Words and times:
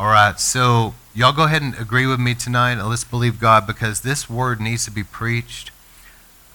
All 0.00 0.06
right, 0.06 0.40
so 0.40 0.94
y'all 1.12 1.34
go 1.34 1.42
ahead 1.42 1.60
and 1.60 1.74
agree 1.74 2.06
with 2.06 2.18
me 2.18 2.34
tonight. 2.34 2.82
Let's 2.82 3.04
believe 3.04 3.38
God 3.38 3.66
because 3.66 4.00
this 4.00 4.30
word 4.30 4.58
needs 4.58 4.86
to 4.86 4.90
be 4.90 5.04
preached. 5.04 5.72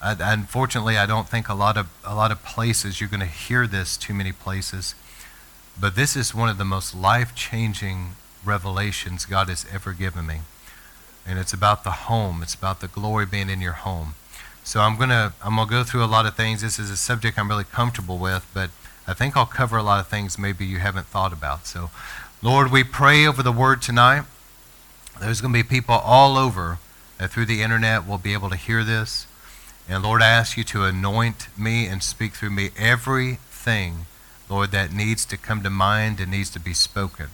I, 0.01 0.15
unfortunately, 0.19 0.97
I 0.97 1.05
don't 1.05 1.29
think 1.29 1.47
a 1.47 1.53
lot 1.53 1.77
of 1.77 1.87
a 2.03 2.15
lot 2.15 2.31
of 2.31 2.43
places 2.43 2.99
you're 2.99 3.07
going 3.07 3.19
to 3.19 3.27
hear 3.27 3.67
this 3.67 3.97
too 3.97 4.15
many 4.15 4.31
places, 4.31 4.95
but 5.79 5.95
this 5.95 6.15
is 6.15 6.33
one 6.33 6.49
of 6.49 6.57
the 6.57 6.65
most 6.65 6.95
life-changing 6.95 8.15
revelations 8.43 9.25
God 9.27 9.47
has 9.49 9.63
ever 9.71 9.93
given 9.93 10.25
me, 10.25 10.39
and 11.23 11.37
it's 11.37 11.53
about 11.53 11.83
the 11.83 11.91
home. 12.09 12.41
It's 12.41 12.55
about 12.55 12.79
the 12.79 12.87
glory 12.87 13.27
being 13.27 13.51
in 13.51 13.61
your 13.61 13.73
home. 13.73 14.15
So 14.63 14.79
I'm 14.79 14.97
gonna 14.97 15.33
I'm 15.43 15.57
gonna 15.57 15.69
go 15.69 15.83
through 15.83 16.03
a 16.03 16.09
lot 16.09 16.25
of 16.25 16.35
things. 16.35 16.63
This 16.63 16.79
is 16.79 16.89
a 16.89 16.97
subject 16.97 17.37
I'm 17.37 17.49
really 17.49 17.63
comfortable 17.63 18.17
with, 18.17 18.49
but 18.55 18.71
I 19.07 19.13
think 19.13 19.37
I'll 19.37 19.45
cover 19.45 19.77
a 19.77 19.83
lot 19.83 19.99
of 19.99 20.07
things 20.07 20.39
maybe 20.39 20.65
you 20.65 20.79
haven't 20.79 21.05
thought 21.05 21.31
about. 21.31 21.67
So, 21.67 21.91
Lord, 22.45 22.71
we 22.71 22.83
pray 22.83 23.25
over 23.25 23.41
the 23.41 23.51
word 23.51 23.81
tonight. 23.81 24.23
There's 25.19 25.41
going 25.41 25.51
to 25.51 25.63
be 25.63 25.67
people 25.67 25.95
all 25.95 26.37
over 26.37 26.77
that 27.17 27.31
through 27.31 27.47
the 27.47 27.63
internet 27.63 28.07
will 28.07 28.19
be 28.19 28.33
able 28.33 28.51
to 28.51 28.55
hear 28.55 28.83
this. 28.83 29.25
And 29.89 30.03
Lord, 30.03 30.21
I 30.21 30.27
ask 30.27 30.55
you 30.55 30.63
to 30.65 30.83
anoint 30.83 31.47
me 31.57 31.87
and 31.87 32.03
speak 32.03 32.33
through 32.33 32.51
me 32.51 32.69
everything, 32.77 34.05
Lord, 34.47 34.69
that 34.73 34.93
needs 34.93 35.25
to 35.25 35.37
come 35.37 35.63
to 35.63 35.71
mind 35.71 36.19
and 36.19 36.29
needs 36.29 36.51
to 36.51 36.59
be 36.59 36.75
spoken. 36.75 37.29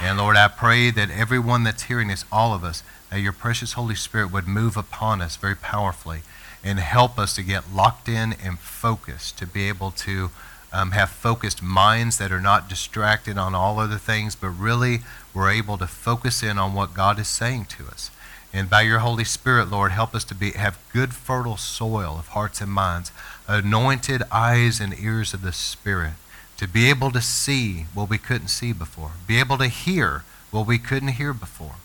And 0.00 0.18
Lord, 0.18 0.36
I 0.36 0.46
pray 0.46 0.92
that 0.92 1.10
everyone 1.10 1.64
that's 1.64 1.82
hearing 1.82 2.06
this, 2.06 2.24
all 2.30 2.54
of 2.54 2.62
us, 2.62 2.84
that 3.10 3.18
your 3.18 3.32
precious 3.32 3.72
Holy 3.72 3.96
Spirit 3.96 4.30
would 4.30 4.46
move 4.46 4.76
upon 4.76 5.20
us 5.20 5.34
very 5.34 5.56
powerfully 5.56 6.20
and 6.62 6.78
help 6.78 7.18
us 7.18 7.34
to 7.34 7.42
get 7.42 7.74
locked 7.74 8.08
in 8.08 8.32
and 8.34 8.60
focused 8.60 9.36
to 9.38 9.48
be 9.48 9.68
able 9.68 9.90
to 9.90 10.30
um, 10.74 10.90
have 10.90 11.08
focused 11.08 11.62
minds 11.62 12.18
that 12.18 12.32
are 12.32 12.40
not 12.40 12.68
distracted 12.68 13.38
on 13.38 13.54
all 13.54 13.78
other 13.78 13.96
things, 13.96 14.34
but 14.34 14.48
really 14.48 14.98
we're 15.32 15.50
able 15.50 15.78
to 15.78 15.86
focus 15.86 16.42
in 16.42 16.58
on 16.58 16.74
what 16.74 16.92
God 16.92 17.20
is 17.20 17.28
saying 17.28 17.66
to 17.66 17.86
us. 17.86 18.10
And 18.52 18.68
by 18.68 18.82
your 18.82 18.98
Holy 18.98 19.24
Spirit, 19.24 19.70
Lord, 19.70 19.92
help 19.92 20.16
us 20.16 20.24
to 20.24 20.34
be, 20.34 20.50
have 20.50 20.78
good, 20.92 21.14
fertile 21.14 21.56
soil 21.56 22.16
of 22.18 22.28
hearts 22.28 22.60
and 22.60 22.72
minds, 22.72 23.12
anointed 23.46 24.24
eyes 24.32 24.80
and 24.80 24.98
ears 24.98 25.32
of 25.32 25.42
the 25.42 25.52
Spirit, 25.52 26.14
to 26.56 26.66
be 26.66 26.90
able 26.90 27.12
to 27.12 27.20
see 27.20 27.86
what 27.94 28.10
we 28.10 28.18
couldn't 28.18 28.48
see 28.48 28.72
before, 28.72 29.12
be 29.28 29.38
able 29.38 29.58
to 29.58 29.68
hear 29.68 30.24
what 30.50 30.66
we 30.66 30.78
couldn't 30.78 31.08
hear 31.10 31.32
before. 31.32 31.76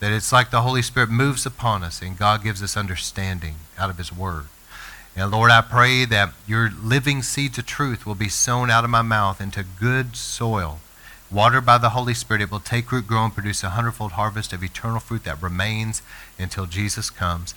That 0.00 0.12
it's 0.12 0.32
like 0.32 0.50
the 0.50 0.62
Holy 0.62 0.82
Spirit 0.82 1.08
moves 1.08 1.46
upon 1.46 1.84
us 1.84 2.02
and 2.02 2.18
God 2.18 2.42
gives 2.42 2.64
us 2.64 2.76
understanding 2.76 3.54
out 3.78 3.90
of 3.90 3.98
His 3.98 4.12
Word. 4.12 4.46
And 5.16 5.30
Lord, 5.30 5.50
I 5.50 5.60
pray 5.60 6.04
that 6.06 6.34
your 6.46 6.70
living 6.82 7.22
seeds 7.22 7.58
of 7.58 7.66
truth 7.66 8.04
will 8.04 8.16
be 8.16 8.28
sown 8.28 8.68
out 8.68 8.82
of 8.82 8.90
my 8.90 9.02
mouth 9.02 9.40
into 9.40 9.62
good 9.62 10.16
soil. 10.16 10.80
Watered 11.30 11.64
by 11.64 11.78
the 11.78 11.90
Holy 11.90 12.14
Spirit, 12.14 12.42
it 12.42 12.50
will 12.50 12.60
take 12.60 12.90
root, 12.90 13.06
grow, 13.06 13.24
and 13.24 13.34
produce 13.34 13.62
a 13.62 13.70
hundredfold 13.70 14.12
harvest 14.12 14.52
of 14.52 14.62
eternal 14.62 15.00
fruit 15.00 15.24
that 15.24 15.42
remains 15.42 16.02
until 16.38 16.66
Jesus 16.66 17.10
comes. 17.10 17.54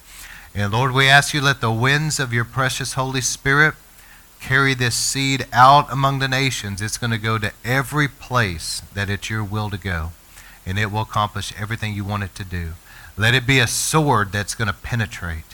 And 0.54 0.72
Lord, 0.72 0.92
we 0.94 1.08
ask 1.08 1.34
you, 1.34 1.42
let 1.42 1.62
the 1.62 1.72
winds 1.72 2.20
of 2.20 2.32
your 2.32 2.46
precious 2.46 2.94
Holy 2.94 3.22
Spirit 3.22 3.74
carry 4.40 4.74
this 4.74 4.96
seed 4.96 5.48
out 5.52 5.92
among 5.92 6.20
the 6.20 6.28
nations. 6.28 6.82
It's 6.82 6.98
going 6.98 7.12
to 7.12 7.18
go 7.18 7.38
to 7.40 7.54
every 7.66 8.08
place 8.08 8.82
that 8.94 9.10
it's 9.10 9.30
your 9.30 9.44
will 9.44 9.70
to 9.72 9.78
go, 9.78 10.12
and 10.66 10.78
it 10.78 10.92
will 10.92 11.02
accomplish 11.02 11.54
everything 11.60 11.94
you 11.94 12.04
want 12.04 12.24
it 12.24 12.36
to 12.36 12.44
do. 12.44 12.74
Let 13.18 13.34
it 13.34 13.48
be 13.48 13.60
a 13.60 13.68
sword 13.68 14.32
that's 14.32 14.54
going 14.54 14.68
to 14.68 14.74
penetrate. 14.74 15.47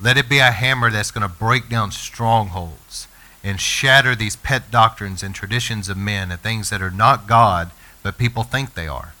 Let 0.00 0.16
it 0.16 0.28
be 0.28 0.38
a 0.38 0.52
hammer 0.52 0.90
that's 0.90 1.10
going 1.10 1.28
to 1.28 1.34
break 1.34 1.68
down 1.68 1.90
strongholds 1.90 3.08
and 3.42 3.60
shatter 3.60 4.14
these 4.14 4.36
pet 4.36 4.70
doctrines 4.70 5.22
and 5.22 5.34
traditions 5.34 5.88
of 5.88 5.96
men 5.96 6.30
and 6.30 6.40
things 6.40 6.70
that 6.70 6.82
are 6.82 6.90
not 6.90 7.26
God, 7.26 7.70
but 8.02 8.18
people 8.18 8.42
think 8.42 8.74
they 8.74 8.86
are. 8.86 9.14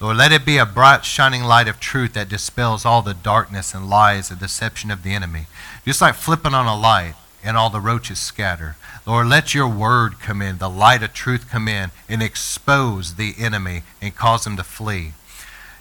Lord, 0.00 0.16
let 0.16 0.32
it 0.32 0.44
be 0.44 0.56
a 0.56 0.66
bright, 0.66 1.04
shining 1.04 1.44
light 1.44 1.68
of 1.68 1.78
truth 1.78 2.14
that 2.14 2.28
dispels 2.28 2.84
all 2.84 3.02
the 3.02 3.14
darkness 3.14 3.72
and 3.72 3.88
lies 3.88 4.30
and 4.30 4.40
deception 4.40 4.90
of 4.90 5.02
the 5.02 5.14
enemy. 5.14 5.46
Just 5.84 6.00
like 6.00 6.14
flipping 6.14 6.54
on 6.54 6.66
a 6.66 6.76
light 6.76 7.14
and 7.44 7.56
all 7.56 7.70
the 7.70 7.80
roaches 7.80 8.18
scatter. 8.18 8.76
Lord, 9.06 9.26
let 9.28 9.54
your 9.54 9.68
word 9.68 10.18
come 10.18 10.42
in, 10.42 10.58
the 10.58 10.70
light 10.70 11.02
of 11.02 11.12
truth 11.12 11.48
come 11.50 11.68
in 11.68 11.90
and 12.08 12.22
expose 12.22 13.14
the 13.14 13.34
enemy 13.38 13.82
and 14.00 14.16
cause 14.16 14.46
him 14.46 14.56
to 14.56 14.64
flee. 14.64 15.12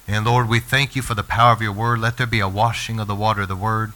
And 0.08 0.26
Lord, 0.26 0.50
we 0.50 0.60
thank 0.60 0.96
you 0.96 1.02
for 1.02 1.14
the 1.14 1.24
power 1.24 1.54
of 1.54 1.62
your 1.62 1.72
word. 1.72 2.00
Let 2.00 2.18
there 2.18 2.28
be 2.28 2.40
a 2.40 2.50
washing 2.50 3.00
of 3.00 3.08
the 3.08 3.16
water 3.16 3.44
of 3.44 3.48
the 3.48 3.56
word. 3.56 3.94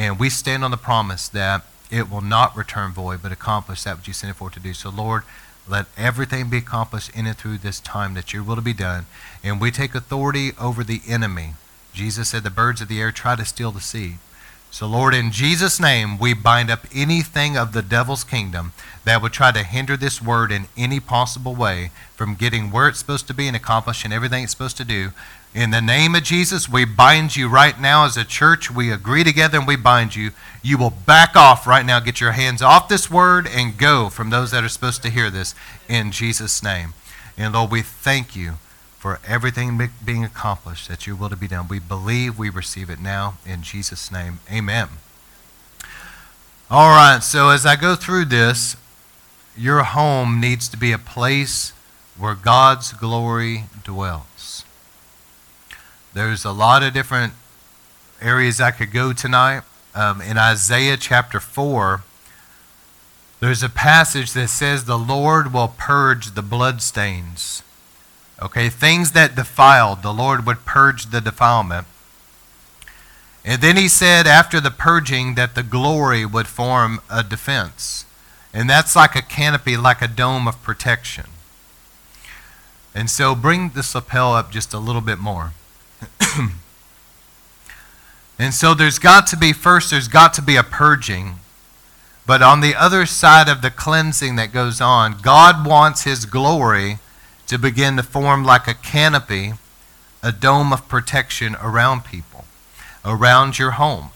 And 0.00 0.18
we 0.18 0.30
stand 0.30 0.64
on 0.64 0.70
the 0.70 0.78
promise 0.78 1.28
that 1.28 1.62
it 1.90 2.10
will 2.10 2.22
not 2.22 2.56
return 2.56 2.90
void, 2.90 3.20
but 3.22 3.32
accomplish 3.32 3.82
that 3.82 3.98
which 3.98 4.08
you 4.08 4.14
sent 4.14 4.30
it 4.30 4.34
for 4.38 4.48
to 4.48 4.58
do. 4.58 4.72
So, 4.72 4.88
Lord, 4.88 5.24
let 5.68 5.88
everything 5.94 6.48
be 6.48 6.56
accomplished 6.56 7.10
in 7.14 7.26
and 7.26 7.36
through 7.36 7.58
this 7.58 7.80
time 7.80 8.14
that 8.14 8.32
your 8.32 8.42
will 8.42 8.56
to 8.56 8.62
be 8.62 8.72
done. 8.72 9.04
And 9.44 9.60
we 9.60 9.70
take 9.70 9.94
authority 9.94 10.52
over 10.58 10.82
the 10.82 11.02
enemy. 11.06 11.50
Jesus 11.92 12.30
said 12.30 12.44
the 12.44 12.50
birds 12.50 12.80
of 12.80 12.88
the 12.88 12.98
air 12.98 13.12
try 13.12 13.36
to 13.36 13.44
steal 13.44 13.72
the 13.72 13.82
seed. 13.82 14.16
So, 14.70 14.86
Lord, 14.86 15.12
in 15.12 15.32
Jesus' 15.32 15.78
name, 15.78 16.16
we 16.16 16.32
bind 16.32 16.70
up 16.70 16.86
anything 16.94 17.58
of 17.58 17.74
the 17.74 17.82
devil's 17.82 18.24
kingdom 18.24 18.72
that 19.04 19.20
would 19.20 19.34
try 19.34 19.52
to 19.52 19.64
hinder 19.64 19.98
this 19.98 20.22
word 20.22 20.50
in 20.50 20.68
any 20.78 20.98
possible 20.98 21.54
way 21.54 21.90
from 22.16 22.36
getting 22.36 22.70
where 22.70 22.88
it's 22.88 23.00
supposed 23.00 23.26
to 23.26 23.34
be 23.34 23.48
and 23.48 23.56
accomplishing 23.56 24.14
everything 24.14 24.44
it's 24.44 24.52
supposed 24.52 24.78
to 24.78 24.84
do. 24.84 25.10
In 25.52 25.70
the 25.70 25.82
name 25.82 26.14
of 26.14 26.22
Jesus, 26.22 26.68
we 26.68 26.84
bind 26.84 27.34
you 27.34 27.48
right 27.48 27.78
now 27.80 28.04
as 28.04 28.16
a 28.16 28.24
church. 28.24 28.70
We 28.70 28.92
agree 28.92 29.24
together 29.24 29.58
and 29.58 29.66
we 29.66 29.74
bind 29.74 30.14
you. 30.14 30.30
You 30.62 30.78
will 30.78 30.90
back 30.90 31.34
off 31.34 31.66
right 31.66 31.84
now. 31.84 31.98
Get 31.98 32.20
your 32.20 32.32
hands 32.32 32.62
off 32.62 32.88
this 32.88 33.10
word 33.10 33.48
and 33.48 33.76
go 33.76 34.08
from 34.08 34.30
those 34.30 34.52
that 34.52 34.62
are 34.62 34.68
supposed 34.68 35.02
to 35.02 35.10
hear 35.10 35.28
this 35.28 35.56
in 35.88 36.12
Jesus' 36.12 36.62
name. 36.62 36.94
And 37.36 37.52
Lord, 37.54 37.72
we 37.72 37.82
thank 37.82 38.36
you 38.36 38.54
for 38.96 39.18
everything 39.26 39.90
being 40.04 40.24
accomplished 40.24 40.86
that 40.88 41.06
your 41.06 41.16
will 41.16 41.30
to 41.30 41.36
be 41.36 41.48
done. 41.48 41.66
We 41.66 41.80
believe 41.80 42.38
we 42.38 42.48
receive 42.48 42.88
it 42.88 43.00
now 43.00 43.38
in 43.44 43.62
Jesus' 43.62 44.12
name. 44.12 44.38
Amen. 44.52 44.88
All 46.70 46.90
right, 46.90 47.20
so 47.24 47.48
as 47.48 47.66
I 47.66 47.74
go 47.74 47.96
through 47.96 48.26
this, 48.26 48.76
your 49.56 49.82
home 49.82 50.40
needs 50.40 50.68
to 50.68 50.76
be 50.76 50.92
a 50.92 50.98
place 50.98 51.72
where 52.16 52.36
God's 52.36 52.92
glory 52.92 53.64
dwells. 53.82 54.29
There's 56.12 56.44
a 56.44 56.52
lot 56.52 56.82
of 56.82 56.92
different 56.92 57.34
areas 58.20 58.60
I 58.60 58.70
could 58.70 58.92
go 58.92 59.12
tonight. 59.12 59.62
Um, 59.94 60.20
in 60.20 60.38
Isaiah 60.38 60.96
chapter 60.96 61.40
4, 61.40 62.02
there's 63.40 63.62
a 63.62 63.68
passage 63.68 64.32
that 64.32 64.48
says, 64.48 64.84
The 64.84 64.98
Lord 64.98 65.52
will 65.52 65.74
purge 65.76 66.34
the 66.34 66.42
bloodstains. 66.42 67.62
Okay, 68.42 68.68
things 68.68 69.12
that 69.12 69.36
defiled, 69.36 70.02
the 70.02 70.12
Lord 70.12 70.46
would 70.46 70.64
purge 70.64 71.06
the 71.06 71.20
defilement. 71.20 71.86
And 73.44 73.62
then 73.62 73.76
he 73.76 73.88
said, 73.88 74.26
after 74.26 74.60
the 74.60 74.70
purging, 74.70 75.34
that 75.34 75.54
the 75.54 75.62
glory 75.62 76.26
would 76.26 76.46
form 76.46 77.00
a 77.10 77.22
defense. 77.22 78.04
And 78.52 78.68
that's 78.68 78.96
like 78.96 79.14
a 79.14 79.22
canopy, 79.22 79.76
like 79.76 80.02
a 80.02 80.08
dome 80.08 80.46
of 80.46 80.62
protection. 80.62 81.26
And 82.94 83.08
so 83.08 83.34
bring 83.34 83.70
this 83.70 83.94
lapel 83.94 84.34
up 84.34 84.50
just 84.50 84.74
a 84.74 84.78
little 84.78 85.00
bit 85.00 85.18
more. 85.18 85.52
and 88.38 88.54
so 88.54 88.74
there's 88.74 88.98
got 88.98 89.26
to 89.28 89.36
be, 89.36 89.52
first, 89.52 89.90
there's 89.90 90.08
got 90.08 90.34
to 90.34 90.42
be 90.42 90.56
a 90.56 90.62
purging. 90.62 91.36
But 92.26 92.42
on 92.42 92.60
the 92.60 92.74
other 92.74 93.06
side 93.06 93.48
of 93.48 93.62
the 93.62 93.70
cleansing 93.70 94.36
that 94.36 94.52
goes 94.52 94.80
on, 94.80 95.18
God 95.20 95.66
wants 95.66 96.04
His 96.04 96.26
glory 96.26 96.98
to 97.46 97.58
begin 97.58 97.96
to 97.96 98.02
form 98.02 98.44
like 98.44 98.68
a 98.68 98.74
canopy, 98.74 99.54
a 100.22 100.30
dome 100.30 100.72
of 100.72 100.88
protection 100.88 101.56
around 101.60 102.04
people, 102.04 102.44
around 103.04 103.58
your 103.58 103.72
home. 103.72 104.10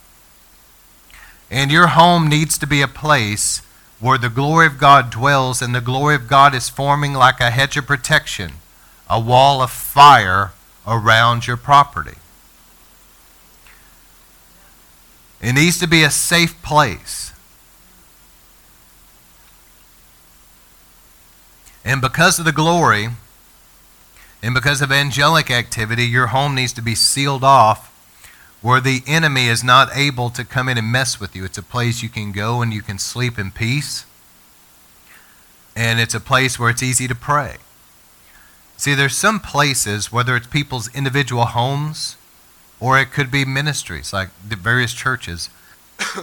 And 1.51 1.73
your 1.73 1.89
home 1.89 2.29
needs 2.29 2.57
to 2.59 2.67
be 2.67 2.83
a 2.83 2.89
place 2.89 3.63
where 4.01 4.19
the 4.19 4.29
glory 4.29 4.67
of 4.67 4.79
God 4.79 5.11
dwells, 5.11 5.63
and 5.63 5.75
the 5.75 5.81
glory 5.81 6.15
of 6.15 6.29
God 6.29 6.55
is 6.55 6.69
forming 6.69 7.15
like 7.15 7.41
a 7.41 7.51
hedge 7.51 7.77
of 7.77 7.87
protection, 7.87 8.53
a 9.09 9.19
wall 9.19 9.63
of 9.63 9.71
fire 9.71 10.53
around 10.87 11.47
your 11.47 11.57
property. 11.57 12.19
It 15.41 15.53
needs 15.53 15.79
to 15.79 15.87
be 15.87 16.03
a 16.03 16.11
safe 16.11 16.61
place. 16.63 17.33
And 21.85 22.01
because 22.01 22.39
of 22.39 22.47
the 22.47 22.53
glory 22.53 23.09
and 24.43 24.55
because 24.55 24.81
of 24.81 24.91
angelic 24.91 25.51
activity, 25.51 26.05
your 26.05 26.29
home 26.29 26.55
needs 26.55 26.73
to 26.75 26.83
be 26.83 26.95
sealed 26.95 27.45
off 27.45 27.91
where 28.63 28.81
the 28.81 29.03
enemy 29.07 29.49
is 29.49 29.63
not 29.63 29.95
able 29.95 30.31
to 30.31 30.43
come 30.43 30.71
in 30.71 30.79
and 30.79 30.91
mess 30.91 31.21
with 31.21 31.37
you. 31.37 31.45
It's 31.45 31.59
a 31.59 31.63
place 31.63 32.03
you 32.03 32.09
can 32.09 32.33
go 32.33 32.63
and 32.63 32.73
you 32.73 32.81
can 32.81 32.99
sleep 32.99 33.39
in 33.39 33.51
peace. 33.51 34.07
And 35.77 36.01
it's 36.01 36.15
a 36.15 36.21
place 36.21 36.59
where 36.59 36.71
it's 36.71 36.83
easy 36.83 37.07
to 37.07 37.15
pray. 37.15 37.57
See, 38.77 38.95
there's 38.95 39.17
some 39.17 39.41
places, 39.41 40.13
whether 40.13 40.37
it's 40.37 40.47
people's 40.47 40.95
individual 40.95 41.47
homes 41.47 42.17
or 42.81 42.99
it 42.99 43.13
could 43.13 43.31
be 43.31 43.45
ministries 43.45 44.13
like 44.13 44.29
the 44.47 44.57
various 44.57 44.93
churches, 44.93 45.49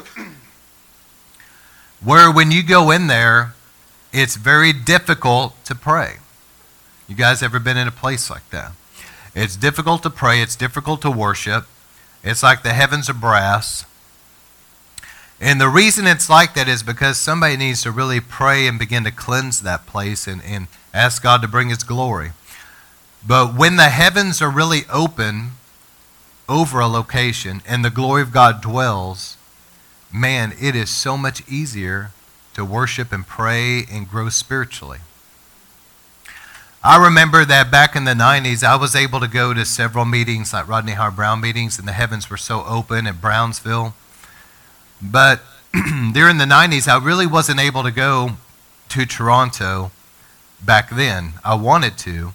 where 2.03 2.31
when 2.31 2.51
you 2.51 2.61
go 2.61 2.91
in 2.91 3.07
there, 3.07 3.53
it's 4.13 4.35
very 4.35 4.73
difficult 4.73 5.55
to 5.65 5.73
pray. 5.73 6.17
You 7.07 7.15
guys 7.15 7.41
ever 7.41 7.59
been 7.59 7.77
in 7.77 7.87
a 7.87 7.91
place 7.91 8.29
like 8.29 8.49
that? 8.51 8.73
It's 9.33 9.55
difficult 9.55 10.03
to 10.03 10.09
pray. 10.09 10.41
It's 10.41 10.55
difficult 10.55 11.01
to 11.01 11.11
worship. 11.11 11.65
It's 12.23 12.43
like 12.43 12.63
the 12.63 12.73
heavens 12.73 13.09
are 13.09 13.13
brass. 13.13 13.85
And 15.39 15.59
the 15.59 15.69
reason 15.69 16.05
it's 16.05 16.29
like 16.29 16.53
that 16.53 16.67
is 16.67 16.83
because 16.83 17.17
somebody 17.17 17.57
needs 17.57 17.81
to 17.83 17.91
really 17.91 18.19
pray 18.19 18.67
and 18.67 18.77
begin 18.77 19.03
to 19.05 19.11
cleanse 19.11 19.61
that 19.61 19.87
place 19.87 20.27
and, 20.27 20.43
and 20.43 20.67
ask 20.93 21.23
God 21.23 21.41
to 21.41 21.47
bring 21.47 21.69
His 21.69 21.83
glory. 21.83 22.31
But 23.25 23.55
when 23.55 23.75
the 23.75 23.89
heavens 23.89 24.41
are 24.41 24.49
really 24.49 24.81
open 24.91 25.51
over 26.49 26.79
a 26.79 26.87
location 26.87 27.61
and 27.67 27.85
the 27.85 27.89
glory 27.89 28.21
of 28.21 28.31
God 28.31 28.61
dwells, 28.61 29.37
man, 30.11 30.53
it 30.59 30.75
is 30.75 30.89
so 30.89 31.17
much 31.17 31.47
easier 31.47 32.11
to 32.53 32.65
worship 32.65 33.11
and 33.11 33.25
pray 33.25 33.85
and 33.91 34.09
grow 34.09 34.29
spiritually. 34.29 34.99
I 36.83 37.01
remember 37.03 37.45
that 37.45 37.69
back 37.69 37.95
in 37.95 38.05
the 38.05 38.13
90s, 38.13 38.63
I 38.63 38.75
was 38.75 38.95
able 38.95 39.19
to 39.19 39.27
go 39.27 39.53
to 39.53 39.65
several 39.65 40.03
meetings, 40.03 40.51
like 40.51 40.67
Rodney 40.67 40.93
Howard-Browne 40.93 41.39
meetings, 41.39 41.77
and 41.77 41.87
the 41.87 41.91
heavens 41.91 42.27
were 42.27 42.37
so 42.37 42.63
open 42.65 43.05
at 43.05 43.21
Brownsville. 43.21 43.93
But 44.99 45.41
during 45.73 46.39
the 46.39 46.45
90s, 46.45 46.87
I 46.87 46.97
really 46.97 47.27
wasn't 47.27 47.59
able 47.59 47.83
to 47.83 47.91
go 47.91 48.31
to 48.89 49.05
Toronto 49.05 49.91
back 50.65 50.89
then. 50.89 51.33
I 51.45 51.53
wanted 51.53 51.99
to, 51.99 52.33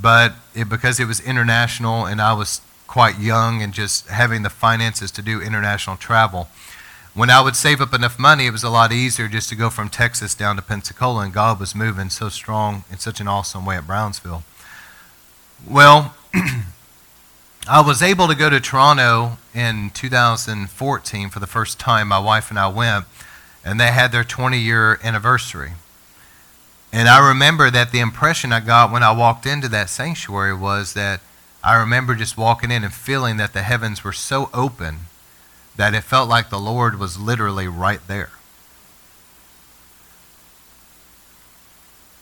but 0.00 0.34
it, 0.54 0.68
because 0.68 0.98
it 1.00 1.06
was 1.06 1.20
international 1.20 2.06
and 2.06 2.20
I 2.20 2.32
was 2.32 2.60
quite 2.86 3.18
young 3.18 3.62
and 3.62 3.72
just 3.72 4.08
having 4.08 4.42
the 4.42 4.50
finances 4.50 5.10
to 5.12 5.22
do 5.22 5.40
international 5.40 5.96
travel, 5.96 6.48
when 7.14 7.28
I 7.28 7.42
would 7.42 7.56
save 7.56 7.80
up 7.80 7.92
enough 7.92 8.18
money, 8.18 8.46
it 8.46 8.52
was 8.52 8.64
a 8.64 8.70
lot 8.70 8.90
easier 8.90 9.28
just 9.28 9.50
to 9.50 9.54
go 9.54 9.68
from 9.68 9.90
Texas 9.90 10.34
down 10.34 10.56
to 10.56 10.62
Pensacola, 10.62 11.24
and 11.24 11.32
God 11.32 11.60
was 11.60 11.74
moving 11.74 12.08
so 12.08 12.30
strong 12.30 12.84
in 12.90 12.98
such 12.98 13.20
an 13.20 13.28
awesome 13.28 13.66
way 13.66 13.76
at 13.76 13.86
Brownsville. 13.86 14.44
Well, 15.68 16.14
I 17.68 17.80
was 17.80 18.02
able 18.02 18.28
to 18.28 18.34
go 18.34 18.48
to 18.50 18.60
Toronto 18.60 19.36
in 19.54 19.90
2014 19.90 21.28
for 21.28 21.38
the 21.38 21.46
first 21.46 21.78
time. 21.78 22.08
My 22.08 22.18
wife 22.18 22.50
and 22.50 22.58
I 22.58 22.68
went, 22.68 23.04
and 23.64 23.78
they 23.78 23.88
had 23.88 24.10
their 24.10 24.24
20 24.24 24.58
year 24.58 24.98
anniversary. 25.04 25.72
And 26.92 27.08
I 27.08 27.26
remember 27.26 27.70
that 27.70 27.90
the 27.90 28.00
impression 28.00 28.52
I 28.52 28.60
got 28.60 28.92
when 28.92 29.02
I 29.02 29.12
walked 29.12 29.46
into 29.46 29.68
that 29.68 29.88
sanctuary 29.88 30.54
was 30.54 30.92
that 30.92 31.20
I 31.64 31.74
remember 31.76 32.14
just 32.14 32.36
walking 32.36 32.70
in 32.70 32.84
and 32.84 32.92
feeling 32.92 33.38
that 33.38 33.54
the 33.54 33.62
heavens 33.62 34.04
were 34.04 34.12
so 34.12 34.50
open 34.52 35.06
that 35.76 35.94
it 35.94 36.02
felt 36.02 36.28
like 36.28 36.50
the 36.50 36.58
Lord 36.58 36.98
was 36.98 37.18
literally 37.18 37.66
right 37.66 38.00
there. 38.06 38.30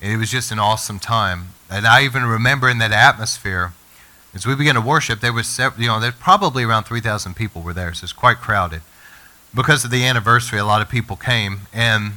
And 0.00 0.12
it 0.12 0.16
was 0.16 0.30
just 0.30 0.52
an 0.52 0.58
awesome 0.58 0.98
time. 0.98 1.48
And 1.68 1.86
I 1.86 2.04
even 2.04 2.24
remember 2.24 2.68
in 2.68 2.78
that 2.78 2.92
atmosphere, 2.92 3.72
as 4.32 4.46
we 4.46 4.54
began 4.54 4.76
to 4.76 4.80
worship, 4.80 5.20
there 5.20 5.32
was 5.32 5.58
you 5.58 5.88
know, 5.88 5.98
there 5.98 6.12
probably 6.12 6.62
around 6.62 6.84
3,000 6.84 7.34
people 7.34 7.62
were 7.62 7.74
there, 7.74 7.92
so 7.92 8.04
it's 8.04 8.12
quite 8.12 8.36
crowded. 8.36 8.82
Because 9.52 9.84
of 9.84 9.90
the 9.90 10.04
anniversary, 10.04 10.60
a 10.60 10.64
lot 10.64 10.80
of 10.80 10.88
people 10.88 11.16
came. 11.16 11.62
And 11.72 12.12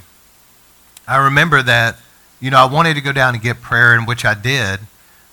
I 1.07 1.17
remember 1.17 1.63
that, 1.63 1.97
you 2.44 2.51
know, 2.51 2.57
I 2.57 2.66
wanted 2.66 2.95
to 2.95 3.01
go 3.01 3.13
down 3.13 3.36
and 3.36 3.42
get 3.42 3.62
prayer, 3.62 3.95
in 3.95 4.06
which 4.06 4.25
I 4.25 4.34
did, 4.34 4.81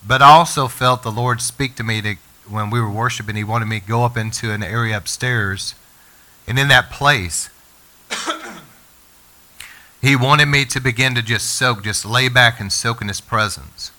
but 0.06 0.22
I 0.22 0.30
also 0.30 0.68
felt 0.68 1.02
the 1.02 1.10
Lord 1.10 1.40
speak 1.40 1.74
to 1.74 1.82
me 1.82 2.00
to, 2.02 2.14
when 2.48 2.70
we 2.70 2.80
were 2.80 2.88
worshiping. 2.88 3.34
He 3.34 3.42
wanted 3.42 3.66
me 3.66 3.80
to 3.80 3.86
go 3.86 4.04
up 4.04 4.16
into 4.16 4.52
an 4.52 4.62
area 4.62 4.96
upstairs 4.96 5.74
and 6.46 6.56
in 6.56 6.68
that 6.68 6.90
place, 6.90 7.50
he 10.00 10.14
wanted 10.14 10.46
me 10.46 10.64
to 10.66 10.80
begin 10.80 11.16
to 11.16 11.22
just 11.22 11.52
soak, 11.52 11.82
just 11.82 12.04
lay 12.04 12.28
back 12.28 12.60
and 12.60 12.72
soak 12.72 13.02
in 13.02 13.08
his 13.08 13.20
presence. 13.20 13.90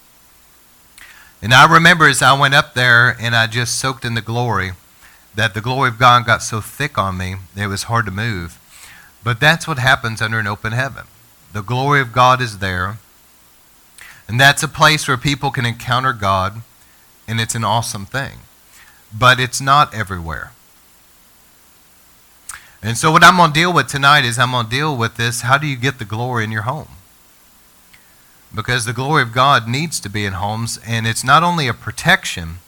And 1.42 1.54
I 1.54 1.70
remember 1.70 2.08
as 2.08 2.22
I 2.22 2.40
went 2.40 2.54
up 2.54 2.76
there 2.76 3.18
and 3.20 3.36
I 3.36 3.48
just 3.48 3.78
soaked 3.78 4.06
in 4.06 4.14
the 4.14 4.22
glory, 4.22 4.72
that 5.36 5.54
the 5.54 5.62
glory 5.62 5.90
of 5.90 6.00
God 6.00 6.26
got 6.26 6.44
so 6.44 6.62
thick 6.62 6.98
on 6.98 7.18
me, 7.18 7.36
it 7.58 7.68
was 7.68 7.84
hard 7.84 8.06
to 8.06 8.12
move. 8.12 8.58
But 9.22 9.42
that's 9.42 9.68
what 9.68 9.80
happens 9.80 10.22
under 10.22 10.40
an 10.40 10.48
open 10.48 10.72
heaven. 10.72 11.08
The 11.54 11.62
glory 11.62 12.00
of 12.00 12.14
God 12.14 12.42
is 12.42 12.60
there. 12.60 12.98
And 14.28 14.40
that's 14.40 14.64
a 14.64 14.68
place 14.68 15.08
where 15.08 15.18
people 15.18 15.52
can 15.52 15.66
encounter 15.66 16.14
God, 16.14 16.62
and 17.28 17.42
it's 17.42 17.56
an 17.56 17.66
awesome 17.66 18.06
thing. 18.06 18.40
But 19.18 19.40
it's 19.40 19.60
not 19.60 19.94
everywhere. 19.94 20.54
And 22.82 22.98
so, 22.98 23.12
what 23.12 23.24
I'm 23.24 23.38
going 23.38 23.52
to 23.52 23.60
deal 23.60 23.74
with 23.74 23.88
tonight 23.88 24.24
is 24.24 24.40
I'm 24.40 24.52
going 24.52 24.66
to 24.66 24.72
deal 24.72 24.96
with 24.96 25.18
this 25.18 25.42
how 25.42 25.58
do 25.58 25.68
you 25.68 25.76
get 25.76 26.00
the 26.00 26.06
glory 26.06 26.46
in 26.46 26.52
your 26.52 26.62
home? 26.64 26.88
Because 28.56 28.86
the 28.86 28.94
glory 28.94 29.22
of 29.22 29.34
God 29.34 29.68
needs 29.68 30.00
to 30.00 30.10
be 30.10 30.26
in 30.26 30.34
homes, 30.34 30.80
and 30.88 31.06
it's 31.06 31.24
not 31.24 31.44
only 31.44 31.68
a 31.68 31.74
protection, 31.74 32.60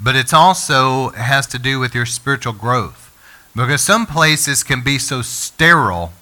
but 0.00 0.16
it 0.16 0.34
also 0.34 1.10
has 1.10 1.46
to 1.48 1.58
do 1.58 1.78
with 1.78 1.94
your 1.94 2.06
spiritual 2.06 2.52
growth. 2.52 3.10
Because 3.54 3.82
some 3.82 4.06
places 4.06 4.64
can 4.64 4.82
be 4.82 4.98
so 4.98 5.22
sterile 5.22 6.12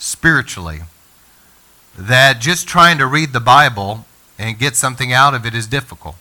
spiritually 0.00 0.80
that 1.96 2.40
just 2.40 2.66
trying 2.66 2.98
to 2.98 3.06
read 3.06 3.32
the 3.32 3.40
Bible 3.40 4.06
and 4.38 4.58
get 4.58 4.74
something 4.74 5.12
out 5.12 5.34
of 5.34 5.46
it 5.46 5.54
is 5.54 5.66
difficult. 5.66 6.16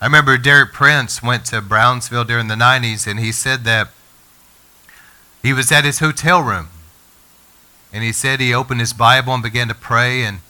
I 0.00 0.04
remember 0.04 0.36
Derek 0.36 0.72
Prince 0.72 1.22
went 1.22 1.46
to 1.46 1.62
Brownsville 1.62 2.24
during 2.24 2.48
the 2.48 2.54
90s, 2.54 3.06
and 3.06 3.18
he 3.18 3.32
said 3.32 3.64
that 3.64 3.88
he 5.42 5.52
was 5.52 5.72
at 5.72 5.84
his 5.84 5.98
hotel 5.98 6.42
room. 6.42 6.68
And 7.92 8.04
he 8.04 8.12
said 8.12 8.40
he 8.40 8.52
opened 8.52 8.80
his 8.80 8.92
Bible 8.92 9.32
and 9.32 9.42
began 9.42 9.68
to 9.68 9.74
pray. 9.74 10.24
And 10.24 10.40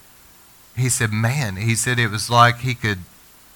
he 0.76 0.88
said, 0.88 1.12
Man, 1.12 1.56
he 1.56 1.75
said 1.75 1.99
it 1.99 2.11
was 2.11 2.31
like 2.31 2.59
he 2.59 2.75
could 2.75 3.00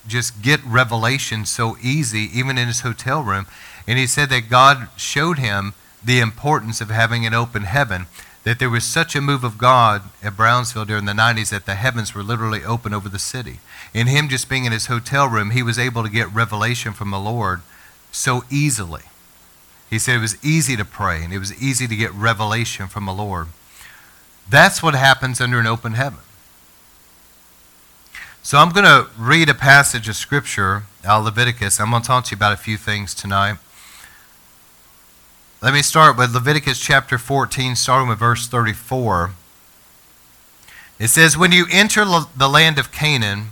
just 0.07 0.43
get 0.43 0.61
revelation 0.65 1.47
so 1.47 1.77
easy, 1.83 2.29
even 2.33 2.59
in 2.59 2.69
his 2.69 2.81
hotel 2.81 3.23
room. 3.23 3.47
And 3.87 3.99
he 3.99 4.07
said 4.07 4.29
that 4.31 4.51
God 4.51 4.89
showed 4.97 5.39
him 5.39 5.75
the 6.05 6.21
importance 6.21 6.81
of 6.81 6.91
having 6.91 7.27
an 7.27 7.35
open 7.35 7.63
heaven. 7.63 8.07
That 8.45 8.59
there 8.59 8.71
was 8.71 8.85
such 8.85 9.15
a 9.15 9.21
move 9.21 9.45
of 9.45 9.59
God 9.59 10.03
at 10.23 10.37
Brownsville 10.37 10.87
during 10.87 11.05
the 11.05 11.13
90s 11.13 11.51
that 11.51 11.67
the 11.67 11.75
heavens 11.75 12.15
were 12.15 12.23
literally 12.23 12.65
open 12.65 12.95
over 12.95 13.09
the 13.09 13.19
city. 13.19 13.61
In 13.93 14.07
him 14.07 14.29
just 14.29 14.49
being 14.49 14.65
in 14.65 14.73
his 14.73 14.87
hotel 14.87 15.29
room, 15.29 15.51
he 15.51 15.63
was 15.63 15.79
able 15.79 16.03
to 16.03 16.09
get 16.09 16.33
revelation 16.33 16.93
from 16.93 17.11
the 17.11 17.19
Lord 17.19 17.61
so 18.11 18.45
easily. 18.51 19.03
He 19.91 19.99
said 19.99 20.17
it 20.17 20.21
was 20.21 20.43
easy 20.45 20.77
to 20.77 20.85
pray 20.85 21.23
and 21.23 21.33
it 21.33 21.39
was 21.39 21.63
easy 21.63 21.87
to 21.87 21.97
get 21.97 22.13
revelation 22.13 22.87
from 22.87 23.07
the 23.07 23.13
Lord. 23.13 23.49
That's 24.49 24.83
what 24.83 24.95
happens 24.95 25.41
under 25.41 25.59
an 25.59 25.67
open 25.67 25.93
heaven. 25.95 26.21
So 28.43 28.59
I'm 28.59 28.71
going 28.71 28.87
to 28.87 29.09
read 29.19 29.49
a 29.49 29.55
passage 29.55 30.09
of 30.09 30.17
Scripture 30.17 30.85
out 31.05 31.25
Leviticus. 31.25 31.81
I'm 31.81 31.91
going 31.91 32.03
to 32.03 32.07
talk 32.07 32.25
to 32.25 32.31
you 32.31 32.37
about 32.37 32.53
a 32.53 32.57
few 32.57 32.77
things 32.77 33.15
tonight. 33.15 33.59
Let 35.61 35.75
me 35.75 35.83
start 35.83 36.17
with 36.17 36.33
Leviticus 36.33 36.79
chapter 36.79 37.19
14, 37.19 37.75
starting 37.75 38.09
with 38.09 38.21
verse 38.21 38.47
34. 38.47 39.33
It 41.01 41.09
says, 41.09 41.37
When 41.37 41.51
you 41.51 41.67
enter 41.69 42.05
the 42.05 42.49
land 42.49 42.79
of 42.79 42.93
Canaan, 42.93 43.49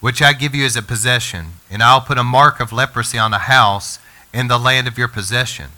which 0.00 0.20
I 0.20 0.32
give 0.32 0.56
you 0.56 0.66
as 0.66 0.74
a 0.74 0.82
possession, 0.82 1.52
and 1.70 1.84
I'll 1.84 2.00
put 2.00 2.18
a 2.18 2.24
mark 2.24 2.58
of 2.58 2.72
leprosy 2.72 3.16
on 3.16 3.32
a 3.32 3.38
house 3.38 4.00
in 4.34 4.48
the 4.48 4.58
land 4.58 4.88
of 4.88 4.98
your 4.98 5.06
possession. 5.06 5.70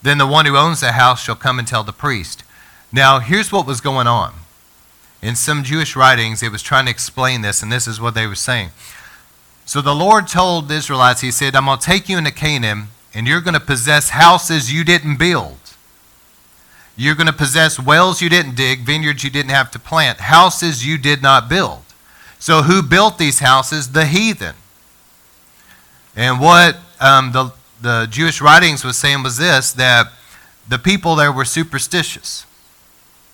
Then 0.00 0.18
the 0.18 0.28
one 0.28 0.46
who 0.46 0.56
owns 0.56 0.78
the 0.78 0.92
house 0.92 1.24
shall 1.24 1.34
come 1.34 1.58
and 1.58 1.66
tell 1.66 1.82
the 1.82 1.92
priest. 1.92 2.44
Now, 2.92 3.18
here's 3.18 3.50
what 3.50 3.66
was 3.66 3.80
going 3.80 4.06
on. 4.06 4.34
In 5.20 5.34
some 5.34 5.64
Jewish 5.64 5.96
writings, 5.96 6.40
it 6.40 6.52
was 6.52 6.62
trying 6.62 6.84
to 6.84 6.92
explain 6.92 7.40
this, 7.40 7.64
and 7.64 7.72
this 7.72 7.88
is 7.88 8.00
what 8.00 8.14
they 8.14 8.28
were 8.28 8.36
saying. 8.36 8.70
So 9.66 9.80
the 9.80 9.92
Lord 9.92 10.28
told 10.28 10.68
the 10.68 10.76
Israelites, 10.76 11.20
He 11.20 11.32
said, 11.32 11.56
I'm 11.56 11.64
going 11.64 11.80
to 11.80 11.84
take 11.84 12.08
you 12.08 12.16
into 12.16 12.30
Canaan, 12.30 12.90
and 13.14 13.26
you're 13.26 13.40
going 13.40 13.54
to 13.54 13.60
possess 13.60 14.10
houses 14.10 14.72
you 14.72 14.84
didn't 14.84 15.16
build. 15.16 15.58
You're 16.96 17.14
going 17.14 17.26
to 17.26 17.32
possess 17.32 17.78
wells 17.78 18.20
you 18.20 18.28
didn't 18.28 18.54
dig, 18.54 18.80
vineyards 18.80 19.24
you 19.24 19.30
didn't 19.30 19.50
have 19.50 19.70
to 19.72 19.78
plant, 19.78 20.20
houses 20.20 20.86
you 20.86 20.98
did 20.98 21.22
not 21.22 21.48
build. 21.48 21.82
So, 22.38 22.62
who 22.62 22.82
built 22.82 23.18
these 23.18 23.38
houses? 23.38 23.92
The 23.92 24.06
heathen. 24.06 24.54
And 26.14 26.40
what 26.40 26.76
um, 27.00 27.32
the 27.32 27.52
the 27.80 28.06
Jewish 28.10 28.40
writings 28.40 28.84
was 28.84 28.96
saying 28.96 29.22
was 29.22 29.38
this 29.38 29.72
that 29.72 30.12
the 30.68 30.78
people 30.78 31.16
there 31.16 31.32
were 31.32 31.44
superstitious 31.44 32.46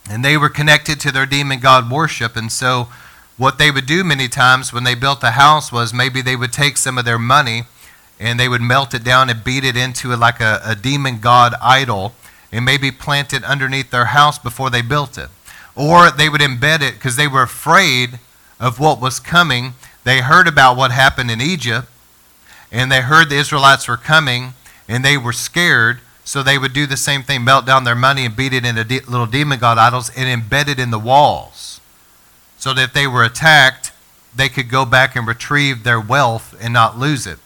and 0.09 0.25
they 0.25 0.37
were 0.37 0.49
connected 0.49 0.99
to 1.01 1.13
their 1.13 1.27
demon 1.27 1.61
god 1.61 1.91
worship. 1.91 2.37
And 2.37 2.51
so, 2.51 2.89
what 3.37 3.59
they 3.59 3.71
would 3.71 3.87
do 3.87 4.05
many 4.05 4.29
times 4.29 4.73
when 4.73 4.85
they 4.85 4.95
built 4.95 5.23
a 5.23 5.33
house 5.33 5.73
was 5.73 5.95
maybe 5.95 6.21
they 6.21 6.37
would 6.37 6.53
take 6.53 6.77
some 6.77 6.99
of 6.99 7.05
their 7.05 7.19
money 7.19 7.65
and 8.21 8.39
they 8.39 8.49
would 8.49 8.61
melt 8.61 8.95
it 8.95 9.03
down 9.03 9.29
and 9.29 9.43
beat 9.43 9.65
it 9.65 9.77
into 9.77 10.15
like 10.15 10.41
a, 10.41 10.61
a 10.65 10.77
demon 10.77 11.19
god 11.19 11.55
idol 11.61 12.15
and 12.53 12.65
maybe 12.65 12.93
plant 12.93 13.33
it 13.33 13.43
underneath 13.43 13.91
their 13.91 14.07
house 14.07 14.39
before 14.39 14.71
they 14.71 14.83
built 14.83 15.19
it. 15.19 15.29
Or 15.75 16.11
they 16.11 16.29
would 16.29 16.41
embed 16.41 16.83
it 16.83 16.95
because 16.95 17.17
they 17.17 17.27
were 17.27 17.43
afraid 17.43 18.21
of 18.61 18.79
what 18.79 19.01
was 19.01 19.19
coming. 19.19 19.75
They 20.05 20.21
heard 20.21 20.47
about 20.47 20.77
what 20.77 20.93
happened 20.93 21.31
in 21.31 21.41
Egypt 21.41 21.89
and 22.73 22.91
they 22.91 23.01
heard 23.01 23.29
the 23.29 23.37
Israelites 23.37 23.89
were 23.89 23.97
coming, 23.97 24.55
and 24.89 25.05
they 25.05 25.17
were 25.17 25.33
scared, 25.33 26.01
so 26.25 26.43
they 26.43 26.59
would 26.59 26.73
do 26.73 26.87
the 26.87 26.97
same 26.97 27.23
thing, 27.23 27.43
melt 27.45 27.67
down 27.67 27.85
their 27.85 27.95
money 27.95 28.25
and 28.25 28.37
beat 28.37 28.53
it 28.53 28.65
into 28.65 28.85
de- 28.85 29.01
little 29.01 29.27
demon 29.27 29.59
god 29.59 29.79
idols 29.79 30.11
and 30.17 30.43
embed 30.43 30.69
it 30.69 30.79
in 30.79 30.91
the 30.91 30.99
walls. 30.99 31.81
So 32.59 32.73
that 32.75 32.83
if 32.83 32.93
they 32.93 33.07
were 33.07 33.25
attacked, 33.25 33.93
they 34.35 34.49
could 34.49 34.69
go 34.69 34.85
back 34.85 35.17
and 35.17 35.27
retrieve 35.27 35.83
their 35.83 36.01
wealth 36.01 36.55
and 36.61 36.73
not 36.73 36.99
lose 36.99 37.27
it. 37.27 37.39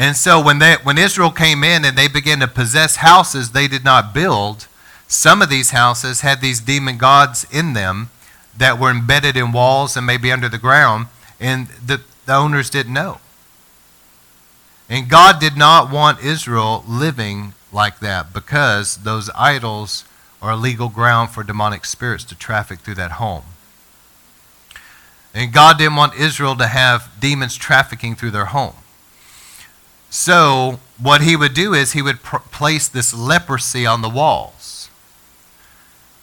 And 0.00 0.16
so 0.16 0.42
when, 0.42 0.60
they, 0.60 0.76
when 0.82 0.96
Israel 0.96 1.30
came 1.30 1.62
in 1.62 1.84
and 1.84 1.94
they 1.94 2.08
began 2.08 2.40
to 2.40 2.48
possess 2.48 2.96
houses 2.96 3.50
they 3.50 3.68
did 3.68 3.84
not 3.84 4.14
build, 4.14 4.66
some 5.06 5.42
of 5.42 5.50
these 5.50 5.72
houses 5.72 6.22
had 6.22 6.40
these 6.40 6.58
demon 6.58 6.96
gods 6.96 7.46
in 7.52 7.74
them 7.74 8.08
that 8.56 8.80
were 8.80 8.90
embedded 8.90 9.36
in 9.36 9.52
walls 9.52 9.98
and 9.98 10.06
maybe 10.06 10.32
under 10.32 10.48
the 10.48 10.56
ground, 10.56 11.08
and 11.38 11.66
the, 11.84 12.00
the 12.24 12.34
owners 12.34 12.70
didn't 12.70 12.94
know. 12.94 13.20
And 14.88 15.06
God 15.10 15.38
did 15.38 15.58
not 15.58 15.92
want 15.92 16.24
Israel 16.24 16.82
living 16.88 17.52
like 17.70 18.00
that 18.00 18.32
because 18.32 18.96
those 19.04 19.28
idols 19.34 20.06
are 20.40 20.56
legal 20.56 20.88
ground 20.88 21.28
for 21.28 21.42
demonic 21.42 21.84
spirits 21.84 22.24
to 22.24 22.34
traffic 22.34 22.78
through 22.78 22.94
that 22.94 23.12
home. 23.12 23.44
And 25.34 25.52
God 25.52 25.76
didn't 25.76 25.96
want 25.96 26.14
Israel 26.14 26.56
to 26.56 26.68
have 26.68 27.10
demons 27.20 27.54
trafficking 27.54 28.14
through 28.14 28.30
their 28.30 28.46
home. 28.46 28.76
So, 30.10 30.80
what 30.98 31.22
he 31.22 31.36
would 31.36 31.54
do 31.54 31.72
is 31.72 31.92
he 31.92 32.02
would 32.02 32.22
pr- 32.22 32.38
place 32.38 32.88
this 32.88 33.14
leprosy 33.14 33.86
on 33.86 34.02
the 34.02 34.08
walls. 34.08 34.90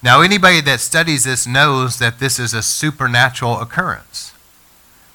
Now, 0.04 0.22
anybody 0.22 0.62
that 0.62 0.82
studies 0.82 1.24
this 1.24 1.48
knows 1.48 1.98
that 1.98 2.20
this 2.20 2.38
is 2.38 2.54
a 2.54 2.62
supernatural 2.62 3.60
occurrence. 3.60 4.34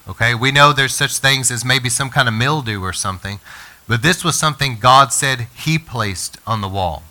Okay, 0.07 0.35
we 0.35 0.51
know 0.51 0.73
there's 0.73 0.93
such 0.93 1.19
things 1.19 1.49
as 1.49 1.63
maybe 1.63 1.87
some 1.87 2.09
kind 2.09 2.27
of 2.27 2.33
mildew 2.33 2.81
or 2.81 2.91
something, 2.91 3.39
but 3.87 4.01
this 4.01 4.23
was 4.23 4.37
something 4.37 4.77
God 4.79 5.13
said 5.13 5.47
He 5.55 5.77
placed 5.77 6.37
on 6.45 6.61
the 6.61 6.67
wall. 6.67 7.03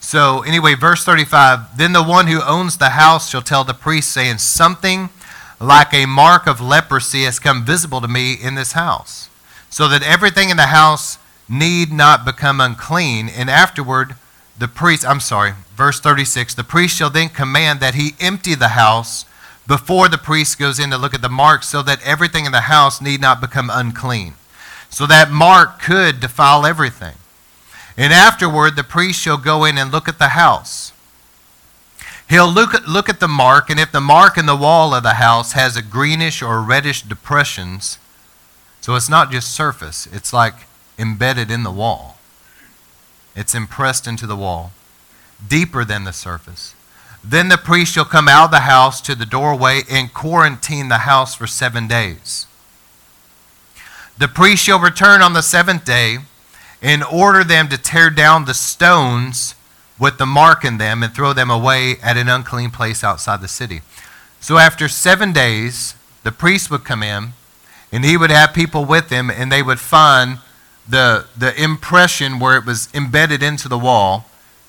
So, 0.00 0.42
anyway, 0.42 0.74
verse 0.74 1.04
35 1.04 1.76
Then 1.78 1.92
the 1.92 2.02
one 2.02 2.26
who 2.26 2.42
owns 2.42 2.78
the 2.78 2.90
house 2.90 3.30
shall 3.30 3.42
tell 3.42 3.62
the 3.62 3.74
priest, 3.74 4.10
saying, 4.10 4.38
Something 4.38 5.10
like 5.60 5.94
a 5.94 6.06
mark 6.06 6.48
of 6.48 6.60
leprosy 6.60 7.22
has 7.22 7.38
come 7.38 7.64
visible 7.64 8.00
to 8.00 8.08
me 8.08 8.32
in 8.34 8.56
this 8.56 8.72
house, 8.72 9.28
so 9.72 9.88
that 9.88 10.02
everything 10.02 10.50
in 10.50 10.58
the 10.58 10.66
house 10.66 11.16
need 11.48 11.90
not 11.90 12.26
become 12.26 12.60
unclean. 12.60 13.30
And 13.30 13.48
afterward, 13.48 14.14
the 14.58 14.68
priest, 14.68 15.02
I'm 15.04 15.18
sorry, 15.18 15.54
verse 15.74 15.98
36 15.98 16.54
the 16.54 16.62
priest 16.62 16.94
shall 16.94 17.08
then 17.08 17.30
command 17.30 17.80
that 17.80 17.94
he 17.94 18.14
empty 18.20 18.54
the 18.54 18.68
house 18.68 19.24
before 19.66 20.10
the 20.10 20.18
priest 20.18 20.58
goes 20.58 20.78
in 20.78 20.90
to 20.90 20.98
look 20.98 21.14
at 21.14 21.22
the 21.22 21.28
mark, 21.30 21.62
so 21.62 21.82
that 21.82 22.02
everything 22.04 22.44
in 22.44 22.52
the 22.52 22.62
house 22.62 23.00
need 23.00 23.20
not 23.20 23.40
become 23.40 23.70
unclean. 23.72 24.34
So 24.90 25.06
that 25.06 25.30
mark 25.30 25.80
could 25.80 26.20
defile 26.20 26.66
everything. 26.66 27.14
And 27.96 28.12
afterward, 28.12 28.76
the 28.76 28.84
priest 28.84 29.20
shall 29.20 29.38
go 29.38 29.64
in 29.64 29.78
and 29.78 29.90
look 29.90 30.06
at 30.06 30.18
the 30.18 30.30
house. 30.30 30.92
He'll 32.28 32.52
look 32.52 32.74
at, 32.74 32.86
look 32.86 33.08
at 33.08 33.20
the 33.20 33.28
mark, 33.28 33.70
and 33.70 33.80
if 33.80 33.90
the 33.90 34.00
mark 34.00 34.36
in 34.36 34.44
the 34.44 34.56
wall 34.56 34.94
of 34.94 35.02
the 35.02 35.14
house 35.14 35.52
has 35.52 35.76
a 35.76 35.82
greenish 35.82 36.42
or 36.42 36.60
reddish 36.60 37.02
depressions, 37.02 37.98
so 38.82 38.96
it's 38.96 39.08
not 39.08 39.30
just 39.30 39.54
surface, 39.54 40.06
it's 40.12 40.32
like 40.32 40.54
embedded 40.98 41.50
in 41.50 41.62
the 41.62 41.70
wall. 41.70 42.18
It's 43.34 43.54
impressed 43.54 44.06
into 44.08 44.26
the 44.26 44.36
wall, 44.36 44.72
deeper 45.48 45.84
than 45.84 46.04
the 46.04 46.12
surface. 46.12 46.74
Then 47.24 47.48
the 47.48 47.56
priest 47.56 47.92
shall 47.92 48.04
come 48.04 48.28
out 48.28 48.46
of 48.46 48.50
the 48.50 48.60
house 48.60 49.00
to 49.02 49.14
the 49.14 49.24
doorway 49.24 49.82
and 49.88 50.12
quarantine 50.12 50.88
the 50.88 50.98
house 50.98 51.34
for 51.34 51.46
seven 51.46 51.86
days. 51.86 52.48
The 54.18 54.26
priest 54.26 54.64
shall 54.64 54.80
return 54.80 55.22
on 55.22 55.32
the 55.32 55.42
seventh 55.42 55.84
day 55.84 56.18
and 56.82 57.04
order 57.04 57.44
them 57.44 57.68
to 57.68 57.78
tear 57.78 58.10
down 58.10 58.44
the 58.44 58.54
stones 58.54 59.54
with 59.96 60.18
the 60.18 60.26
mark 60.26 60.64
in 60.64 60.78
them 60.78 61.04
and 61.04 61.14
throw 61.14 61.32
them 61.32 61.50
away 61.50 61.98
at 62.02 62.16
an 62.16 62.28
unclean 62.28 62.72
place 62.72 63.04
outside 63.04 63.40
the 63.40 63.48
city. 63.48 63.82
So 64.40 64.58
after 64.58 64.88
seven 64.88 65.32
days, 65.32 65.94
the 66.24 66.32
priest 66.32 66.68
would 66.68 66.84
come 66.84 67.04
in 67.04 67.34
and 67.92 68.04
he 68.04 68.16
would 68.16 68.30
have 68.30 68.54
people 68.54 68.84
with 68.84 69.10
him 69.10 69.30
and 69.30 69.52
they 69.52 69.62
would 69.62 69.78
find 69.78 70.38
the, 70.88 71.26
the 71.36 71.54
impression 71.62 72.40
where 72.40 72.56
it 72.56 72.66
was 72.66 72.88
embedded 72.92 73.42
into 73.42 73.68
the 73.68 73.78
wall 73.78 74.26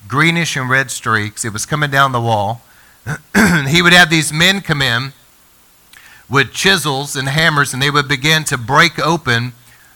greenish 0.07 0.55
and 0.55 0.69
red 0.69 0.91
streaks. 0.91 1.45
It 1.45 1.53
was 1.53 1.65
coming 1.65 1.89
down 1.89 2.11
the 2.11 2.21
wall. 2.21 2.61
he 3.67 3.81
would 3.81 3.93
have 3.93 4.09
these 4.09 4.31
men 4.31 4.61
come 4.61 4.81
in 4.81 5.13
with 6.29 6.53
chisels 6.53 7.15
and 7.15 7.27
hammers, 7.27 7.73
and 7.73 7.81
they 7.81 7.91
would 7.91 8.07
begin 8.07 8.43
to 8.45 8.57
break 8.57 8.97
open 8.99 9.53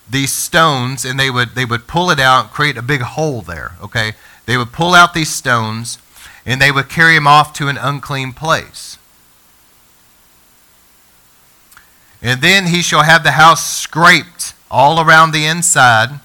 these 0.08 0.32
stones, 0.32 1.04
and 1.04 1.18
they 1.18 1.30
would 1.30 1.54
they 1.54 1.64
would 1.64 1.86
pull 1.86 2.10
it 2.10 2.20
out, 2.20 2.52
create 2.52 2.76
a 2.76 2.82
big 2.82 3.02
hole 3.02 3.42
there. 3.42 3.72
Okay, 3.82 4.12
they 4.46 4.56
would 4.56 4.72
pull 4.72 4.94
out 4.94 5.14
these 5.14 5.30
stones, 5.30 5.98
and 6.46 6.60
they 6.60 6.72
would 6.72 6.88
carry 6.88 7.14
them 7.14 7.26
off 7.26 7.52
to 7.54 7.68
an 7.68 7.78
unclean 7.78 8.32
place. 8.32 8.97
And 12.20 12.40
then 12.42 12.66
he 12.66 12.82
shall 12.82 13.02
have 13.02 13.22
the 13.22 13.32
house 13.32 13.78
scraped 13.78 14.54
all 14.70 15.00
around 15.00 15.32
the 15.32 15.46
inside 15.46 16.20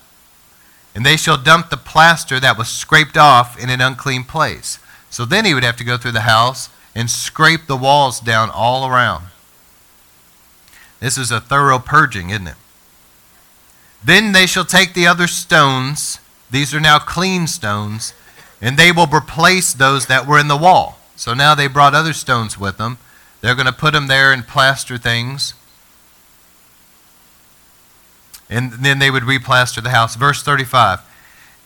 and 0.96 1.06
they 1.06 1.18
shall 1.18 1.38
dump 1.38 1.70
the 1.70 1.78
plaster 1.78 2.40
that 2.40 2.58
was 2.58 2.70
scraped 2.70 3.18
off 3.18 3.62
in 3.62 3.70
an 3.70 3.82
unclean 3.82 4.24
place. 4.24 4.80
So 5.10 5.26
then 5.26 5.46
he 5.46 5.54
would 5.54 5.64
have 5.64 5.78
to 5.78 5.84
go 5.84 5.98
through 5.98 6.12
the 6.12 6.22
house 6.22 6.70
and 6.96 7.10
scrape 7.10 7.66
the 7.68 7.78
walls 7.78 8.20
down 8.20 8.50
all 8.52 8.88
around. 8.88 9.26
This 11.00 11.18
is 11.18 11.32
a 11.32 11.42
thorough 11.42 11.80
purging, 11.80 12.30
isn't 12.30 12.48
it? 12.48 12.56
Then 14.04 14.32
they 14.32 14.46
shall 14.46 14.66
take 14.66 14.94
the 14.94 15.08
other 15.08 15.28
stones, 15.28 16.20
these 16.52 16.74
are 16.74 16.80
now 16.80 17.00
clean 17.00 17.48
stones, 17.48 18.14
and 18.62 18.78
they 18.78 18.92
will 18.92 19.08
replace 19.08 19.74
those 19.74 20.06
that 20.06 20.28
were 20.28 20.40
in 20.40 20.48
the 20.48 20.58
wall. 20.58 21.00
So 21.16 21.34
now 21.34 21.56
they 21.56 21.68
brought 21.68 21.96
other 21.96 22.14
stones 22.14 22.60
with 22.60 22.78
them. 22.78 22.98
They're 23.42 23.56
going 23.56 23.66
to 23.66 23.74
put 23.74 23.94
them 23.94 24.08
there 24.08 24.32
and 24.32 24.48
plaster 24.48 24.98
things 24.98 25.54
and 28.54 28.72
then 28.72 29.00
they 29.00 29.10
would 29.10 29.24
replaster 29.24 29.82
the 29.82 29.90
house. 29.90 30.16
Verse 30.16 30.44
35. 30.44 31.00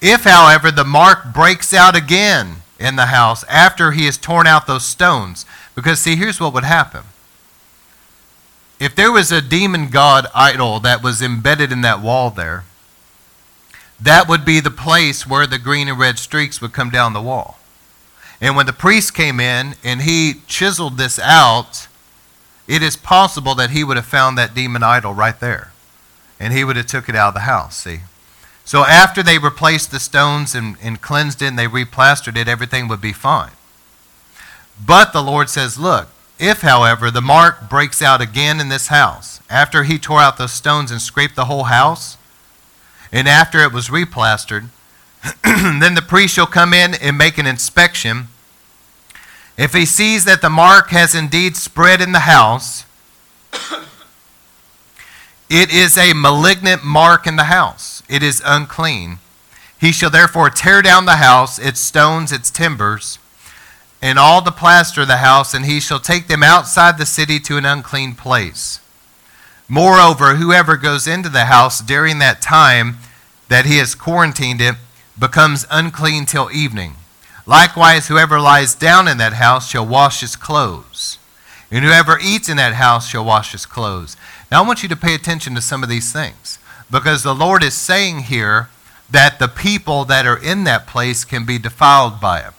If, 0.02 0.24
however, 0.24 0.72
the 0.72 0.86
mark 0.86 1.34
breaks 1.34 1.74
out 1.74 1.96
again 1.96 2.58
in 2.80 2.96
the 2.96 3.08
house 3.08 3.44
after 3.46 3.92
he 3.92 4.06
has 4.06 4.18
torn 4.18 4.48
out 4.48 4.68
those 4.68 4.86
stones, 4.86 5.46
because 5.76 6.00
see, 6.00 6.16
here's 6.16 6.40
what 6.40 6.54
would 6.54 6.64
happen. 6.64 7.04
If 8.80 8.96
there 8.96 9.12
was 9.12 9.32
a 9.32 9.42
demon 9.42 9.90
god 9.90 10.28
idol 10.36 10.80
that 10.82 11.04
was 11.04 11.22
embedded 11.22 11.72
in 11.72 11.82
that 11.82 12.02
wall 12.02 12.30
there, 12.30 12.64
that 14.00 14.30
would 14.30 14.46
be 14.46 14.60
the 14.60 14.72
place 14.72 15.26
where 15.26 15.48
the 15.48 15.58
green 15.58 15.88
and 15.88 16.00
red 16.00 16.20
streaks 16.20 16.62
would 16.62 16.74
come 16.74 16.92
down 16.92 17.14
the 17.14 17.22
wall. 17.22 17.58
And 18.40 18.56
when 18.56 18.68
the 18.68 18.74
priest 18.74 19.16
came 19.16 19.40
in 19.40 19.74
and 19.84 20.04
he 20.04 20.42
chiseled 20.46 20.98
this 20.98 21.18
out, 21.18 21.88
it 22.68 22.84
is 22.84 22.96
possible 22.96 23.56
that 23.56 23.72
he 23.72 23.84
would 23.84 23.98
have 23.98 24.06
found 24.06 24.38
that 24.38 24.54
demon 24.54 24.84
idol 24.84 25.16
right 25.16 25.40
there 25.40 25.72
and 26.40 26.54
he 26.54 26.64
would 26.64 26.76
have 26.76 26.88
took 26.88 27.10
it 27.10 27.16
out 27.16 27.30
of 27.30 27.34
the 27.34 27.40
house, 27.42 27.78
see? 27.78 28.00
So 28.66 28.84
after 28.84 29.24
they 29.24 29.38
replaced 29.38 29.92
the 29.92 30.00
stones 30.00 30.54
and, 30.54 30.76
and 30.82 31.02
cleansed 31.02 31.42
it 31.42 31.48
and 31.48 31.58
they 31.58 31.68
replastered 31.68 32.36
it, 32.36 32.48
everything 32.50 32.88
would 32.90 33.00
be 33.00 33.14
fine. 33.14 33.52
But 34.86 35.14
the 35.14 35.24
Lord 35.24 35.50
says, 35.50 35.80
look, 35.80 36.10
if, 36.40 36.62
however, 36.62 37.10
the 37.10 37.22
mark 37.22 37.70
breaks 37.70 38.02
out 38.02 38.22
again 38.22 38.60
in 38.60 38.70
this 38.70 38.88
house, 38.88 39.42
after 39.50 39.84
he 39.84 39.98
tore 39.98 40.20
out 40.20 40.38
those 40.38 40.52
stones 40.52 40.92
and 40.92 41.02
scraped 41.02 41.36
the 41.36 41.46
whole 41.46 41.64
house, 41.64 42.18
and 43.12 43.28
after 43.28 43.60
it 43.60 43.72
was 43.72 43.88
replastered, 43.88 44.68
then 45.44 45.96
the 45.96 46.06
priest 46.06 46.36
shall 46.36 46.46
come 46.46 46.74
in 46.74 46.94
and 46.96 47.18
make 47.18 47.38
an 47.38 47.48
inspection. 47.48 48.28
If 49.58 49.74
he 49.74 49.86
sees 49.86 50.26
that 50.26 50.42
the 50.42 50.50
mark 50.50 50.90
has 50.90 51.16
indeed 51.16 51.56
spread 51.56 52.02
in 52.02 52.12
the 52.12 52.20
house, 52.20 52.86
it 55.50 55.72
is 55.72 55.98
a 55.98 56.14
malignant 56.14 56.84
mark 56.84 57.26
in 57.26 57.36
the 57.36 57.46
house. 57.46 58.04
It 58.10 58.22
is 58.22 58.42
unclean. 58.46 59.20
He 59.80 59.92
shall 59.92 60.10
therefore 60.10 60.50
tear 60.50 60.82
down 60.82 61.06
the 61.06 61.18
house, 61.18 61.60
its 61.60 61.80
stones, 61.80 62.32
its 62.32 62.50
timbers, 62.50 63.20
and 64.02 64.20
all 64.20 64.42
the 64.42 64.52
plaster 64.52 65.02
of 65.02 65.08
the 65.08 65.18
house, 65.18 65.54
and 65.54 65.66
he 65.66 65.80
shall 65.80 66.00
take 66.00 66.28
them 66.28 66.44
outside 66.44 66.98
the 66.98 67.06
city 67.06 67.40
to 67.42 67.58
an 67.58 67.66
unclean 67.66 68.16
place. 68.16 68.80
Moreover, 69.68 70.36
whoever 70.36 70.78
goes 70.78 71.08
into 71.08 71.30
the 71.30 71.46
house 71.46 71.82
during 71.82 72.20
that 72.20 72.42
time 72.42 72.98
that 73.50 73.66
he 73.66 73.78
has 73.78 73.96
quarantined 73.96 74.62
it 74.62 74.76
becomes 75.20 75.66
unclean 75.70 76.26
till 76.26 76.52
evening. 76.52 76.96
Likewise, 77.46 78.08
whoever 78.08 78.40
lies 78.40 78.76
down 78.76 79.08
in 79.08 79.18
that 79.18 79.34
house 79.34 79.70
shall 79.70 79.86
wash 79.86 80.22
his 80.22 80.36
clothes, 80.36 81.18
and 81.72 81.84
whoever 81.84 82.20
eats 82.20 82.50
in 82.50 82.58
that 82.58 82.74
house 82.74 83.08
shall 83.10 83.26
wash 83.26 83.52
his 83.52 83.66
clothes. 83.66 84.18
Now, 84.52 84.64
I 84.64 84.68
want 84.68 84.82
you 84.82 84.90
to 84.90 84.96
pay 84.96 85.14
attention 85.14 85.56
to 85.56 85.62
some 85.62 85.84
of 85.84 85.90
these 85.90 86.12
things 86.14 86.60
because 86.90 87.24
the 87.24 87.36
Lord 87.36 87.64
is 87.64 87.74
saying 87.74 88.24
here 88.24 88.70
that 89.10 89.40
the 89.40 89.48
people 89.48 90.06
that 90.06 90.26
are 90.26 90.38
in 90.38 90.64
that 90.66 90.88
place 90.88 91.26
can 91.26 91.46
be 91.46 91.58
defiled 91.58 92.20
by 92.22 92.40
it. 92.40 92.54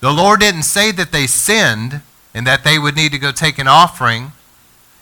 The 0.00 0.12
Lord 0.12 0.40
didn't 0.40 0.64
say 0.64 0.92
that 0.92 1.12
they 1.12 1.26
sinned 1.26 2.02
and 2.34 2.46
that 2.46 2.64
they 2.64 2.78
would 2.78 2.96
need 2.96 3.12
to 3.12 3.18
go 3.18 3.32
take 3.32 3.58
an 3.58 3.68
offering 3.68 4.32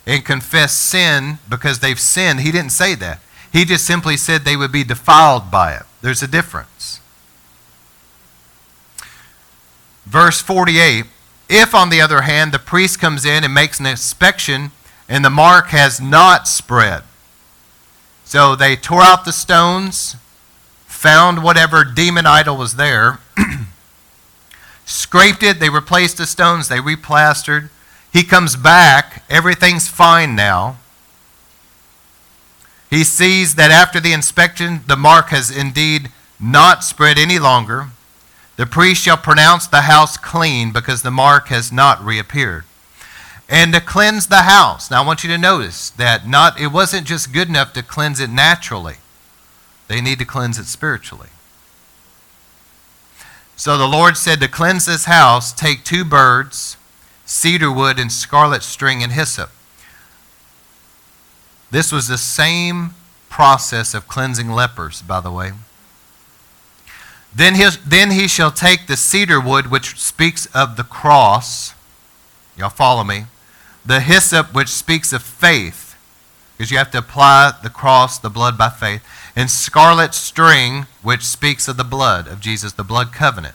and 0.07 0.25
confess 0.25 0.73
sin 0.73 1.39
because 1.49 1.81
they've 1.81 1.99
sinned. 1.99 2.41
He 2.41 2.53
didn't 2.53 2.71
say 2.71 2.95
that. 2.97 3.21
He 3.53 3.65
just 3.65 3.85
simply 3.85 4.17
said 4.17 4.43
they 4.45 4.57
would 4.57 4.73
be 4.73 4.85
defiled 4.85 5.51
by 5.51 5.75
it. 5.75 5.83
There's 6.03 6.23
a 6.23 6.29
difference. 6.29 7.01
Verse 10.05 10.41
48 10.41 11.07
If, 11.55 11.75
on 11.75 11.91
the 11.91 12.01
other 12.01 12.23
hand, 12.23 12.51
the 12.51 12.59
priest 12.59 12.99
comes 12.99 13.27
in 13.27 13.45
and 13.45 13.53
makes 13.53 13.79
an 13.79 13.85
inspection 13.85 14.71
and 15.07 15.23
the 15.23 15.29
mark 15.29 15.67
has 15.67 16.01
not 16.01 16.49
spread, 16.49 17.03
so 18.25 18.57
they 18.57 18.75
tore 18.75 19.03
out 19.03 19.27
the 19.27 19.33
stones, 19.33 20.17
found 20.87 21.43
whatever 21.43 21.85
demon 21.85 22.25
idol 22.25 22.57
was 22.57 22.77
there, 22.77 23.19
scraped 24.87 25.43
it, 25.43 25.61
they 25.61 25.69
replaced 25.69 26.17
the 26.17 26.25
stones, 26.25 26.69
they 26.69 26.79
replastered. 26.79 27.69
He 28.11 28.23
comes 28.23 28.57
back, 28.57 29.23
everything's 29.29 29.89
fine 29.89 30.35
now. 30.35 30.79
He 32.89 33.05
sees 33.05 33.57
that 33.57 33.71
after 33.71 34.01
the 34.01 34.15
inspection, 34.15 34.81
the 34.87 34.97
mark 34.97 35.29
has 35.29 35.51
indeed 35.51 36.11
not 36.41 36.83
spread 36.83 37.19
any 37.19 37.39
longer. 37.39 37.89
The 38.63 38.67
priest 38.67 39.03
shall 39.03 39.17
pronounce 39.17 39.67
the 39.67 39.81
house 39.81 40.17
clean 40.17 40.71
because 40.71 41.03
the 41.03 41.11
mark 41.11 41.49
has 41.49 41.73
not 41.73 42.01
reappeared. 42.01 42.63
And 43.49 43.75
to 43.75 43.81
cleanse 43.81 44.29
the 44.29 44.43
house. 44.43 44.89
Now 44.89 45.03
I 45.03 45.05
want 45.05 45.25
you 45.25 45.31
to 45.31 45.37
notice 45.37 45.91
that 45.91 46.29
not 46.29 46.61
it 46.61 46.69
wasn't 46.69 47.09
just 47.09 47.33
good 47.33 47.49
enough 47.49 47.73
to 47.73 47.83
cleanse 47.83 48.21
it 48.21 48.31
naturally. 48.31 48.99
They 49.89 50.01
need 50.01 50.21
to 50.21 50.25
cleanse 50.25 50.61
it 50.61 50.67
spiritually. 50.67 51.31
So 53.57 53.77
the 53.77 53.89
Lord 53.89 54.17
said 54.17 54.41
to 54.43 54.47
cleanse 54.47 54.87
this 54.87 55.07
house, 55.07 55.53
take 55.53 55.83
two 55.83 56.05
birds, 56.05 56.77
cedar 57.27 57.73
wood 57.73 57.99
and 57.99 58.13
scarlet 58.13 58.63
string 58.63 59.03
and 59.03 59.11
hyssop. 59.11 59.51
This 61.73 61.91
was 61.91 62.07
the 62.07 62.17
same 62.17 62.95
process 63.29 63.93
of 63.93 64.07
cleansing 64.07 64.51
lepers, 64.51 65.03
by 65.03 65.21
the 65.21 65.33
way. 65.33 65.51
Then 67.35 67.55
he, 67.55 67.69
then 67.87 68.11
he 68.11 68.29
shall 68.29 68.51
take 68.51 68.87
the 68.87 68.97
cedar 68.97 69.41
wood, 69.41 69.71
which 69.71 69.99
speaks 69.99 70.47
of 70.55 70.77
the 70.77 70.85
cross. 70.85 71.75
Y'all 72.57 72.69
follow 72.69 73.05
me? 73.05 73.25
The 73.85 74.01
hyssop, 74.01 74.55
which 74.55 74.69
speaks 74.69 75.13
of 75.13 75.23
faith, 75.23 75.97
because 76.57 76.71
you 76.71 76.79
have 76.79 76.91
to 76.93 76.99
apply 76.99 77.53
the 77.63 77.71
cross, 77.71 78.19
the 78.19 78.31
blood 78.31 78.59
by 78.59 78.69
faith. 78.69 79.03
And 79.35 79.51
scarlet 79.51 80.13
string, 80.13 80.87
which 81.03 81.23
speaks 81.23 81.67
of 81.69 81.79
the 81.79 81.85
blood 81.85 82.29
of 82.29 82.41
Jesus, 82.41 82.73
the 82.73 82.85
blood 82.85 83.13
covenant. 83.13 83.55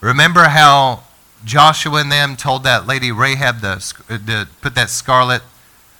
Remember 0.00 0.44
how 0.44 1.02
Joshua 1.44 2.00
and 2.00 2.12
them 2.12 2.36
told 2.36 2.62
that 2.62 2.86
lady 2.86 3.10
Rahab 3.10 3.60
to, 3.62 3.78
to 4.08 4.48
put 4.60 4.76
that 4.76 4.90
scarlet 4.90 5.42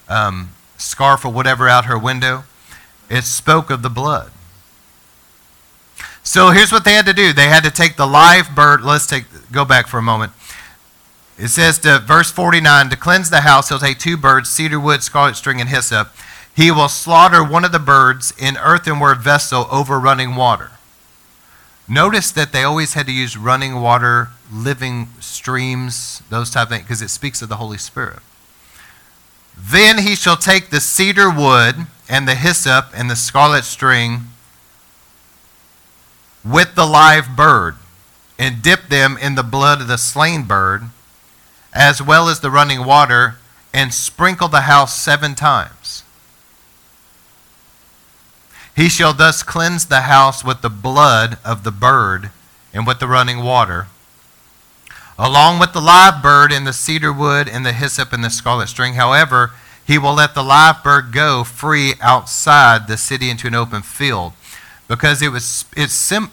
um, 0.08 0.50
scarf 0.78 1.24
or 1.24 1.32
whatever 1.32 1.68
out 1.68 1.86
her 1.86 1.98
window? 1.98 2.44
It 3.10 3.24
spoke 3.24 3.70
of 3.70 3.82
the 3.82 3.90
blood. 3.90 4.30
So 6.22 6.50
here's 6.50 6.70
what 6.70 6.84
they 6.84 6.92
had 6.92 7.06
to 7.06 7.12
do. 7.12 7.32
They 7.32 7.48
had 7.48 7.64
to 7.64 7.70
take 7.70 7.96
the 7.96 8.06
live 8.06 8.54
bird. 8.54 8.82
Let's 8.82 9.06
take 9.06 9.24
go 9.50 9.64
back 9.64 9.88
for 9.88 9.98
a 9.98 10.02
moment. 10.02 10.32
It 11.38 11.48
says 11.48 11.78
to 11.80 11.98
verse 11.98 12.30
49, 12.30 12.90
to 12.90 12.96
cleanse 12.96 13.30
the 13.30 13.40
house, 13.40 13.68
he'll 13.68 13.78
take 13.78 13.98
two 13.98 14.16
birds, 14.16 14.48
cedar 14.48 14.78
wood, 14.78 15.02
scarlet 15.02 15.34
string, 15.34 15.60
and 15.60 15.68
hyssop. 15.68 16.10
He 16.54 16.70
will 16.70 16.88
slaughter 16.88 17.42
one 17.42 17.64
of 17.64 17.72
the 17.72 17.78
birds 17.78 18.32
in 18.38 18.56
earthenware 18.56 19.14
vessel 19.14 19.66
over 19.70 19.98
running 19.98 20.36
water. 20.36 20.70
Notice 21.88 22.30
that 22.32 22.52
they 22.52 22.62
always 22.62 22.94
had 22.94 23.06
to 23.06 23.12
use 23.12 23.36
running 23.36 23.80
water, 23.80 24.28
living 24.52 25.08
streams, 25.20 26.22
those 26.30 26.50
type 26.50 26.64
of 26.64 26.70
things, 26.70 26.82
because 26.84 27.02
it 27.02 27.10
speaks 27.10 27.42
of 27.42 27.48
the 27.48 27.56
Holy 27.56 27.78
Spirit. 27.78 28.20
Then 29.58 29.98
he 29.98 30.14
shall 30.14 30.36
take 30.36 30.70
the 30.70 30.80
cedar 30.80 31.30
wood 31.30 31.86
and 32.08 32.28
the 32.28 32.34
hyssop 32.34 32.86
and 32.94 33.10
the 33.10 33.16
scarlet 33.16 33.64
string 33.64 34.28
with 36.44 36.74
the 36.74 36.86
live 36.86 37.36
bird 37.36 37.76
and 38.38 38.62
dip 38.62 38.88
them 38.88 39.16
in 39.20 39.34
the 39.34 39.42
blood 39.42 39.80
of 39.80 39.88
the 39.88 39.98
slain 39.98 40.44
bird, 40.44 40.82
as 41.72 42.02
well 42.02 42.28
as 42.28 42.40
the 42.40 42.50
running 42.50 42.84
water, 42.84 43.36
and 43.72 43.94
sprinkle 43.94 44.48
the 44.48 44.62
house 44.62 44.94
seven 44.96 45.34
times. 45.34 46.02
He 48.74 48.88
shall 48.88 49.12
thus 49.12 49.42
cleanse 49.42 49.86
the 49.86 50.02
house 50.02 50.44
with 50.44 50.62
the 50.62 50.70
blood 50.70 51.38
of 51.44 51.62
the 51.62 51.70
bird 51.70 52.30
and 52.72 52.86
with 52.86 53.00
the 53.00 53.06
running 53.06 53.42
water, 53.42 53.86
along 55.18 55.58
with 55.58 55.72
the 55.72 55.80
live 55.80 56.22
bird 56.22 56.52
and 56.52 56.66
the 56.66 56.72
cedar 56.72 57.12
wood 57.12 57.48
and 57.48 57.64
the 57.64 57.72
hyssop 57.72 58.12
and 58.12 58.24
the 58.24 58.30
scarlet 58.30 58.68
string. 58.68 58.94
However, 58.94 59.52
he 59.86 59.98
will 59.98 60.14
let 60.14 60.34
the 60.34 60.42
live 60.42 60.82
bird 60.82 61.12
go 61.12 61.44
free 61.44 61.94
outside 62.00 62.88
the 62.88 62.96
city 62.96 63.28
into 63.28 63.46
an 63.46 63.54
open 63.54 63.82
field 63.82 64.32
because 64.92 65.22
it 65.22 65.28
was 65.28 65.64
it's 65.74 65.94
sim, 65.94 66.30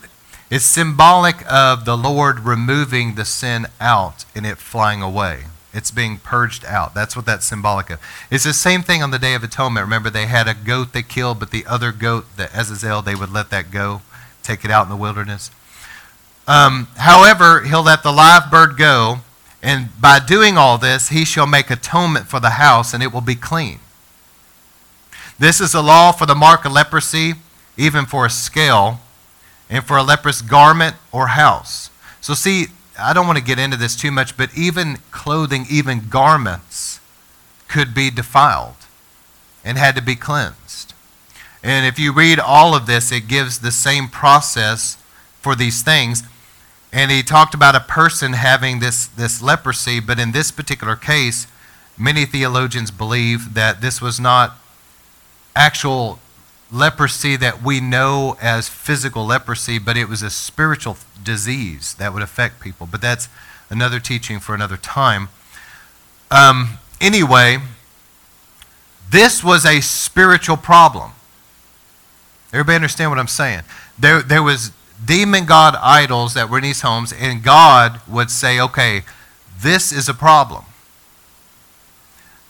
it's 0.51 0.65
symbolic 0.65 1.49
of 1.49 1.85
the 1.85 1.95
Lord 1.95 2.41
removing 2.41 3.15
the 3.15 3.23
sin 3.23 3.67
out 3.79 4.25
and 4.35 4.45
it 4.45 4.57
flying 4.57 5.01
away. 5.01 5.45
It's 5.73 5.91
being 5.91 6.17
purged 6.17 6.65
out. 6.65 6.93
That's 6.93 7.15
what 7.15 7.25
that's 7.25 7.45
symbolic 7.45 7.89
of. 7.89 8.01
It's 8.29 8.43
the 8.43 8.51
same 8.51 8.81
thing 8.81 9.01
on 9.01 9.11
the 9.11 9.19
Day 9.19 9.33
of 9.33 9.45
Atonement. 9.45 9.85
Remember, 9.85 10.09
they 10.09 10.25
had 10.25 10.49
a 10.49 10.53
goat 10.53 10.91
they 10.91 11.03
killed, 11.03 11.39
but 11.39 11.51
the 11.51 11.65
other 11.67 11.93
goat, 11.93 12.25
the 12.35 12.49
Azazel, 12.53 13.01
they 13.01 13.15
would 13.15 13.31
let 13.31 13.49
that 13.51 13.71
go, 13.71 14.01
take 14.43 14.65
it 14.65 14.71
out 14.71 14.83
in 14.83 14.89
the 14.89 14.97
wilderness. 14.97 15.51
Um, 16.45 16.89
however, 16.97 17.61
he'll 17.61 17.83
let 17.83 18.03
the 18.03 18.11
live 18.11 18.51
bird 18.51 18.77
go, 18.77 19.19
and 19.63 19.89
by 20.01 20.19
doing 20.19 20.57
all 20.57 20.77
this, 20.77 21.09
he 21.09 21.23
shall 21.23 21.47
make 21.47 21.69
atonement 21.69 22.27
for 22.27 22.41
the 22.41 22.51
house, 22.51 22.93
and 22.93 23.01
it 23.01 23.13
will 23.13 23.21
be 23.21 23.35
clean. 23.35 23.79
This 25.37 25.61
is 25.61 25.73
a 25.73 25.81
law 25.81 26.11
for 26.11 26.25
the 26.25 26.35
mark 26.35 26.65
of 26.65 26.73
leprosy 26.73 27.35
even 27.79 28.05
for 28.05 28.25
a 28.25 28.29
scale, 28.29 28.99
and 29.69 29.85
for 29.85 29.97
a 29.97 30.03
leprous 30.03 30.41
garment 30.41 30.95
or 31.11 31.27
house. 31.27 31.89
So, 32.21 32.33
see, 32.33 32.67
I 32.99 33.13
don't 33.13 33.25
want 33.25 33.37
to 33.37 33.43
get 33.43 33.57
into 33.57 33.77
this 33.77 33.95
too 33.95 34.11
much, 34.11 34.35
but 34.35 34.49
even 34.57 34.97
clothing, 35.11 35.65
even 35.69 36.09
garments, 36.09 36.99
could 37.67 37.93
be 37.93 38.09
defiled 38.09 38.75
and 39.63 39.77
had 39.77 39.95
to 39.95 40.01
be 40.01 40.15
cleansed. 40.15 40.93
And 41.63 41.85
if 41.85 41.97
you 41.97 42.11
read 42.11 42.39
all 42.39 42.75
of 42.75 42.85
this, 42.85 43.11
it 43.11 43.27
gives 43.27 43.59
the 43.59 43.71
same 43.71 44.07
process 44.09 44.97
for 45.39 45.55
these 45.55 45.81
things. 45.81 46.23
And 46.91 47.11
he 47.11 47.21
talked 47.23 47.53
about 47.53 47.75
a 47.75 47.79
person 47.79 48.33
having 48.33 48.79
this, 48.79 49.07
this 49.07 49.41
leprosy, 49.41 49.99
but 49.99 50.19
in 50.19 50.31
this 50.31 50.51
particular 50.51 50.95
case, 50.95 51.47
many 51.97 52.25
theologians 52.25 52.91
believe 52.91 53.53
that 53.53 53.81
this 53.81 54.01
was 54.01 54.19
not 54.19 54.57
actual 55.55 56.19
leprosy 56.71 57.35
that 57.35 57.63
we 57.63 57.79
know 57.79 58.37
as 58.41 58.69
physical 58.69 59.25
leprosy, 59.25 59.79
but 59.79 59.97
it 59.97 60.07
was 60.07 60.21
a 60.21 60.29
spiritual 60.29 60.97
disease 61.23 61.95
that 61.95 62.13
would 62.13 62.21
affect 62.21 62.59
people. 62.59 62.87
But 62.89 63.01
that's 63.01 63.27
another 63.69 63.99
teaching 63.99 64.39
for 64.39 64.53
another 64.53 64.77
time. 64.77 65.29
Um, 66.31 66.77
anyway, 67.01 67.57
this 69.09 69.43
was 69.43 69.65
a 69.65 69.81
spiritual 69.81 70.57
problem. 70.57 71.11
Everybody 72.53 72.75
understand 72.75 73.11
what 73.11 73.19
I'm 73.19 73.27
saying? 73.27 73.61
There, 73.97 74.21
there 74.21 74.43
was 74.43 74.71
demon 75.03 75.45
god 75.45 75.75
idols 75.75 76.33
that 76.33 76.49
were 76.49 76.57
in 76.57 76.63
these 76.63 76.81
homes, 76.81 77.13
and 77.13 77.43
God 77.43 78.01
would 78.07 78.29
say, 78.29 78.59
okay, 78.59 79.03
this 79.61 79.91
is 79.91 80.09
a 80.09 80.13
problem. 80.13 80.65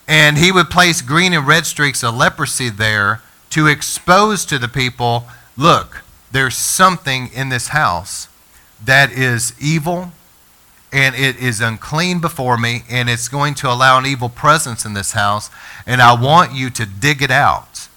And 0.07 0.37
he 0.37 0.51
would 0.51 0.69
place 0.69 1.01
green 1.01 1.33
and 1.33 1.45
red 1.45 1.65
streaks 1.65 2.03
of 2.03 2.15
leprosy 2.15 2.69
there 2.69 3.21
to 3.51 3.67
expose 3.67 4.45
to 4.45 4.59
the 4.59 4.67
people 4.67 5.27
look, 5.57 6.03
there's 6.31 6.55
something 6.55 7.29
in 7.33 7.49
this 7.49 7.69
house 7.69 8.27
that 8.83 9.11
is 9.11 9.53
evil 9.59 10.11
and 10.91 11.15
it 11.15 11.35
is 11.37 11.61
unclean 11.61 12.19
before 12.19 12.57
me 12.57 12.83
and 12.89 13.09
it's 13.09 13.27
going 13.27 13.53
to 13.53 13.69
allow 13.69 13.97
an 13.97 14.05
evil 14.05 14.29
presence 14.29 14.85
in 14.85 14.93
this 14.93 15.11
house 15.11 15.49
and 15.85 16.01
I 16.01 16.19
want 16.19 16.53
you 16.53 16.69
to 16.71 16.85
dig 16.85 17.21
it 17.21 17.31
out. 17.31 17.87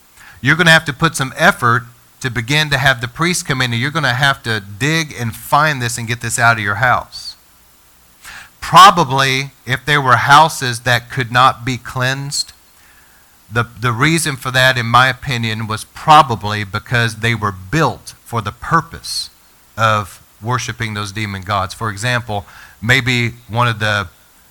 You're 0.41 0.57
going 0.57 0.67
to 0.67 0.73
have 0.73 0.85
to 0.87 0.93
put 0.93 1.15
some 1.15 1.33
effort 1.37 1.85
to 2.21 2.31
begin 2.31 2.71
to 2.71 2.79
have 2.79 3.01
the 3.01 3.09
priest 3.09 3.47
come 3.47 3.61
in 3.61 3.73
and 3.73 3.81
you're 3.81 3.91
going 3.91 4.03
to 4.03 4.11
have 4.11 4.43
to 4.43 4.61
dig 4.61 5.15
and 5.19 5.35
find 5.35 5.81
this 5.81 5.99
and 5.99 6.09
get 6.09 6.21
this 6.21 6.39
out 6.39 6.59
of 6.59 6.63
your 6.63 6.77
house. 6.77 7.37
Probably 8.61 9.53
if 9.67 9.85
there 9.85 10.01
were 10.01 10.17
houses 10.17 10.81
that 10.81 11.11
could 11.11 11.33
not 11.33 11.65
be 11.65 11.77
cleansed, 11.79 12.53
the, 13.53 13.69
the 13.81 13.93
reason 13.93 14.37
for 14.37 14.51
that, 14.51 14.79
in 14.79 14.87
my 14.87 15.09
opinion, 15.09 15.67
was 15.67 15.85
probably 15.85 16.65
because 16.65 17.17
they 17.17 17.35
were 17.35 17.53
built 17.53 18.15
for 18.25 18.41
the 18.41 18.53
purpose 18.53 19.31
of 19.77 20.23
worshiping 20.43 20.95
those 20.95 21.13
demon 21.13 21.43
gods. 21.43 21.75
For 21.75 21.91
example, 21.91 22.47
maybe 22.81 23.31
one 23.49 23.69
of 23.69 23.79
the, 23.79 24.09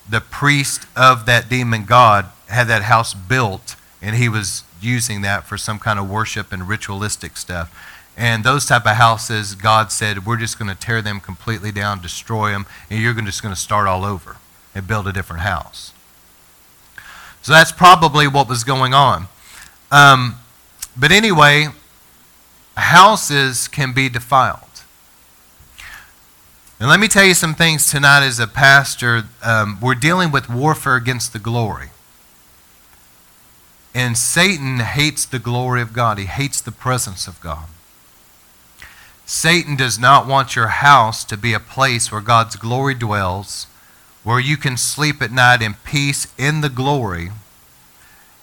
the 0.09 0.21
priests 0.21 0.85
of 0.95 1.25
that 1.25 1.49
demon 1.49 1.85
god 1.85 2.27
had 2.47 2.67
that 2.67 2.83
house 2.83 3.13
built 3.13 3.75
and 4.01 4.15
he 4.15 4.29
was 4.29 4.63
using 4.81 5.21
that 5.21 5.45
for 5.45 5.57
some 5.57 5.79
kind 5.79 5.99
of 5.99 6.09
worship 6.09 6.51
and 6.51 6.67
ritualistic 6.67 7.37
stuff. 7.37 7.73
And 8.17 8.43
those 8.43 8.65
type 8.65 8.85
of 8.85 8.97
houses, 8.97 9.55
God 9.55 9.91
said, 9.91 10.25
we're 10.25 10.37
just 10.37 10.59
going 10.59 10.69
to 10.69 10.79
tear 10.79 11.01
them 11.01 11.19
completely 11.19 11.71
down, 11.71 12.01
destroy 12.01 12.51
them, 12.51 12.65
and 12.89 13.01
you're 13.01 13.13
just 13.13 13.41
going 13.41 13.53
to 13.53 13.59
start 13.59 13.87
all 13.87 14.03
over 14.03 14.37
and 14.75 14.87
build 14.87 15.07
a 15.07 15.13
different 15.13 15.43
house. 15.43 15.93
So 17.41 17.53
that's 17.53 17.71
probably 17.71 18.27
what 18.27 18.47
was 18.47 18.63
going 18.63 18.93
on. 18.93 19.27
Um, 19.91 20.35
but 20.95 21.11
anyway, 21.11 21.67
houses 22.77 23.67
can 23.67 23.93
be 23.93 24.09
defiled. 24.09 24.59
And 26.79 26.89
let 26.89 26.99
me 26.99 27.07
tell 27.07 27.25
you 27.25 27.35
some 27.35 27.53
things 27.53 27.89
tonight 27.89 28.25
as 28.25 28.39
a 28.39 28.47
pastor. 28.47 29.25
Um, 29.43 29.77
we're 29.79 29.95
dealing 29.95 30.31
with 30.31 30.49
warfare 30.49 30.95
against 30.95 31.31
the 31.31 31.39
glory. 31.39 31.89
And 33.93 34.17
Satan 34.17 34.79
hates 34.79 35.25
the 35.25 35.39
glory 35.39 35.81
of 35.81 35.93
God, 35.93 36.17
he 36.17 36.25
hates 36.25 36.61
the 36.61 36.71
presence 36.71 37.27
of 37.27 37.39
God. 37.41 37.65
Satan 39.25 39.75
does 39.75 39.99
not 39.99 40.27
want 40.27 40.55
your 40.55 40.67
house 40.67 41.23
to 41.25 41.37
be 41.37 41.53
a 41.53 41.59
place 41.59 42.11
where 42.11 42.19
God's 42.19 42.55
glory 42.55 42.95
dwells, 42.95 43.67
where 44.23 44.39
you 44.39 44.57
can 44.57 44.77
sleep 44.77 45.21
at 45.21 45.31
night 45.31 45.61
in 45.61 45.73
peace 45.83 46.27
in 46.37 46.61
the 46.61 46.69
glory, 46.69 47.31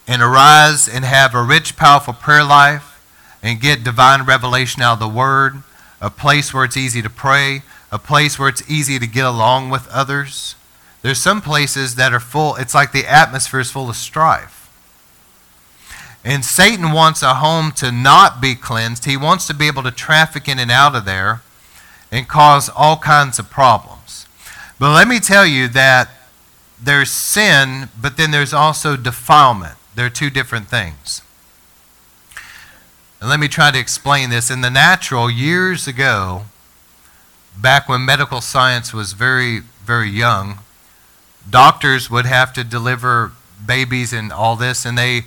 and 0.07 0.23
arise 0.23 0.89
and 0.89 1.05
have 1.05 1.35
a 1.35 1.43
rich, 1.43 1.77
powerful 1.77 2.15
prayer 2.15 2.45
life 2.45 2.95
and 3.43 3.61
get 3.61 3.85
divine 3.85 4.25
revelation 4.25 4.83
out 4.83 4.95
of 4.95 4.99
the 4.99 5.09
Word, 5.09 5.63
a 6.01 6.11
place 6.11 6.53
where 6.53 6.65
it's 6.65 6.77
easy 6.77 7.03
to 7.03 7.11
pray, 7.11 7.63
a 7.93 7.99
place 7.99 8.39
where 8.39 8.49
it's 8.49 8.69
easy 8.71 8.99
to 8.99 9.07
get 9.07 9.25
along 9.25 9.71
with 9.71 9.89
others. 9.89 10.57
There's 11.03 11.19
some 11.19 11.41
places 11.41 11.95
that 11.95 12.13
are 12.13 12.21
full, 12.21 12.57
it's 12.57 12.75
like 12.75 12.93
the 12.93 13.07
atmosphere 13.07 13.61
is 13.61 13.71
full 13.71 13.89
of 13.89 13.97
strife. 13.97 14.59
And 16.25 16.45
Satan 16.45 16.93
wants 16.93 17.23
a 17.23 17.35
home 17.35 17.71
to 17.73 17.93
not 17.93 18.41
be 18.41 18.55
cleansed. 18.55 19.05
He 19.05 19.17
wants 19.17 19.47
to 19.47 19.55
be 19.55 19.67
able 19.67 19.85
to 19.85 19.91
traffic 19.91 20.49
in 20.49 20.59
and 20.59 20.71
out 20.71 20.97
of 20.97 21.05
there 21.05 21.43
and 22.11 22.27
cause 22.29 22.69
all 22.69 22.97
kinds 22.97 23.39
of 23.39 23.49
problems. 23.49 23.98
But 24.79 24.95
let 24.95 25.09
me 25.09 25.19
tell 25.19 25.47
you 25.47 25.69
that 25.69 26.09
there's 26.81 27.11
sin, 27.11 27.89
but 28.01 28.17
then 28.17 28.31
there's 28.31 28.55
also 28.55 28.97
defilement. 28.97 29.75
They're 29.95 30.11
two 30.11 30.31
different 30.31 30.69
things. 30.69 31.23
And 33.21 33.29
let 33.29 33.41
me 33.41 33.49
try 33.49 33.73
to 33.73 33.79
explain 33.79 34.31
this. 34.31 34.51
In 34.51 34.61
the 34.61 34.71
natural, 34.71 35.29
years 35.29 35.89
ago, 35.89 36.43
back 37.61 37.89
when 37.89 38.05
medical 38.05 38.41
science 38.41 38.95
was 38.95 39.13
very, 39.13 39.61
very 39.85 40.09
young, 40.09 40.61
doctors 41.49 42.09
would 42.09 42.27
have 42.27 42.53
to 42.53 42.63
deliver 42.63 43.33
babies 43.67 44.13
and 44.13 44.33
all 44.33 44.55
this, 44.55 44.85
and 44.85 44.97
they 44.97 45.23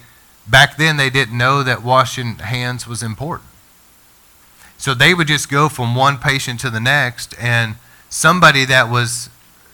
back 0.47 0.77
then 0.77 0.95
they 0.97 1.09
didn't 1.09 1.37
know 1.37 1.63
that 1.63 1.83
washing 1.83 2.35
hands 2.35 2.87
was 2.87 3.03
important. 3.03 3.49
So 4.77 4.93
they 4.93 5.13
would 5.13 5.27
just 5.27 5.49
go 5.49 5.67
from 5.69 5.93
one 5.93 6.17
patient 6.17 6.59
to 6.61 6.69
the 6.69 6.79
next, 6.79 7.35
and 7.39 7.75
somebody 8.09 8.63
that 8.65 8.89
was 8.89 9.29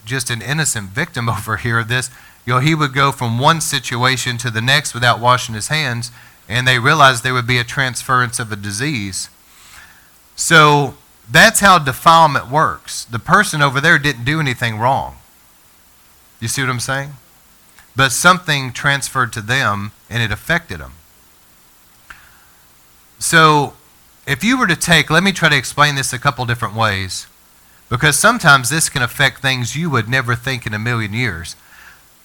just 0.08 0.30
an 0.30 0.42
innocent 0.42 0.90
victim 0.90 1.30
over 1.30 1.58
here 1.58 1.80
of 1.80 1.88
this, 1.88 2.10
you 2.46 2.54
know, 2.54 2.60
he 2.60 2.74
would 2.74 2.94
go 2.94 3.12
from 3.12 3.38
one 3.38 3.62
situation 3.62 4.38
to 4.38 4.50
the 4.50 4.62
next 4.62 4.94
without 4.94 5.20
washing 5.20 5.54
his 5.54 5.68
hands, 5.68 6.12
and 6.48 6.68
they 6.68 6.80
realized 6.80 7.24
there 7.24 7.34
would 7.34 7.46
be 7.46 7.60
a 7.60 7.64
transference 7.64 8.40
of 8.40 8.52
a 8.52 8.56
disease. 8.56 9.30
So 10.36 10.96
that's 11.30 11.60
how 11.60 11.78
defilement 11.78 12.50
works. 12.50 13.04
The 13.04 13.20
person 13.20 13.62
over 13.62 13.82
there 13.82 14.00
didn't 14.00 14.24
do 14.24 14.40
anything 14.40 14.80
wrong. 14.80 15.18
You 16.40 16.48
see 16.48 16.62
what 16.62 16.70
I'm 16.70 16.80
saying? 16.80 17.14
But 17.96 18.12
something 18.12 18.72
transferred 18.72 19.34
to 19.34 19.42
them 19.42 19.92
and 20.10 20.24
it 20.24 20.32
affected 20.32 20.80
them. 20.80 20.94
So, 23.20 23.74
if 24.28 24.44
you 24.44 24.60
were 24.60 24.68
to 24.68 24.76
take, 24.76 25.10
let 25.10 25.24
me 25.24 25.32
try 25.32 25.50
to 25.50 25.58
explain 25.58 25.96
this 25.96 26.14
a 26.14 26.20
couple 26.20 26.46
different 26.46 26.76
ways, 26.76 27.26
because 27.90 28.18
sometimes 28.18 28.70
this 28.70 28.90
can 28.90 29.02
affect 29.02 29.42
things 29.42 29.76
you 29.76 29.90
would 29.90 30.10
never 30.10 30.36
think 30.36 30.66
in 30.66 30.74
a 30.74 30.80
million 30.80 31.14
years. 31.14 31.56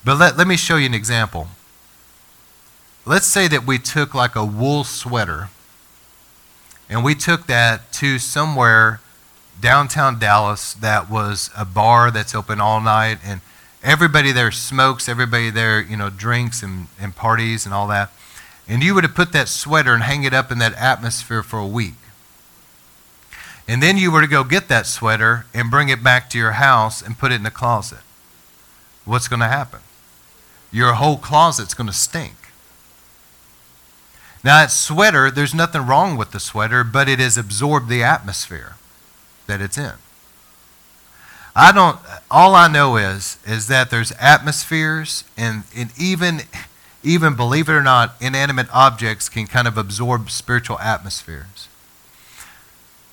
But 0.04 0.18
let, 0.18 0.36
let 0.36 0.46
me 0.46 0.56
show 0.56 0.76
you 0.76 0.86
an 0.86 0.94
example. 0.94 1.48
Let's 3.04 3.26
say 3.26 3.48
that 3.48 3.66
we 3.66 3.78
took 3.78 4.14
like 4.14 4.36
a 4.36 4.44
wool 4.44 4.84
sweater 4.84 5.48
and 6.88 7.04
we 7.04 7.14
took 7.14 7.46
that 7.46 7.92
to 7.94 8.18
somewhere 8.18 9.00
downtown 9.60 10.18
Dallas 10.18 10.74
that 10.74 11.08
was 11.08 11.50
a 11.56 11.64
bar 11.64 12.10
that's 12.10 12.34
open 12.34 12.60
all 12.60 12.80
night 12.80 13.18
and 13.24 13.40
everybody 13.82 14.32
there 14.32 14.50
smokes, 14.50 15.08
everybody 15.08 15.50
there, 15.50 15.80
you 15.80 15.96
know, 15.96 16.10
drinks 16.10 16.62
and, 16.62 16.88
and 17.00 17.14
parties 17.14 17.64
and 17.64 17.74
all 17.74 17.86
that. 17.88 18.10
And 18.68 18.82
you 18.82 18.94
would 18.94 19.04
have 19.04 19.14
put 19.14 19.32
that 19.32 19.48
sweater 19.48 19.94
and 19.94 20.02
hang 20.02 20.24
it 20.24 20.32
up 20.32 20.52
in 20.52 20.58
that 20.58 20.74
atmosphere 20.74 21.42
for 21.42 21.58
a 21.58 21.66
week. 21.66 21.94
And 23.68 23.82
then 23.82 23.96
you 23.96 24.10
were 24.10 24.20
to 24.20 24.26
go 24.26 24.44
get 24.44 24.68
that 24.68 24.86
sweater 24.86 25.46
and 25.54 25.70
bring 25.70 25.88
it 25.88 26.02
back 26.02 26.28
to 26.30 26.38
your 26.38 26.52
house 26.52 27.00
and 27.00 27.18
put 27.18 27.32
it 27.32 27.36
in 27.36 27.42
the 27.42 27.50
closet. 27.50 28.00
What's 29.04 29.28
going 29.28 29.40
to 29.40 29.48
happen? 29.48 29.80
Your 30.70 30.94
whole 30.94 31.16
closet's 31.16 31.74
going 31.74 31.86
to 31.86 31.92
stink. 31.92 32.34
Now, 34.44 34.58
that 34.58 34.72
sweater, 34.72 35.30
there's 35.30 35.54
nothing 35.54 35.86
wrong 35.86 36.16
with 36.16 36.32
the 36.32 36.40
sweater, 36.40 36.82
but 36.82 37.08
it 37.08 37.20
has 37.20 37.36
absorbed 37.36 37.88
the 37.88 38.02
atmosphere 38.02 38.74
that 39.46 39.60
it's 39.60 39.78
in. 39.78 39.92
I 41.54 41.70
don't, 41.70 41.98
all 42.30 42.54
I 42.54 42.66
know 42.66 42.96
is, 42.96 43.38
is 43.46 43.68
that 43.68 43.90
there's 43.90 44.12
atmospheres, 44.12 45.24
and, 45.36 45.64
and 45.76 45.90
even, 45.98 46.40
even, 47.04 47.36
believe 47.36 47.68
it 47.68 47.72
or 47.72 47.82
not, 47.82 48.14
inanimate 48.20 48.68
objects 48.72 49.28
can 49.28 49.46
kind 49.46 49.68
of 49.68 49.76
absorb 49.76 50.30
spiritual 50.30 50.78
atmospheres. 50.80 51.68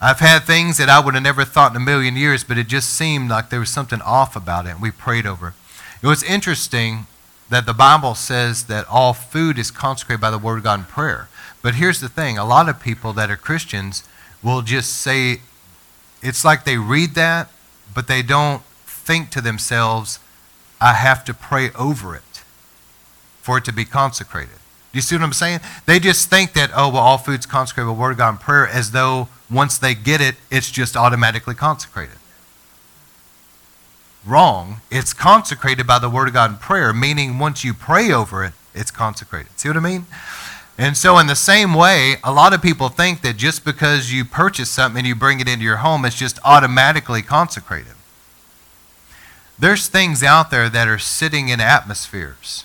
I've 0.02 0.20
had 0.20 0.44
things 0.44 0.78
that 0.78 0.90
I 0.90 1.00
would 1.00 1.14
have 1.14 1.24
never 1.24 1.44
thought 1.44 1.72
in 1.72 1.78
a 1.78 1.86
million 1.86 2.16
years, 2.16 2.44
but 2.44 2.58
it 2.58 2.68
just 2.68 2.90
seemed 2.90 3.30
like 3.30 3.50
there 3.50 3.60
was 3.60 3.70
something 3.70 4.02
off 4.02 4.36
about 4.36 4.66
it, 4.66 4.72
and 4.72 4.82
we 4.82 4.92
prayed 4.92 5.26
over 5.26 5.50
it. 5.50 5.54
It 6.02 6.08
was 6.08 6.24
interesting 6.24 7.08
that 7.50 7.66
the 7.66 7.74
Bible 7.74 8.16
says 8.16 8.66
that 8.66 8.88
all 8.88 9.14
food 9.14 9.60
is 9.60 9.72
consecrated 9.72 10.22
by 10.22 10.32
the 10.32 10.38
Word 10.38 10.60
of 10.60 10.64
God 10.64 10.80
in 10.80 10.86
prayer. 10.86 11.28
But 11.62 11.76
here's 11.76 12.00
the 12.00 12.08
thing 12.08 12.38
a 12.38 12.46
lot 12.46 12.70
of 12.70 12.80
people 12.80 13.12
that 13.14 13.30
are 13.30 13.36
Christians 13.36 14.08
will 14.42 14.62
just 14.62 14.94
say, 14.94 15.42
it's 16.22 16.46
like 16.46 16.64
they 16.64 16.78
read 16.78 17.16
that, 17.16 17.50
but 17.94 18.08
they 18.08 18.22
don't 18.22 18.64
think 18.86 19.32
to 19.32 19.42
themselves, 19.42 20.20
I 20.80 20.94
have 20.94 21.26
to 21.26 21.34
pray 21.34 21.72
over 21.72 22.16
it 22.16 22.44
for 23.42 23.58
it 23.58 23.66
to 23.66 23.74
be 23.74 23.84
consecrated. 23.84 24.59
Do 24.92 24.98
you 24.98 25.02
see 25.02 25.16
what 25.16 25.24
I'm 25.24 25.34
saying? 25.34 25.60
They 25.86 26.00
just 26.00 26.30
think 26.30 26.54
that, 26.54 26.72
oh, 26.76 26.90
well, 26.90 27.04
all 27.04 27.18
food's 27.18 27.46
consecrated 27.46 27.88
by 27.88 27.94
Word 27.94 28.12
of 28.12 28.18
God 28.18 28.30
in 28.30 28.38
prayer, 28.38 28.68
as 28.68 28.92
though 28.92 29.28
once 29.50 29.78
they 29.78 29.94
get 29.94 30.22
it, 30.22 30.36
it's 30.50 30.72
just 30.72 30.98
automatically 30.98 31.56
consecrated 31.56 32.16
wrong. 34.26 34.82
It's 34.92 35.14
consecrated 35.14 35.88
by 35.88 36.00
the 36.00 36.10
Word 36.10 36.28
of 36.28 36.34
God 36.34 36.52
in 36.52 36.58
prayer, 36.58 36.94
meaning 36.94 37.40
once 37.40 37.64
you 37.64 37.74
pray 37.74 38.12
over 38.12 38.44
it, 38.44 38.54
it's 38.74 38.92
consecrated. 38.92 39.60
See 39.60 39.70
what 39.70 39.78
I 39.78 39.82
mean? 39.82 40.06
And 40.78 40.96
so, 40.96 41.18
in 41.18 41.28
the 41.28 41.36
same 41.36 41.74
way, 41.74 42.16
a 42.24 42.32
lot 42.32 42.54
of 42.54 42.62
people 42.62 42.88
think 42.88 43.22
that 43.22 43.36
just 43.36 43.66
because 43.66 44.14
you 44.14 44.24
purchase 44.24 44.70
something 44.70 45.00
and 45.00 45.08
you 45.08 45.16
bring 45.16 45.42
it 45.42 45.48
into 45.48 45.66
your 45.66 45.78
home, 45.78 46.06
it's 46.06 46.18
just 46.18 46.40
automatically 46.46 47.22
consecrated. 47.22 47.94
There's 49.58 49.88
things 49.88 50.24
out 50.24 50.52
there 50.52 50.70
that 50.70 50.88
are 50.88 51.00
sitting 51.00 51.50
in 51.50 51.60
atmospheres. 51.60 52.64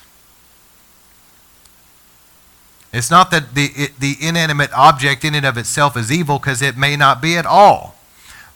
It's 2.95 3.11
not 3.11 3.29
that 3.31 3.55
the, 3.55 3.71
it, 3.75 3.99
the 3.99 4.15
inanimate 4.21 4.71
object 4.71 5.25
in 5.25 5.35
and 5.35 5.45
of 5.45 5.57
itself 5.57 5.97
is 5.97 6.09
evil 6.09 6.39
because 6.39 6.61
it 6.61 6.77
may 6.77 6.95
not 6.95 7.21
be 7.21 7.35
at 7.35 7.45
all, 7.45 7.95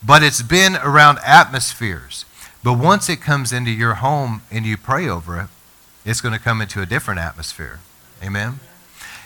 but 0.01 0.23
it's 0.23 0.41
been 0.41 0.77
around 0.77 1.19
atmospheres. 1.25 2.23
But 2.63 2.75
once 2.75 3.09
it 3.09 3.19
comes 3.19 3.51
into 3.51 3.69
your 3.69 3.95
home 3.95 4.41
and 4.49 4.65
you 4.65 4.77
pray 4.77 5.09
over 5.09 5.37
it, 5.41 5.47
it's 6.05 6.21
going 6.21 6.33
to 6.33 6.39
come 6.39 6.61
into 6.61 6.81
a 6.81 6.85
different 6.85 7.19
atmosphere. 7.19 7.81
Amen? 8.23 8.61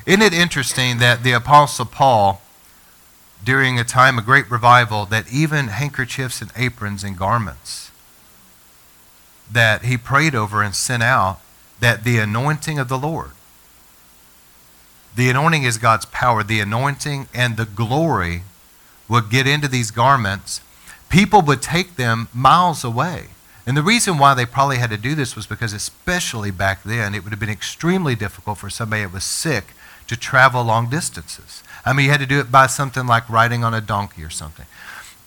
Isn't 0.08 0.24
it 0.24 0.34
interesting 0.34 0.98
that 0.98 1.22
the 1.22 1.34
Apostle 1.34 1.86
Paul, 1.86 2.42
during 3.44 3.78
a 3.78 3.84
time 3.84 4.18
of 4.18 4.26
great 4.26 4.50
revival, 4.50 5.06
that 5.06 5.32
even 5.32 5.68
handkerchiefs 5.68 6.42
and 6.42 6.52
aprons 6.58 7.04
and 7.04 7.16
garments 7.16 7.92
that 9.52 9.84
he 9.84 9.96
prayed 9.96 10.34
over 10.34 10.64
and 10.64 10.74
sent 10.74 11.04
out, 11.04 11.40
that 11.80 12.04
the 12.04 12.18
anointing 12.18 12.80
of 12.80 12.88
the 12.88 12.98
Lord, 12.98 13.34
the 15.16 15.30
anointing 15.30 15.64
is 15.64 15.78
God's 15.78 16.06
power, 16.06 16.44
the 16.44 16.60
anointing 16.60 17.28
and 17.34 17.58
the 17.58 17.66
glory 17.66 18.44
would 19.08 19.30
get 19.30 19.48
into 19.48 19.68
these 19.68 19.92
garments 19.92 20.62
people 21.14 21.44
would 21.44 21.62
take 21.62 21.96
them 21.96 22.28
miles 22.34 22.84
away. 22.84 23.28
And 23.68 23.78
the 23.78 23.84
reason 23.84 24.18
why 24.18 24.34
they 24.34 24.48
probably 24.48 24.80
had 24.80 24.90
to 24.90 24.98
do 24.98 25.14
this 25.14 25.36
was 25.36 25.46
because, 25.46 25.72
especially 25.72 26.50
back 26.50 26.82
then, 26.82 27.14
it 27.14 27.24
would 27.24 27.30
have 27.30 27.40
been 27.40 27.52
extremely 27.52 28.16
difficult 28.16 28.58
for 28.58 28.68
somebody 28.72 29.04
that 29.04 29.14
was 29.14 29.24
sick 29.24 29.76
to 30.08 30.18
travel 30.18 30.64
long 30.64 30.90
distances. 30.90 31.62
I 31.86 31.94
mean, 31.94 32.06
you 32.06 32.12
had 32.12 32.20
to 32.22 32.26
do 32.26 32.40
it 32.40 32.52
by 32.52 32.66
something 32.66 33.06
like 33.06 33.30
riding 33.30 33.64
on 33.64 33.76
a 33.76 33.80
donkey 33.80 34.24
or 34.24 34.32
something. 34.32 34.66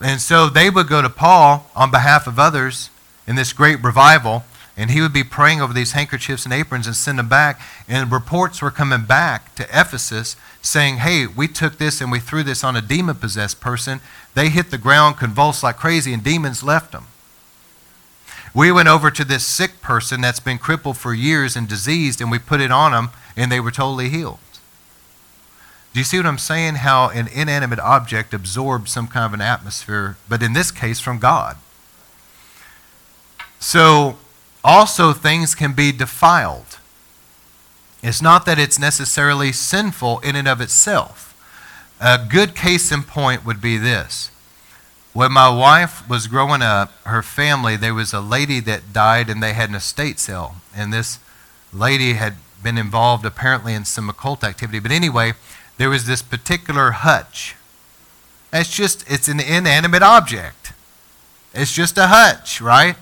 And 0.01 0.21
so 0.21 0.49
they 0.49 0.71
would 0.71 0.89
go 0.89 1.03
to 1.03 1.09
Paul 1.09 1.71
on 1.77 1.93
behalf 1.93 2.27
of 2.27 2.37
others 2.37 2.91
in 3.25 3.37
this 3.37 3.53
great 3.53 3.81
revival, 3.81 4.45
and 4.77 4.91
he 4.91 5.01
would 5.01 5.13
be 5.13 5.25
praying 5.25 5.61
over 5.61 5.73
these 5.73 5.93
handkerchiefs 5.93 6.45
and 6.45 6.53
aprons 6.53 6.87
and 6.87 6.95
send 6.95 7.19
them 7.19 7.29
back. 7.29 7.61
And 7.89 8.13
reports 8.13 8.61
were 8.61 8.71
coming 8.71 9.05
back 9.05 9.55
to 9.55 9.65
Ephesus 9.65 10.37
saying, 10.61 10.99
Hey, 10.99 11.27
we 11.27 11.49
took 11.49 11.79
this 11.79 12.01
and 12.01 12.13
we 12.13 12.21
threw 12.21 12.43
this 12.43 12.63
on 12.63 12.77
a 12.77 12.83
demon 12.83 13.17
possessed 13.17 13.61
person. 13.61 14.01
They 14.35 14.51
hit 14.51 14.71
the 14.71 14.79
ground, 14.79 15.17
convulsed 15.17 15.63
like 15.63 15.79
crazy, 15.79 16.13
and 16.13 16.23
demons 16.23 16.63
left 16.63 16.93
them. 16.93 17.07
We 18.55 18.73
went 18.73 18.89
over 18.89 19.11
to 19.11 19.25
this 19.25 19.45
sick 19.45 19.81
person 19.81 20.21
that's 20.21 20.41
been 20.41 20.59
crippled 20.59 20.97
for 20.97 21.15
years 21.15 21.57
and 21.57 21.69
diseased, 21.69 22.21
and 22.21 22.31
we 22.31 22.39
put 22.39 22.61
it 22.61 22.71
on 22.71 22.93
them, 22.93 23.11
and 23.37 23.53
they 23.53 23.61
were 23.61 23.71
totally 23.71 24.09
healed. 24.09 24.39
Do 25.93 26.01
you 26.01 26.05
see 26.05 26.19
what 26.19 26.27
I'm 26.27 26.37
saying? 26.37 26.77
How 26.77 27.09
an 27.09 27.29
inanimate 27.29 27.79
object 27.79 28.35
absorbs 28.35 28.93
some 28.93 29.09
kind 29.09 29.25
of 29.25 29.33
an 29.33 29.41
atmosphere, 29.41 30.17
but 30.29 30.43
in 30.43 30.53
this 30.53 30.71
case, 30.71 31.01
from 31.01 31.19
God. 31.19 31.57
So, 33.59 34.17
also, 34.67 35.13
things 35.13 35.55
can 35.55 35.75
be 35.75 35.93
defiled. 35.93 36.79
It's 38.03 38.21
not 38.21 38.45
that 38.47 38.59
it's 38.59 38.81
necessarily 38.81 39.53
sinful 39.53 40.19
in 40.19 40.35
and 40.35 40.49
of 40.49 40.61
itself. 40.61 41.33
A 42.01 42.19
good 42.19 42.57
case 42.57 42.91
in 42.91 43.05
point 43.05 43.47
would 43.47 43.61
be 43.61 43.79
this. 43.79 44.33
When 45.13 45.31
my 45.31 45.49
wife 45.49 46.07
was 46.11 46.27
growing 46.27 46.63
up, 46.63 46.91
her 47.05 47.23
family, 47.23 47.77
there 47.77 47.95
was 47.95 48.13
a 48.13 48.21
lady 48.21 48.59
that 48.61 48.93
died 48.93 49.31
and 49.31 49.41
they 49.41 49.53
had 49.53 49.71
an 49.71 49.77
estate 49.77 50.19
sale. 50.19 50.57
And 50.75 50.93
this 50.93 51.21
lady 51.73 52.15
had 52.15 52.35
been 52.61 52.77
involved 52.77 53.25
apparently 53.25 53.73
in 53.73 53.85
some 53.85 54.11
occult 54.11 54.43
activity. 54.43 54.81
But 54.81 54.91
anyway, 54.91 55.35
there 55.79 55.91
was 55.91 56.07
this 56.07 56.23
particular 56.23 56.91
hutch. 56.91 57.55
It's 58.53 58.75
just, 58.75 59.09
it's 59.09 59.29
an 59.29 59.39
inanimate 59.39 60.03
object. 60.03 60.73
It's 61.55 61.73
just 61.73 61.97
a 61.97 62.09
hutch, 62.09 62.61
right? 62.61 62.97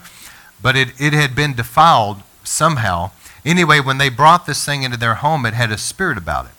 But 0.65 0.77
it, 0.77 0.99
it 0.99 1.13
had 1.13 1.37
been 1.37 1.53
defiled 1.53 2.23
somehow. 2.43 3.11
Anyway, 3.45 3.81
when 3.81 3.99
they 3.99 4.09
brought 4.09 4.47
this 4.47 4.65
thing 4.65 4.83
into 4.83 4.97
their 4.97 5.17
home, 5.17 5.45
it 5.45 5.53
had 5.53 5.71
a 5.71 5.77
spirit 5.77 6.17
about 6.17 6.47
it. 6.47 6.53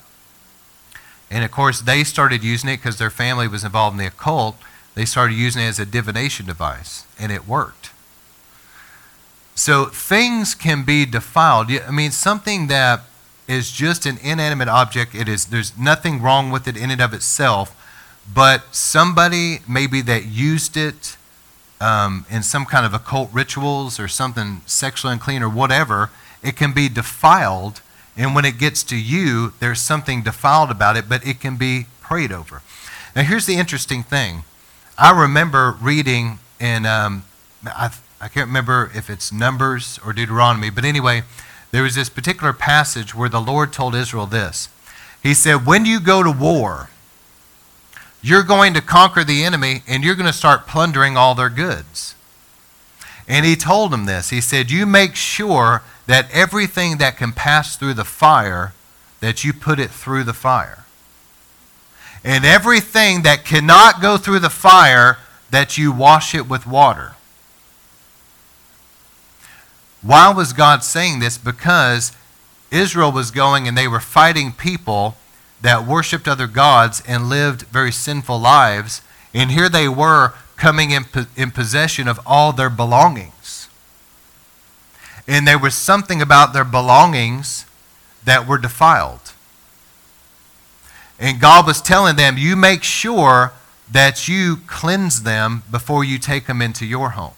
And 1.32 1.44
of 1.44 1.50
course, 1.50 1.82
they 1.82 2.04
started 2.04 2.44
using 2.44 2.70
it 2.70 2.78
because 2.78 3.00
their 3.00 3.10
family 3.10 3.48
was 3.48 3.64
involved 3.64 3.96
in 3.96 3.98
the 3.98 4.06
occult. 4.06 4.58
They 4.94 5.06
started 5.06 5.34
using 5.34 5.64
it 5.64 5.70
as 5.70 5.80
a 5.80 5.88
divination 5.88 6.46
device, 6.46 7.06
and 7.18 7.32
it 7.32 7.48
worked. 7.48 7.90
So 9.56 9.86
things 9.86 10.54
can 10.54 10.84
be 10.84 11.08
defiled. 11.08 11.72
I 11.72 11.90
mean, 11.90 12.12
something 12.12 12.68
that 12.68 13.02
is 13.48 13.72
just 13.72 14.06
an 14.06 14.20
inanimate 14.22 14.68
object, 14.68 15.16
it 15.16 15.28
is 15.28 15.46
there's 15.46 15.76
nothing 15.76 16.22
wrong 16.22 16.52
with 16.52 16.68
it 16.68 16.78
in 16.78 16.92
and 16.92 17.02
of 17.02 17.12
itself, 17.12 17.76
but 18.32 18.76
somebody 18.76 19.62
maybe 19.68 20.02
that 20.02 20.26
used 20.26 20.78
it 20.78 21.18
um, 21.82 22.26
in 22.30 22.44
some 22.44 22.66
kind 22.66 22.86
of 22.86 22.94
occult 22.94 23.30
rituals 23.34 24.00
or 24.00 24.08
something 24.08 24.62
sexually 24.66 25.14
unclean 25.14 25.44
or 25.44 25.50
whatever, 25.50 26.10
it 26.44 26.56
can 26.56 26.74
be 26.74 26.90
defiled 26.90 27.82
and 28.18 28.34
when 28.34 28.46
it 28.46 28.58
gets 28.58 28.84
to 28.86 28.98
you, 28.98 29.54
there's 29.60 29.82
something 29.82 30.24
defiled 30.24 30.72
about 30.72 30.96
it, 30.96 31.10
but 31.10 31.26
it 31.28 31.40
can 31.40 31.58
be 31.58 31.88
prayed 32.02 32.32
over. 32.32 32.62
Now, 33.16 33.24
here's 33.24 33.46
the 33.46 33.56
interesting 33.56 34.04
thing. 34.04 34.44
I 34.98 35.12
remember 35.12 35.76
reading 35.82 36.40
in, 36.60 36.86
um, 36.86 37.24
I, 37.66 37.92
I 38.22 38.28
can't 38.30 38.48
remember 38.48 38.92
if 38.96 39.10
it's 39.10 39.34
Numbers 39.34 40.00
or 40.06 40.14
Deuteronomy, 40.14 40.70
but 40.70 40.86
anyway, 40.86 41.24
there 41.72 41.84
was 41.84 41.96
this 41.96 42.10
particular 42.10 42.54
passage 42.54 43.14
where 43.14 43.28
the 43.28 43.42
Lord 43.42 43.74
told 43.74 43.96
Israel 43.96 44.26
this. 44.26 44.70
He 45.22 45.34
said, 45.34 45.66
When 45.66 45.86
you 45.86 46.00
go 46.00 46.24
to 46.24 46.32
war, 46.32 46.90
you're 48.26 48.42
going 48.42 48.74
to 48.74 48.82
conquer 48.82 49.24
the 49.24 49.44
enemy 49.44 49.84
and 49.88 50.04
you're 50.04 50.16
going 50.16 50.26
to 50.26 50.34
start 50.34 50.66
plundering 50.66 51.16
all 51.16 51.36
their 51.36 51.48
goods. 51.48 52.16
And 53.28 53.46
he 53.46 53.56
told 53.56 53.92
them 53.92 54.06
this. 54.06 54.32
He 54.32 54.42
said, 54.42 54.72
You 54.72 54.88
make 54.88 55.16
sure 55.16 55.84
that 56.08 56.28
everything 56.32 56.98
that 56.98 57.18
can 57.18 57.34
pass 57.34 57.78
through 57.78 57.94
the 57.94 58.04
fire, 58.04 58.74
that 59.20 59.44
you 59.44 59.54
put 59.54 59.80
it 59.80 59.92
through 59.92 60.24
the 60.24 60.34
fire. 60.34 60.86
And 62.24 62.46
everything 62.46 63.22
that 63.22 63.46
cannot 63.46 64.02
go 64.02 64.18
through 64.18 64.40
the 64.40 64.50
fire, 64.50 65.20
that 65.52 65.78
you 65.78 65.92
wash 65.92 66.34
it 66.34 66.50
with 66.50 66.66
water. 66.66 67.14
Why 70.02 70.34
was 70.34 70.52
God 70.52 70.84
saying 70.84 71.20
this? 71.20 71.38
Because 71.38 72.12
Israel 72.72 73.12
was 73.12 73.30
going 73.30 73.68
and 73.68 73.78
they 73.78 73.88
were 73.88 74.00
fighting 74.00 74.52
people 74.52 75.16
that 75.66 75.84
worshiped 75.84 76.28
other 76.28 76.46
gods 76.46 77.02
and 77.08 77.28
lived 77.28 77.64
very 77.64 77.92
sinful 77.92 78.40
lives. 78.40 79.02
And 79.34 79.50
here 79.50 79.68
they 79.68 79.90
were 79.90 80.34
coming 80.58 80.92
in, 80.92 81.06
in 81.36 81.50
possession 81.50 82.08
of 82.08 82.20
all 82.24 82.54
their 82.54 82.70
belongings. 82.70 83.68
And 85.28 85.48
there 85.48 85.58
was 85.58 85.74
something 85.74 86.22
about 86.22 86.54
their 86.54 86.64
belongings 86.64 87.66
that 88.26 88.48
were 88.48 88.60
defiled. 88.60 89.34
And 91.20 91.42
God 91.42 91.66
was 91.66 91.82
telling 91.82 92.16
them, 92.16 92.38
you 92.38 92.56
make 92.56 92.84
sure 92.84 93.52
that 93.92 94.28
you 94.28 94.58
cleanse 94.68 95.24
them 95.24 95.64
before 95.72 96.04
you 96.04 96.20
take 96.20 96.46
them 96.46 96.62
into 96.62 96.86
your 96.86 97.10
home. 97.10 97.34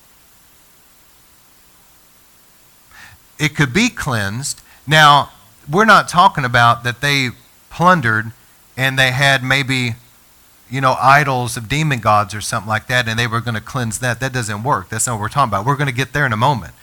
It 3.39 3.55
could 3.55 3.71
be 3.71 3.87
cleansed. 3.87 4.61
Now, 4.85 5.31
we're 5.71 5.85
not 5.85 6.09
talking 6.09 6.43
about 6.43 6.83
that 6.83 6.99
they 6.99 7.29
plundered 7.69 8.31
and 8.75 8.97
they 8.97 9.11
had 9.11 9.43
maybe 9.43 9.95
you 10.69 10.81
know, 10.81 10.95
idols 10.99 11.55
of 11.57 11.69
demon 11.69 11.99
gods 11.99 12.33
or 12.33 12.41
something 12.41 12.67
like 12.67 12.87
that, 12.87 13.07
and 13.07 13.17
they 13.17 13.27
were 13.27 13.41
going 13.41 13.55
to 13.55 13.61
cleanse 13.61 13.99
that. 13.99 14.19
That 14.19 14.33
doesn't 14.33 14.63
work. 14.63 14.89
That's 14.89 15.07
not 15.07 15.13
what 15.13 15.21
we're 15.21 15.29
talking 15.29 15.49
about. 15.49 15.65
We're 15.65 15.77
going 15.77 15.87
to 15.87 15.93
get 15.93 16.13
there 16.13 16.25
in 16.25 16.33
a 16.33 16.37
moment. 16.37 16.73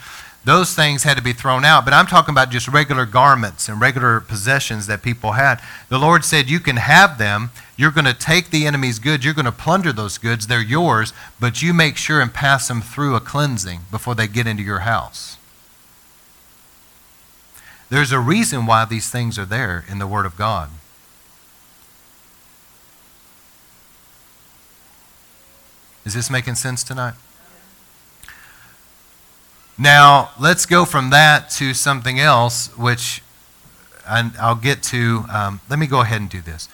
Those 0.45 0.75
things 0.75 1.05
had 1.05 1.17
to 1.17 1.23
be 1.23 1.33
thrown 1.33 1.65
out, 1.65 1.87
but 1.87 1.95
I'm 1.95 2.07
talking 2.07 2.33
about 2.35 2.51
just 2.51 2.69
regular 2.69 3.07
garments 3.07 3.67
and 3.67 3.81
regular 3.81 4.21
possessions 4.21 4.87
that 4.89 5.03
people 5.03 5.33
had. 5.33 5.59
The 5.89 5.99
Lord 5.99 6.23
said, 6.23 6.51
You 6.51 6.61
can 6.61 6.77
have 6.77 7.17
them. 7.17 7.51
You're 7.79 7.91
going 7.91 8.05
to 8.05 8.15
take 8.15 8.51
the 8.51 8.67
enemy's 8.67 8.99
goods. 8.99 9.25
You're 9.25 9.35
going 9.35 9.47
to 9.47 9.53
plunder 9.53 9.93
those 9.93 10.19
goods. 10.19 10.47
They're 10.47 10.63
yours, 10.63 11.15
but 11.41 11.63
you 11.63 11.73
make 11.73 11.97
sure 11.97 12.21
and 12.21 12.33
pass 12.33 12.69
them 12.69 12.83
through 12.83 13.17
a 13.17 13.21
cleansing 13.21 13.81
before 13.91 14.15
they 14.15 14.29
get 14.29 14.47
into 14.47 14.63
your 14.63 14.81
house. 14.81 15.39
There's 17.95 18.11
a 18.11 18.19
reason 18.19 18.67
why 18.67 18.85
these 18.87 19.09
things 19.09 19.39
are 19.39 19.45
there 19.45 19.85
in 19.89 20.01
the 20.01 20.07
Word 20.09 20.27
of 20.27 20.37
God. 20.37 20.69
Is 26.05 26.13
this 26.13 26.29
making 26.29 26.57
sense 26.57 26.83
tonight? 26.83 27.15
Now, 29.79 30.31
let's 30.41 30.67
go 30.67 30.85
from 30.85 31.11
that 31.11 31.51
to 31.51 31.73
something 31.73 32.19
else, 32.19 32.77
which 32.77 33.23
I'll 34.05 34.57
get 34.57 34.83
to. 34.91 35.27
Um, 35.33 35.61
let 35.71 35.79
me 35.79 35.87
go 35.87 36.01
ahead 36.01 36.21
and 36.21 36.29
do 36.29 36.41
this. 36.41 36.69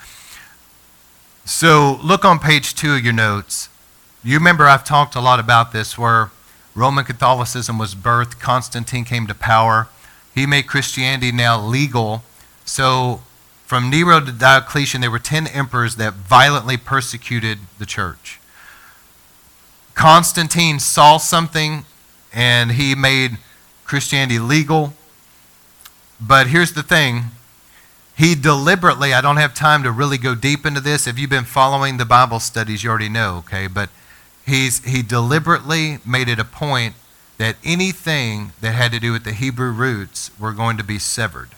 So, 1.44 2.00
look 2.02 2.24
on 2.24 2.38
page 2.38 2.74
two 2.74 2.94
of 2.94 3.04
your 3.04 3.12
notes. 3.12 3.68
You 4.24 4.38
remember 4.38 4.64
I've 4.64 4.84
talked 4.84 5.14
a 5.14 5.20
lot 5.20 5.38
about 5.38 5.72
this 5.72 5.98
where 5.98 6.30
Roman 6.74 7.04
Catholicism 7.04 7.76
was 7.76 7.94
birthed, 7.94 8.40
Constantine 8.40 9.04
came 9.04 9.26
to 9.26 9.34
power. 9.34 9.88
He 10.34 10.46
made 10.46 10.66
Christianity 10.66 11.32
now 11.32 11.60
legal. 11.60 12.22
So, 12.64 13.22
from 13.66 13.90
Nero 13.90 14.20
to 14.20 14.32
Diocletian, 14.32 15.00
there 15.00 15.10
were 15.10 15.18
10 15.18 15.46
emperors 15.48 15.96
that 15.96 16.14
violently 16.14 16.76
persecuted 16.76 17.58
the 17.78 17.86
church. 17.86 18.40
Constantine 19.94 20.78
saw 20.78 21.18
something 21.18 21.84
and 22.32 22.72
he 22.72 22.94
made 22.94 23.38
Christianity 23.84 24.38
legal. 24.38 24.94
But 26.20 26.48
here's 26.48 26.72
the 26.72 26.82
thing 26.82 27.24
he 28.16 28.34
deliberately, 28.34 29.14
I 29.14 29.22
don't 29.22 29.38
have 29.38 29.54
time 29.54 29.82
to 29.82 29.90
really 29.90 30.18
go 30.18 30.34
deep 30.34 30.66
into 30.66 30.80
this. 30.80 31.06
If 31.06 31.18
you've 31.18 31.30
been 31.30 31.44
following 31.44 31.96
the 31.96 32.04
Bible 32.04 32.38
studies, 32.38 32.84
you 32.84 32.90
already 32.90 33.08
know, 33.08 33.36
okay? 33.38 33.66
But 33.66 33.88
he's, 34.44 34.84
he 34.84 35.00
deliberately 35.00 35.98
made 36.04 36.28
it 36.28 36.38
a 36.38 36.44
point 36.44 36.94
that 37.40 37.56
anything 37.64 38.52
that 38.60 38.72
had 38.72 38.92
to 38.92 39.00
do 39.00 39.12
with 39.12 39.24
the 39.24 39.32
Hebrew 39.32 39.72
roots 39.72 40.30
were 40.38 40.52
going 40.52 40.76
to 40.76 40.84
be 40.84 40.98
severed. 40.98 41.48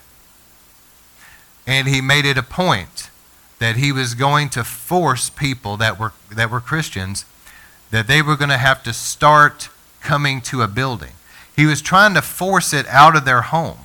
And 1.66 1.88
he 1.88 2.00
made 2.00 2.24
it 2.24 2.38
a 2.38 2.42
point 2.44 3.10
that 3.58 3.74
he 3.74 3.90
was 3.90 4.14
going 4.14 4.48
to 4.50 4.62
force 4.62 5.28
people 5.28 5.76
that 5.78 5.98
were, 5.98 6.12
that 6.30 6.52
were 6.52 6.60
Christians 6.60 7.24
that 7.90 8.06
they 8.06 8.22
were 8.22 8.36
going 8.36 8.48
to 8.48 8.58
have 8.58 8.84
to 8.84 8.92
start 8.92 9.70
coming 10.00 10.40
to 10.42 10.62
a 10.62 10.68
building. 10.68 11.14
He 11.56 11.66
was 11.66 11.82
trying 11.82 12.14
to 12.14 12.22
force 12.22 12.72
it 12.72 12.86
out 12.86 13.16
of 13.16 13.24
their 13.24 13.42
home. 13.42 13.78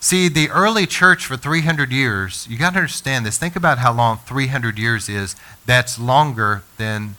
See, 0.00 0.28
the 0.28 0.50
early 0.50 0.84
church 0.84 1.24
for 1.24 1.38
300 1.38 1.90
years, 1.90 2.46
you 2.50 2.58
got 2.58 2.74
to 2.74 2.80
understand 2.80 3.24
this. 3.24 3.38
Think 3.38 3.56
about 3.56 3.78
how 3.78 3.94
long 3.94 4.18
300 4.18 4.78
years 4.78 5.08
is. 5.08 5.34
That's 5.64 5.98
longer 5.98 6.62
than 6.76 7.16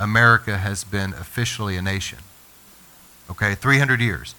America 0.00 0.58
has 0.58 0.82
been 0.82 1.12
officially 1.12 1.76
a 1.76 1.82
nation. 1.82 2.18
Okay, 3.30 3.54
300 3.54 4.00
years. 4.00 4.34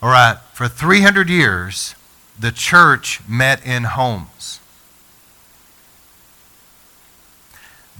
All 0.00 0.10
right, 0.10 0.38
for 0.52 0.68
300 0.68 1.28
years, 1.28 1.94
the 2.38 2.52
church 2.52 3.20
met 3.28 3.64
in 3.66 3.84
homes. 3.84 4.60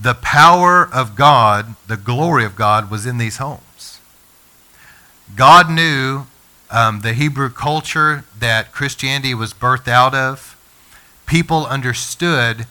the 0.00 0.14
power 0.14 0.88
of 0.92 1.14
God, 1.14 1.74
the 1.86 1.96
glory 1.96 2.44
of 2.44 2.56
God, 2.56 2.90
was 2.90 3.04
in 3.04 3.18
these 3.18 3.36
homes. 3.36 4.00
God 5.36 5.70
knew 5.70 6.26
um, 6.70 7.02
the 7.02 7.12
Hebrew 7.12 7.50
culture 7.50 8.24
that 8.38 8.72
Christianity 8.72 9.34
was 9.34 9.52
birthed 9.52 9.88
out 9.88 10.14
of. 10.14 10.56
People 11.26 11.66
understood 11.66 12.66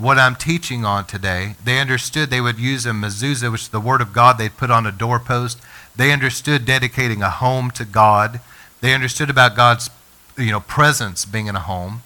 what 0.00 0.18
I'm 0.18 0.36
teaching 0.36 0.84
on 0.84 1.06
today. 1.06 1.56
They 1.64 1.78
understood 1.78 2.30
they 2.30 2.40
would 2.40 2.58
use 2.58 2.86
a 2.86 2.90
mezuzah, 2.90 3.52
which 3.52 3.62
is 3.62 3.68
the 3.68 3.80
word 3.80 4.00
of 4.00 4.12
God 4.12 4.38
they'd 4.38 4.56
put 4.56 4.70
on 4.70 4.86
a 4.86 4.92
doorpost. 4.92 5.60
They 5.94 6.12
understood 6.12 6.64
dedicating 6.64 7.22
a 7.22 7.30
home 7.30 7.70
to 7.72 7.84
God. 7.84 8.40
They 8.80 8.94
understood 8.94 9.30
about 9.30 9.56
God's 9.56 9.90
you 10.38 10.50
know, 10.50 10.60
presence 10.60 11.24
being 11.24 11.46
in 11.46 11.56
a 11.56 11.60
home. 11.60 12.02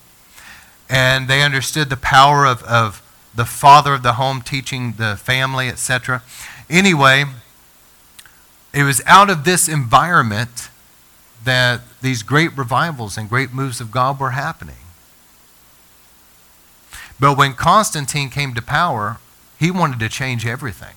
And 0.88 1.28
they 1.28 1.42
understood 1.42 1.90
the 1.90 1.96
power 1.96 2.46
of, 2.46 2.62
of 2.64 3.02
the 3.35 3.44
father 3.44 3.94
of 3.94 4.02
the 4.02 4.14
home 4.14 4.42
teaching 4.42 4.94
the 4.94 5.16
family, 5.16 5.68
etc. 5.68 6.22
Anyway, 6.68 7.24
it 8.72 8.83
was 8.83 9.00
out 9.07 9.30
of 9.30 9.44
this 9.44 9.68
environment 9.68 10.68
that 11.44 11.80
these 12.00 12.22
great 12.22 12.57
revivals 12.57 13.16
and 13.16 13.28
great 13.28 13.52
moves 13.52 13.80
of 13.80 13.90
God 13.90 14.18
were 14.18 14.30
happening. 14.30 14.76
But 17.20 17.37
when 17.37 17.55
Constantine 17.55 18.29
came 18.29 18.55
to 18.55 18.62
power, 18.62 19.18
he 19.59 19.70
wanted 19.70 20.00
to 20.00 20.09
change 20.09 20.46
everything. 20.46 20.94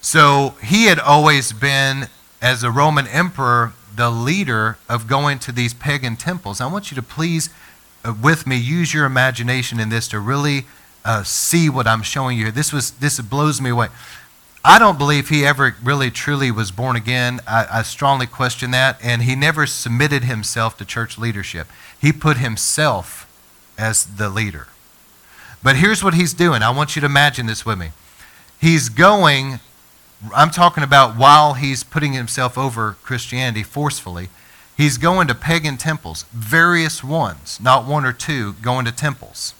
So 0.00 0.54
he 0.62 0.84
had 0.84 0.98
always 0.98 1.52
been, 1.52 2.08
as 2.42 2.62
a 2.62 2.70
Roman 2.70 3.06
emperor, 3.06 3.72
the 3.96 4.10
leader 4.10 4.76
of 4.88 5.06
going 5.06 5.38
to 5.40 5.52
these 5.52 5.72
pagan 5.72 6.16
temples. 6.16 6.60
I 6.60 6.66
want 6.66 6.90
you 6.90 6.94
to 6.96 7.02
please, 7.02 7.48
uh, 8.04 8.12
with 8.22 8.46
me, 8.46 8.56
use 8.56 8.92
your 8.92 9.06
imagination 9.06 9.80
in 9.80 9.88
this 9.88 10.08
to 10.08 10.20
really 10.20 10.66
uh, 11.04 11.22
see 11.22 11.70
what 11.70 11.86
I'm 11.86 12.02
showing 12.02 12.36
you. 12.36 12.50
This 12.50 12.72
was 12.72 12.92
this 12.92 13.20
blows 13.20 13.60
me 13.60 13.70
away. 13.70 13.88
I 14.64 14.78
don't 14.78 14.98
believe 14.98 15.28
he 15.28 15.44
ever 15.44 15.76
really 15.82 16.10
truly 16.10 16.50
was 16.50 16.70
born 16.70 16.96
again. 16.96 17.40
I, 17.46 17.66
I 17.70 17.82
strongly 17.82 18.26
question 18.26 18.70
that, 18.70 18.98
and 19.02 19.22
he 19.22 19.36
never 19.36 19.66
submitted 19.66 20.24
himself 20.24 20.76
to 20.78 20.84
church 20.84 21.18
leadership. 21.18 21.68
He 22.00 22.12
put 22.12 22.38
himself 22.38 23.23
as 23.78 24.04
the 24.04 24.28
leader. 24.28 24.68
But 25.62 25.76
here's 25.76 26.04
what 26.04 26.14
he's 26.14 26.34
doing. 26.34 26.62
I 26.62 26.70
want 26.70 26.94
you 26.94 27.00
to 27.00 27.06
imagine 27.06 27.46
this 27.46 27.64
with 27.64 27.78
me. 27.78 27.90
He's 28.60 28.88
going 28.88 29.60
I'm 30.32 30.50
talking 30.50 30.82
about 30.82 31.16
while 31.16 31.54
he's 31.54 31.84
putting 31.84 32.12
himself 32.12 32.56
over 32.56 32.96
Christianity 33.02 33.62
forcefully, 33.62 34.28
he's 34.76 34.96
going 34.96 35.28
to 35.28 35.34
pagan 35.34 35.76
temples, 35.76 36.24
various 36.32 37.04
ones, 37.04 37.58
not 37.60 37.86
one 37.86 38.04
or 38.04 38.12
two, 38.12 38.54
going 38.54 38.84
to 38.86 38.92
temples. 38.92 39.54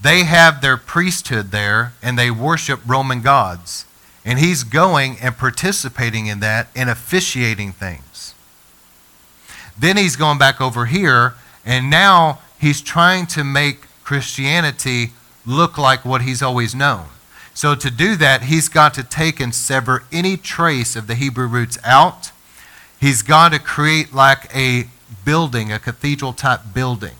They 0.00 0.24
have 0.24 0.60
their 0.60 0.76
priesthood 0.76 1.50
there 1.50 1.94
and 2.02 2.18
they 2.18 2.30
worship 2.30 2.80
Roman 2.86 3.22
gods. 3.22 3.86
And 4.24 4.38
he's 4.38 4.64
going 4.64 5.16
and 5.22 5.36
participating 5.36 6.26
in 6.26 6.40
that 6.40 6.68
and 6.74 6.90
officiating 6.90 7.72
things. 7.72 8.34
Then 9.78 9.96
he's 9.96 10.16
going 10.16 10.38
back 10.38 10.60
over 10.60 10.86
here 10.86 11.34
and 11.64 11.90
now 11.90 12.40
he's 12.66 12.80
trying 12.80 13.26
to 13.28 13.44
make 13.44 13.86
Christianity 14.02 15.12
look 15.46 15.78
like 15.78 16.04
what 16.04 16.22
he's 16.22 16.42
always 16.42 16.74
known. 16.74 17.06
So 17.54 17.76
to 17.76 17.90
do 17.92 18.16
that, 18.16 18.42
he's 18.42 18.68
got 18.68 18.92
to 18.94 19.04
take 19.04 19.38
and 19.38 19.54
sever 19.54 20.02
any 20.10 20.36
trace 20.36 20.96
of 20.96 21.06
the 21.06 21.14
Hebrew 21.14 21.46
roots 21.46 21.78
out. 21.84 22.32
He's 23.00 23.22
got 23.22 23.52
to 23.52 23.60
create 23.60 24.12
like 24.12 24.52
a 24.54 24.88
building, 25.24 25.70
a 25.70 25.78
cathedral 25.78 26.32
type 26.32 26.60
building, 26.74 27.14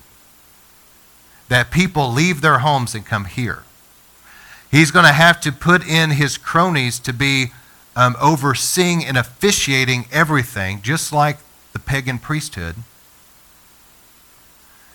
that 1.47 1.71
people 1.71 2.11
leave 2.11 2.41
their 2.41 2.59
homes 2.59 2.93
and 2.93 3.05
come 3.05 3.23
here. 3.23 3.63
He's 4.69 4.91
going 4.91 5.05
to 5.05 5.13
have 5.13 5.39
to 5.41 5.53
put 5.53 5.87
in 5.87 6.09
his 6.11 6.37
cronies 6.37 6.99
to 6.99 7.13
be 7.13 7.53
um, 7.95 8.17
overseeing 8.21 9.05
and 9.05 9.17
officiating 9.17 10.07
everything, 10.11 10.81
just 10.81 11.13
like 11.13 11.37
the 11.71 11.79
pagan 11.79 12.19
priesthood. 12.19 12.75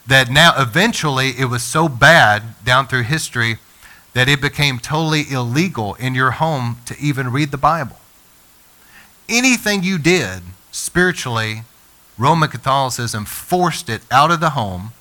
That 0.07 0.31
now, 0.31 0.53
eventually, 0.57 1.31
it 1.39 1.47
was 1.47 1.63
so 1.63 1.89
bad 1.89 2.65
down 2.65 2.87
through 2.87 3.05
history 3.05 3.59
that 4.15 4.29
it 4.29 4.41
became 4.41 4.79
totally 4.79 5.31
illegal 5.31 5.95
in 5.95 6.15
your 6.15 6.33
home 6.33 6.79
to 6.87 6.99
even 6.99 7.33
read 7.33 7.51
the 7.51 7.57
Bible. 7.57 7.97
Anything 9.29 9.83
you 9.83 9.99
did 9.99 10.43
spiritually, 10.71 11.63
Roman 12.19 12.49
Catholicism 12.49 13.25
forced 13.25 13.89
it 13.89 14.03
out 14.11 14.31
of 14.31 14.41
the 14.41 14.51
home 14.51 14.93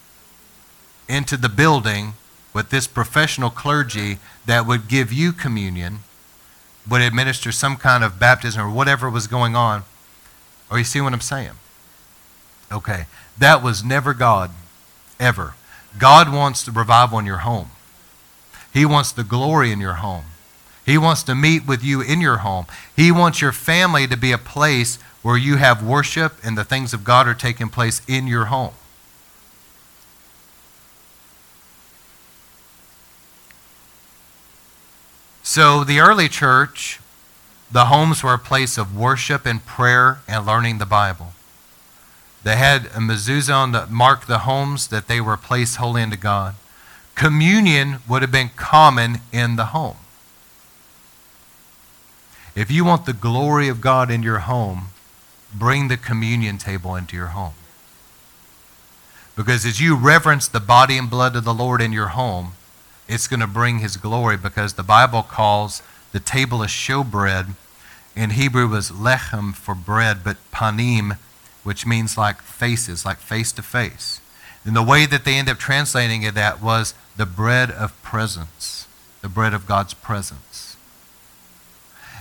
into 1.10 1.36
the 1.36 1.50
building 1.50 2.14
with 2.54 2.70
this 2.70 2.88
professional 2.88 3.50
clergy 3.50 4.20
that 4.46 4.66
would 4.66 4.88
give 4.88 5.12
you 5.12 5.32
communion, 5.34 6.00
would 6.90 7.02
administer 7.02 7.52
some 7.52 7.76
kind 7.78 8.04
of 8.04 8.20
baptism 8.20 8.62
or 8.62 8.70
whatever 8.70 9.10
was 9.10 9.28
going 9.28 9.56
on. 9.56 9.84
Or 10.70 10.78
you 10.78 10.84
see 10.84 11.02
what 11.02 11.14
I'm 11.14 11.22
saying? 11.22 11.52
Okay. 12.72 13.06
That 13.38 13.64
was 13.64 13.84
never 13.84 14.14
God, 14.14 14.52
ever. 15.22 15.54
God 15.98 16.34
wants 16.34 16.64
the 16.64 16.72
revival 16.72 17.20
in 17.20 17.26
your 17.26 17.38
home. 17.38 17.70
He 18.74 18.86
wants 18.86 19.12
the 19.12 19.24
glory 19.24 19.72
in 19.72 19.80
your 19.80 19.96
home. 19.96 20.26
He 20.86 20.98
wants 20.98 21.24
to 21.24 21.36
meet 21.36 21.68
with 21.68 21.84
you 21.84 22.02
in 22.02 22.20
your 22.20 22.38
home. 22.38 22.66
He 22.96 23.12
wants 23.12 23.42
your 23.42 23.52
family 23.52 24.08
to 24.08 24.18
be 24.18 24.32
a 24.32 24.38
place 24.38 24.98
where 25.22 25.38
you 25.38 25.58
have 25.58 25.84
worship 25.84 26.34
and 26.44 26.58
the 26.58 26.64
things 26.64 26.94
of 26.94 27.04
God 27.04 27.28
are 27.28 27.34
taking 27.34 27.70
place 27.70 28.02
in 28.08 28.28
your 28.28 28.46
home. 28.46 28.74
So, 35.44 35.84
the 35.84 36.00
early 36.00 36.30
church, 36.30 37.00
the 37.72 37.86
homes 37.86 38.24
were 38.24 38.34
a 38.34 38.40
place 38.40 38.78
of 38.78 38.96
worship 38.98 39.46
and 39.46 39.66
prayer 39.66 40.22
and 40.28 40.46
learning 40.46 40.78
the 40.78 40.86
Bible. 40.86 41.34
They 42.44 42.56
had 42.56 42.88
a 42.88 43.00
mezuzah 43.00 43.56
on 43.56 43.72
that 43.74 43.92
marked 43.92 44.28
the 44.28 44.40
homes 44.40 44.88
that 44.88 45.08
they 45.08 45.22
were 45.22 45.38
placed 45.38 45.78
holy 45.78 46.02
unto 46.02 46.18
God 46.18 46.56
communion 47.16 48.00
would 48.08 48.24
have 48.24 48.32
been 48.32 48.50
common 48.56 49.20
in 49.32 49.56
the 49.56 49.66
home. 49.66 49.98
If 52.56 52.72
you 52.72 52.84
want 52.84 53.06
the 53.06 53.14
glory 53.14 53.68
of 53.68 53.80
God 53.80 54.12
in 54.12 54.24
your 54.24 54.40
home, 54.40 54.88
bring 55.54 55.88
the 55.88 55.98
communion 55.98 56.58
table 56.58 56.96
into 56.96 57.16
your 57.16 57.28
home. 57.28 57.54
Because 59.36 59.66
as 59.66 59.80
you 59.80 59.96
reverence 59.96 60.48
the 60.48 60.60
body 60.60 60.98
and 60.98 61.10
blood 61.10 61.36
of 61.36 61.46
the 61.46 61.54
Lord 61.54 61.82
in 61.82 61.94
your 61.94 62.10
home, 62.10 62.54
it's 63.08 63.28
going 63.28 63.40
to 63.40 63.48
bring 63.48 63.80
his 63.80 63.98
glory 63.98 64.36
because 64.36 64.74
the 64.74 64.84
Bible 64.84 65.22
calls 65.22 65.82
the 66.12 66.20
table 66.20 66.62
a 66.62 66.68
showbread. 66.68 67.52
In 68.16 68.32
Hebrew 68.32 68.68
was 68.68 68.92
lechem 68.92 69.54
for 69.54 69.76
bread, 69.76 70.24
but 70.24 70.38
panim, 70.52 71.18
which 71.64 71.86
means 71.86 72.18
like 72.18 72.42
faces, 72.42 73.06
like 73.06 73.18
face 73.18 73.52
to 73.54 73.62
face. 73.62 74.22
And 74.66 74.76
the 74.76 74.84
way 74.84 75.06
that 75.06 75.26
they 75.26 75.36
end 75.36 75.50
up 75.50 75.58
translating 75.58 76.24
it 76.24 76.36
that 76.36 76.62
was 76.62 76.94
the 77.18 77.26
bread 77.26 77.72
of 77.72 78.00
presence, 78.04 78.88
the 79.22 79.30
bread 79.30 79.54
of 79.54 79.66
God's 79.68 79.94
presence. 79.94 80.78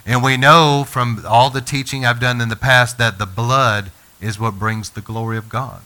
And 0.07 0.22
we 0.22 0.37
know 0.37 0.85
from 0.87 1.24
all 1.29 1.50
the 1.50 1.61
teaching 1.61 2.05
I've 2.05 2.20
done 2.20 2.40
in 2.40 2.48
the 2.48 2.57
past 2.57 2.98
that 2.98 3.18
the 3.18 3.26
blood 3.26 3.90
is 4.20 4.40
what 4.40 4.59
brings 4.59 4.90
the 4.90 5.00
glory 5.00 5.37
of 5.37 5.48
God. 5.48 5.83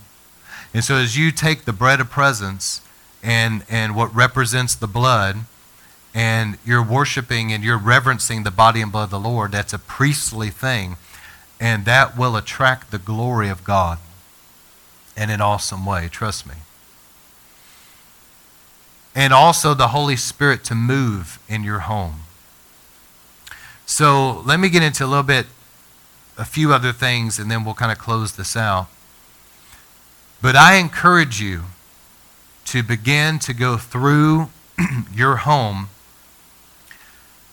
And 0.73 0.83
so 0.83 0.95
as 0.95 1.17
you 1.17 1.31
take 1.31 1.65
the 1.65 1.73
bread 1.73 1.99
of 1.99 2.09
presence 2.09 2.81
and, 3.21 3.63
and 3.69 3.95
what 3.95 4.13
represents 4.15 4.75
the 4.75 4.87
blood, 4.87 5.37
and 6.13 6.57
you're 6.65 6.81
worshiping 6.81 7.51
and 7.51 7.61
you're 7.61 7.77
reverencing 7.77 8.43
the 8.43 8.51
body 8.51 8.81
and 8.81 8.89
blood 8.91 9.05
of 9.05 9.09
the 9.09 9.19
Lord, 9.19 9.51
that's 9.51 9.73
a 9.73 9.79
priestly 9.79 10.49
thing. 10.49 10.95
And 11.59 11.85
that 11.85 12.17
will 12.17 12.35
attract 12.35 12.91
the 12.91 12.97
glory 12.97 13.49
of 13.49 13.63
God 13.63 13.99
in 15.15 15.29
an 15.29 15.41
awesome 15.41 15.85
way. 15.85 16.09
Trust 16.09 16.45
me. 16.45 16.55
And 19.13 19.33
also 19.33 19.73
the 19.73 19.89
Holy 19.89 20.17
Spirit 20.17 20.63
to 20.65 20.75
move 20.75 21.39
in 21.47 21.63
your 21.63 21.79
home. 21.79 22.21
So 23.85 24.41
let 24.45 24.59
me 24.59 24.69
get 24.69 24.83
into 24.83 25.05
a 25.05 25.07
little 25.07 25.23
bit, 25.23 25.45
a 26.37 26.43
few 26.43 26.73
other 26.73 26.91
things, 26.91 27.39
and 27.39 27.49
then 27.49 27.63
we'll 27.63 27.75
kind 27.75 27.91
of 27.91 27.97
close 27.97 28.35
this 28.35 28.57
out. 28.57 28.87
But 30.41 30.55
I 30.55 30.75
encourage 30.75 31.39
you 31.39 31.65
to 32.65 32.83
begin 32.83 33.39
to 33.39 33.53
go 33.53 33.77
through 33.77 34.49
your 35.13 35.37
home 35.37 35.89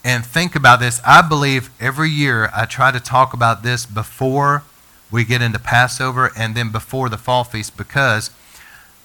and 0.04 0.26
think 0.26 0.56
about 0.56 0.80
this. 0.80 1.00
I 1.06 1.22
believe 1.22 1.70
every 1.80 2.10
year 2.10 2.50
I 2.54 2.64
try 2.64 2.90
to 2.90 3.00
talk 3.00 3.32
about 3.32 3.62
this 3.62 3.86
before 3.86 4.64
we 5.10 5.24
get 5.24 5.42
into 5.42 5.58
Passover 5.58 6.32
and 6.36 6.54
then 6.54 6.72
before 6.72 7.08
the 7.08 7.18
fall 7.18 7.44
feast 7.44 7.76
because 7.76 8.30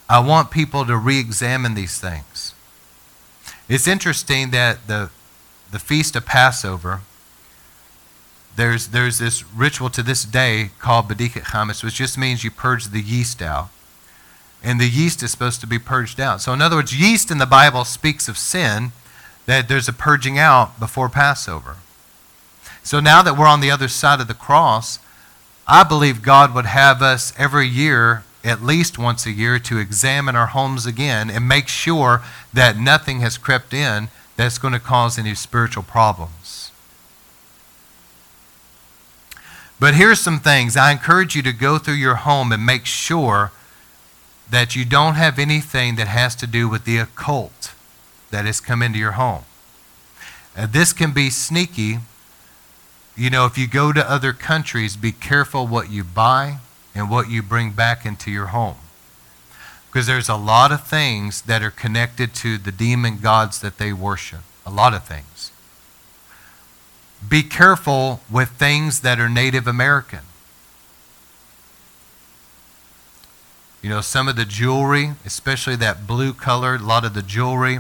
I 0.10 0.20
want 0.20 0.52
people 0.52 0.86
to 0.86 0.98
re 0.98 1.20
examine 1.20 1.76
these 1.76 2.00
things. 2.00 2.54
It's 3.68 3.88
interesting 3.88 4.52
that 4.52 4.88
the, 4.88 5.10
the 5.72 5.80
feast 5.80 6.16
of 6.16 6.26
Passover, 6.26 7.02
there's, 8.56 8.88
there's 8.88 9.20
this 9.20 9.44
ritual 9.54 9.90
to 9.92 10.02
this 10.02 10.24
day 10.24 10.70
called 10.80 11.10
Bedikat 11.10 11.44
Chametz, 11.44 11.84
which 11.84 11.96
just 11.96 12.18
means 12.18 12.44
you 12.44 12.52
purge 12.52 12.86
the 12.86 13.02
yeast 13.02 13.42
out. 13.42 13.70
And 14.64 14.80
the 14.80 14.90
yeast 14.90 15.22
is 15.22 15.32
supposed 15.32 15.62
to 15.62 15.68
be 15.68 15.78
purged 15.78 16.20
out. 16.20 16.42
So, 16.42 16.54
in 16.54 16.62
other 16.62 16.78
words, 16.78 16.98
yeast 16.98 17.30
in 17.30 17.38
the 17.38 17.46
Bible 17.46 17.84
speaks 17.84 18.28
of 18.28 18.38
sin, 18.38 18.92
that 19.48 19.68
there's 19.68 19.88
a 19.88 19.94
purging 19.94 20.38
out 20.38 20.80
before 20.80 21.10
Passover. 21.10 21.78
So 22.84 23.00
now 23.00 23.22
that 23.24 23.36
we're 23.36 23.48
on 23.48 23.62
the 23.62 23.72
other 23.72 23.88
side 23.88 24.22
of 24.22 24.28
the 24.28 24.34
cross, 24.34 25.00
I 25.68 25.84
believe 25.84 26.22
God 26.22 26.54
would 26.54 26.68
have 26.68 27.02
us 27.02 27.34
every 27.38 27.68
year, 27.68 28.24
at 28.44 28.62
least 28.62 29.00
once 29.00 29.26
a 29.26 29.32
year, 29.32 29.58
to 29.60 29.80
examine 29.80 30.36
our 30.36 30.48
homes 30.48 30.86
again 30.86 31.30
and 31.30 31.48
make 31.48 31.68
sure 31.68 32.22
that 32.54 32.78
nothing 32.78 33.22
has 33.22 33.38
crept 33.38 33.74
in 33.74 34.10
that's 34.36 34.58
going 34.58 34.74
to 34.74 34.80
cause 34.80 35.18
any 35.18 35.34
spiritual 35.34 35.84
problems. 35.84 36.72
But 39.80 39.96
here's 39.96 40.20
some 40.20 40.40
things. 40.40 40.76
I 40.76 40.92
encourage 40.92 41.36
you 41.36 41.42
to 41.44 41.54
go 41.54 41.78
through 41.78 41.96
your 41.96 42.16
home 42.16 42.52
and 42.52 42.66
make 42.66 42.86
sure 42.86 43.52
that 44.50 44.76
you 44.76 44.86
don't 44.86 45.16
have 45.16 45.40
anything 45.40 45.96
that 45.96 46.08
has 46.08 46.36
to 46.38 46.48
do 46.48 46.68
with 46.68 46.86
the 46.86 46.98
occult 46.98 47.74
that 48.32 48.46
has 48.46 48.60
come 48.60 48.82
into 48.82 49.00
your 49.00 49.14
home. 49.14 49.44
Uh, 50.56 50.68
this 50.68 50.94
can 50.94 51.12
be 51.12 51.30
sneaky 51.30 52.00
you 53.18 53.32
know, 53.32 53.48
if 53.48 53.58
you 53.58 53.68
go 53.68 53.92
to 53.92 54.10
other 54.10 54.32
countries, 54.32 54.96
be 54.96 55.12
careful 55.12 55.66
what 55.66 55.90
you 55.90 56.04
buy 56.04 56.60
and 56.94 57.10
what 57.10 57.32
you 57.32 57.42
bring 57.42 57.72
back 57.72 58.06
into 58.06 58.30
your 58.30 58.48
home. 58.48 58.76
Because 59.88 60.06
there's 60.06 60.30
a 60.30 60.36
lot 60.36 60.72
of 60.72 60.86
things 60.86 61.42
that 61.42 61.64
are 61.64 61.72
connected 61.72 62.36
to 62.36 62.60
the 62.60 62.72
demon 62.72 63.18
gods 63.18 63.60
that 63.62 63.80
they 63.80 63.92
worship. 63.92 64.42
A 64.68 64.70
lot 64.70 64.94
of 64.94 65.04
things. 65.04 65.52
Be 67.28 67.42
careful 67.42 68.22
with 68.30 68.50
things 68.50 69.00
that 69.00 69.20
are 69.20 69.30
Native 69.30 69.66
American. 69.66 70.20
You 73.82 73.90
know, 73.90 74.02
some 74.02 74.28
of 74.28 74.36
the 74.36 74.46
jewelry, 74.46 75.14
especially 75.26 75.76
that 75.78 76.06
blue 76.06 76.34
color, 76.34 76.76
a 76.76 76.80
lot 76.80 77.04
of 77.04 77.16
the 77.16 77.24
jewelry, 77.24 77.80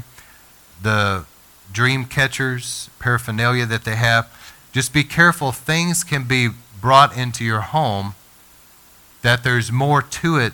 the 0.81 1.25
dream 1.71 2.05
catchers, 2.05 2.89
paraphernalia 2.99 3.65
that 3.65 3.83
they 3.83 3.95
have, 3.95 4.29
just 4.71 4.93
be 4.93 5.03
careful. 5.03 5.51
Things 5.51 6.03
can 6.03 6.23
be 6.23 6.49
brought 6.81 7.15
into 7.17 7.43
your 7.43 7.61
home 7.61 8.13
that 9.21 9.43
there's 9.43 9.71
more 9.71 10.01
to 10.01 10.37
it 10.37 10.53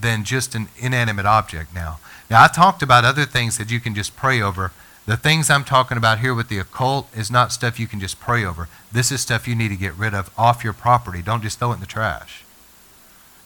than 0.00 0.24
just 0.24 0.54
an 0.54 0.68
inanimate 0.78 1.26
object 1.26 1.74
now. 1.74 1.98
Now, 2.28 2.42
I 2.42 2.48
talked 2.48 2.82
about 2.82 3.04
other 3.04 3.24
things 3.24 3.58
that 3.58 3.70
you 3.70 3.80
can 3.80 3.94
just 3.94 4.16
pray 4.16 4.40
over. 4.40 4.72
The 5.06 5.16
things 5.16 5.50
I'm 5.50 5.64
talking 5.64 5.98
about 5.98 6.20
here 6.20 6.34
with 6.34 6.48
the 6.48 6.58
occult 6.58 7.08
is 7.16 7.30
not 7.30 7.52
stuff 7.52 7.78
you 7.78 7.86
can 7.86 8.00
just 8.00 8.20
pray 8.20 8.44
over. 8.44 8.68
This 8.90 9.12
is 9.12 9.20
stuff 9.20 9.46
you 9.46 9.54
need 9.54 9.68
to 9.68 9.76
get 9.76 9.94
rid 9.94 10.14
of 10.14 10.30
off 10.38 10.64
your 10.64 10.72
property. 10.72 11.22
Don't 11.22 11.42
just 11.42 11.58
throw 11.58 11.72
it 11.72 11.74
in 11.74 11.80
the 11.80 11.86
trash. 11.86 12.44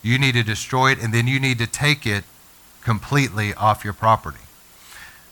You 0.02 0.18
need 0.18 0.34
to 0.34 0.44
destroy 0.44 0.92
it, 0.92 1.02
and 1.02 1.12
then 1.12 1.26
you 1.26 1.40
need 1.40 1.58
to 1.58 1.66
take 1.66 2.06
it 2.06 2.24
completely 2.82 3.52
off 3.54 3.84
your 3.84 3.92
property. 3.92 4.38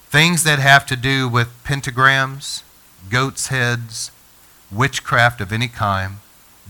Things 0.08 0.44
that 0.44 0.58
have 0.58 0.86
to 0.86 0.96
do 0.96 1.28
with 1.28 1.48
pentagrams, 1.64 2.62
goat's 3.10 3.48
heads, 3.48 4.10
witchcraft 4.70 5.40
of 5.40 5.52
any 5.52 5.68
kind, 5.68 6.16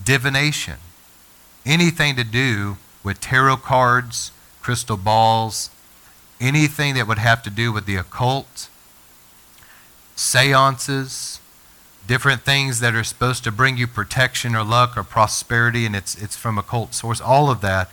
divination, 0.03 0.77
anything 1.65 2.15
to 2.15 2.23
do 2.23 2.77
with 3.03 3.21
tarot 3.21 3.57
cards, 3.57 4.31
crystal 4.61 4.97
balls, 4.97 5.69
anything 6.41 6.95
that 6.95 7.07
would 7.07 7.19
have 7.19 7.41
to 7.43 7.49
do 7.49 7.71
with 7.71 7.85
the 7.85 7.95
occult, 7.95 8.69
seances, 10.15 11.39
different 12.07 12.41
things 12.41 12.79
that 12.79 12.95
are 12.95 13.03
supposed 13.03 13.43
to 13.43 13.51
bring 13.51 13.77
you 13.77 13.85
protection 13.85 14.55
or 14.55 14.63
luck 14.63 14.97
or 14.97 15.03
prosperity, 15.03 15.85
and 15.85 15.95
it's, 15.95 16.15
it's 16.15 16.35
from 16.35 16.57
occult 16.57 16.93
source, 16.93 17.21
all 17.21 17.49
of 17.49 17.61
that, 17.61 17.91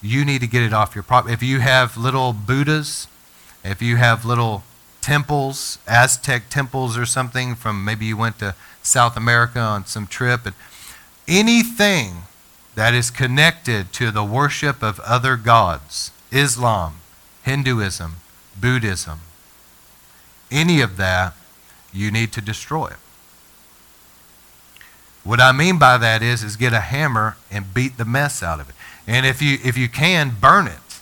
you 0.00 0.24
need 0.24 0.40
to 0.40 0.46
get 0.46 0.62
it 0.62 0.72
off 0.72 0.94
your 0.94 1.04
property. 1.04 1.32
If 1.32 1.42
you 1.42 1.60
have 1.60 1.96
little 1.96 2.32
Buddhas, 2.32 3.06
if 3.62 3.80
you 3.80 3.96
have 3.96 4.24
little 4.24 4.64
temples, 5.02 5.78
Aztec 5.86 6.48
temples 6.48 6.96
or 6.96 7.04
something 7.04 7.54
from 7.54 7.84
maybe 7.84 8.06
you 8.06 8.16
went 8.16 8.38
to 8.38 8.54
South 8.82 9.16
America 9.16 9.60
on 9.60 9.84
some 9.84 10.06
trip, 10.06 10.46
and 10.46 10.54
anything 11.28 12.22
that 12.74 12.94
is 12.94 13.10
connected 13.10 13.92
to 13.92 14.10
the 14.10 14.24
worship 14.24 14.82
of 14.82 14.98
other 15.00 15.36
gods, 15.36 16.10
Islam, 16.30 16.96
Hinduism, 17.42 18.14
Buddhism, 18.58 19.20
any 20.50 20.80
of 20.80 20.96
that, 20.96 21.34
you 21.92 22.10
need 22.10 22.32
to 22.32 22.40
destroy 22.40 22.86
it. 22.86 22.96
What 25.24 25.40
I 25.40 25.52
mean 25.52 25.78
by 25.78 25.98
that 25.98 26.22
is, 26.22 26.42
is 26.42 26.56
get 26.56 26.72
a 26.72 26.80
hammer 26.80 27.36
and 27.50 27.72
beat 27.72 27.96
the 27.96 28.04
mess 28.04 28.42
out 28.42 28.60
of 28.60 28.68
it. 28.68 28.74
And 29.06 29.24
if 29.24 29.40
you, 29.40 29.58
if 29.62 29.76
you 29.76 29.88
can, 29.88 30.32
burn 30.40 30.66
it. 30.66 31.00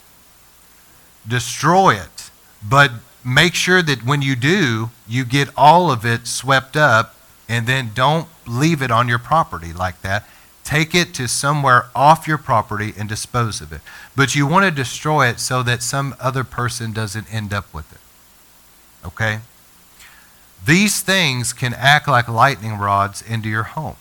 Destroy 1.27 1.95
it. 1.95 2.29
But 2.63 2.91
make 3.23 3.53
sure 3.53 3.81
that 3.81 4.05
when 4.05 4.21
you 4.21 4.35
do, 4.35 4.89
you 5.07 5.25
get 5.25 5.49
all 5.55 5.91
of 5.91 6.05
it 6.05 6.27
swept 6.27 6.75
up 6.75 7.15
and 7.47 7.67
then 7.67 7.91
don't 7.93 8.27
leave 8.47 8.81
it 8.81 8.91
on 8.91 9.07
your 9.07 9.19
property 9.19 9.73
like 9.73 10.01
that. 10.01 10.27
Take 10.63 10.95
it 10.95 11.13
to 11.15 11.27
somewhere 11.27 11.87
off 11.95 12.27
your 12.27 12.37
property 12.37 12.93
and 12.97 13.09
dispose 13.09 13.61
of 13.61 13.73
it. 13.73 13.81
But 14.15 14.35
you 14.35 14.47
want 14.47 14.65
to 14.65 14.71
destroy 14.71 15.27
it 15.27 15.39
so 15.39 15.63
that 15.63 15.83
some 15.83 16.15
other 16.19 16.43
person 16.43 16.93
doesn't 16.93 17.33
end 17.33 17.53
up 17.53 17.73
with 17.73 17.91
it. 17.91 17.99
Okay? 19.05 19.39
These 20.65 21.01
things 21.01 21.53
can 21.53 21.73
act 21.73 22.07
like 22.07 22.27
lightning 22.27 22.77
rods 22.77 23.21
into 23.21 23.49
your 23.49 23.63
home. 23.63 23.95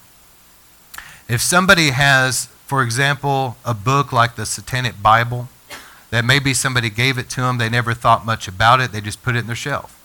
If 1.29 1.41
somebody 1.41 1.91
has, 1.91 2.47
for 2.67 2.83
example, 2.83 3.57
a 3.65 3.73
book 3.73 4.13
like 4.13 4.37
the 4.37 4.45
Satanic 4.45 5.03
Bible, 5.03 5.49
that 6.11 6.25
maybe 6.25 6.53
somebody 6.53 6.91
gave 6.91 7.19
it 7.19 7.31
to 7.31 7.41
them, 7.41 7.59
they 7.59 7.69
never 7.69 7.95
thought 7.95 8.27
much 8.27 8.49
about 8.49 8.81
it, 8.81 8.93
they 8.93 9.01
just 9.01 9.23
put 9.23 9.37
it 9.37 9.41
in 9.41 9.47
their 9.47 9.57
shelf. 9.57 9.97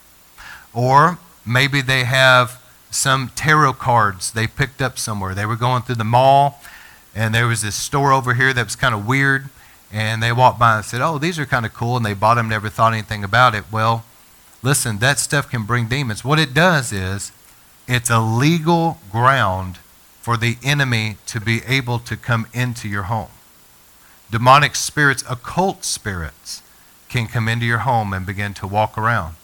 Or 0.73 1.17
maybe 1.45 1.81
they 1.81 2.03
have 2.03 2.61
some 2.91 3.29
tarot 3.35 3.73
cards 3.73 4.31
they 4.31 4.47
picked 4.47 4.81
up 4.81 4.97
somewhere. 4.97 5.35
They 5.35 5.45
were 5.45 5.55
going 5.55 5.81
through 5.81 5.95
the 5.95 6.03
mall, 6.03 6.61
and 7.13 7.33
there 7.33 7.47
was 7.47 7.61
this 7.61 7.75
store 7.75 8.11
over 8.11 8.33
here 8.33 8.53
that 8.53 8.65
was 8.65 8.75
kind 8.75 8.95
of 8.95 9.07
weird, 9.07 9.49
and 9.91 10.21
they 10.21 10.31
walked 10.31 10.59
by 10.59 10.77
and 10.77 10.85
said, 10.85 11.01
Oh, 11.01 11.17
these 11.17 11.37
are 11.39 11.45
kind 11.45 11.65
of 11.65 11.73
cool, 11.73 11.97
and 11.97 12.05
they 12.05 12.13
bought 12.13 12.35
them, 12.35 12.49
never 12.49 12.69
thought 12.69 12.93
anything 12.93 13.23
about 13.23 13.55
it. 13.55 13.65
Well, 13.71 14.05
listen, 14.63 14.97
that 14.99 15.19
stuff 15.19 15.49
can 15.49 15.63
bring 15.63 15.87
demons. 15.87 16.23
What 16.23 16.39
it 16.39 16.53
does 16.53 16.91
is, 16.91 17.31
it's 17.87 18.09
a 18.09 18.19
legal 18.19 18.97
ground 19.11 19.77
for 20.21 20.37
the 20.37 20.57
enemy 20.63 21.17
to 21.27 21.39
be 21.39 21.61
able 21.67 21.99
to 21.99 22.17
come 22.17 22.47
into 22.51 22.89
your 22.89 23.03
home. 23.03 23.29
Demonic 24.31 24.75
spirits, 24.75 25.23
occult 25.29 25.83
spirits, 25.83 26.61
can 27.09 27.27
come 27.27 27.47
into 27.47 27.65
your 27.65 27.79
home 27.79 28.13
and 28.13 28.25
begin 28.25 28.53
to 28.55 28.67
walk 28.67 28.97
around. 28.97 29.35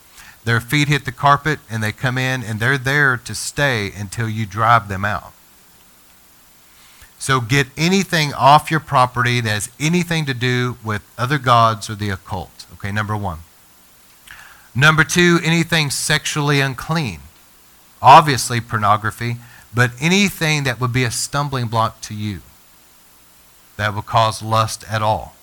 Their 0.44 0.60
feet 0.60 0.88
hit 0.88 1.06
the 1.06 1.12
carpet 1.12 1.60
and 1.70 1.84
they 1.84 1.92
come 1.92 2.18
in 2.18 2.44
and 2.44 2.60
they're 2.60 2.78
there 2.78 3.16
to 3.18 3.36
stay 3.36 3.92
until 3.96 4.28
you 4.28 4.46
drive 4.46 4.88
them 4.88 5.06
out. 5.06 5.34
So 7.20 7.40
get 7.40 7.68
anything 7.78 8.34
off 8.34 8.72
your 8.72 8.80
property 8.80 9.40
that 9.42 9.50
has 9.50 9.70
anything 9.80 10.26
to 10.26 10.34
do 10.34 10.78
with 10.84 11.04
other 11.18 11.38
gods 11.38 11.90
or 11.90 11.96
the 11.96 12.10
occult. 12.10 12.66
Okay, 12.74 12.92
number 12.92 13.16
one. 13.16 13.40
Number 14.74 15.04
two, 15.04 15.40
anything 15.44 15.92
sexually 15.92 16.60
unclean. 16.60 17.20
Obviously, 18.02 18.60
pornography 18.60 19.38
but 19.74 19.92
anything 20.00 20.64
that 20.64 20.80
would 20.80 20.94
be 20.94 21.04
a 21.04 21.12
stumbling 21.12 21.68
block 21.68 22.02
to 22.02 22.14
you 22.14 22.42
that 23.82 23.96
would 23.96 24.06
cause 24.06 24.44
lust 24.44 24.86
at 24.88 25.02
all. 25.02 25.36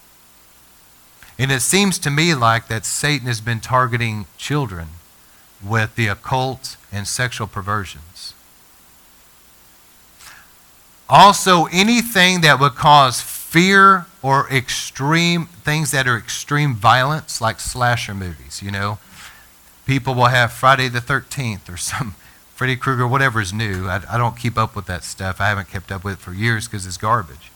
And 1.41 1.51
it 1.51 1.61
seems 1.61 1.99
to 1.99 2.11
me 2.11 2.37
like 2.37 2.69
that 2.69 2.87
Satan 2.87 3.27
has 3.27 3.41
been 3.41 3.59
targeting 3.59 4.27
children 4.37 4.91
with 5.65 5.97
the 5.97 6.07
occult 6.07 6.77
and 6.93 7.09
sexual 7.09 7.49
perversions. 7.49 8.35
Also, 11.09 11.65
anything 11.73 12.43
that 12.43 12.61
would 12.61 12.77
cause 12.77 13.21
fear 13.21 14.07
or 14.23 14.49
extreme 14.51 15.47
things 15.47 15.91
that 15.91 16.07
are 16.07 16.17
extreme 16.17 16.77
violence, 16.77 17.41
like 17.41 17.59
slasher 17.59 18.15
movies, 18.15 18.63
you 18.63 18.71
know. 18.71 18.99
People 19.85 20.15
will 20.15 20.27
have 20.27 20.53
Friday 20.53 20.87
the 20.87 21.01
13th 21.01 21.69
or 21.69 21.77
some 21.91 22.15
Freddy 22.55 22.77
Krueger, 22.77 23.09
whatever 23.09 23.41
is 23.41 23.53
new. 23.53 23.89
I, 23.89 24.03
I 24.09 24.17
don't 24.17 24.37
keep 24.37 24.57
up 24.57 24.77
with 24.77 24.87
that 24.87 25.03
stuff. 25.03 25.41
I 25.41 25.49
haven't 25.49 25.71
kept 25.71 25.91
up 25.91 26.05
with 26.05 26.15
it 26.15 26.21
for 26.21 26.33
years 26.33 26.69
because 26.69 26.87
it's 26.87 26.97
garbage. 26.97 27.51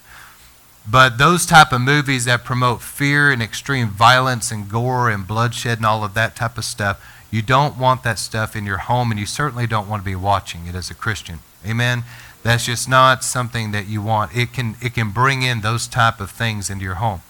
But 0.89 1.19
those 1.19 1.47
type 1.47 1.73
of 1.73 1.81
movies 1.81 2.25
that 2.25 2.45
promote 2.45 2.83
fear 2.83 3.31
and 3.31 3.41
extreme 3.41 3.89
violence 3.89 4.51
and 4.51 4.69
gore 4.69 5.11
and 5.11 5.27
bloodshed 5.27 5.79
and 5.79 5.87
all 5.87 6.05
of 6.05 6.15
that 6.15 6.35
type 6.35 6.59
of 6.59 6.65
stuff, 6.65 7.05
you 7.31 7.41
don't 7.41 7.79
want 7.79 8.03
that 8.03 8.19
stuff 8.19 8.57
in 8.57 8.67
your 8.67 8.79
home, 8.79 9.11
and 9.11 9.19
you 9.19 9.27
certainly 9.27 9.67
don't 9.67 9.89
want 9.89 10.03
to 10.03 10.05
be 10.05 10.17
watching 10.17 10.67
it 10.67 10.75
as 10.75 10.91
a 10.91 10.95
Christian. 10.95 11.39
Amen. 11.67 12.03
That's 12.43 12.67
just 12.67 12.89
not 12.89 13.23
something 13.23 13.71
that 13.71 13.87
you 13.87 14.03
want. 14.03 14.37
It 14.37 14.53
can 14.53 14.77
it 14.83 14.95
can 14.95 15.11
bring 15.11 15.43
in 15.43 15.61
those 15.61 15.87
type 15.87 16.21
of 16.21 16.31
things 16.31 16.69
into 16.69 16.85
your 16.85 16.97
home. 16.97 17.23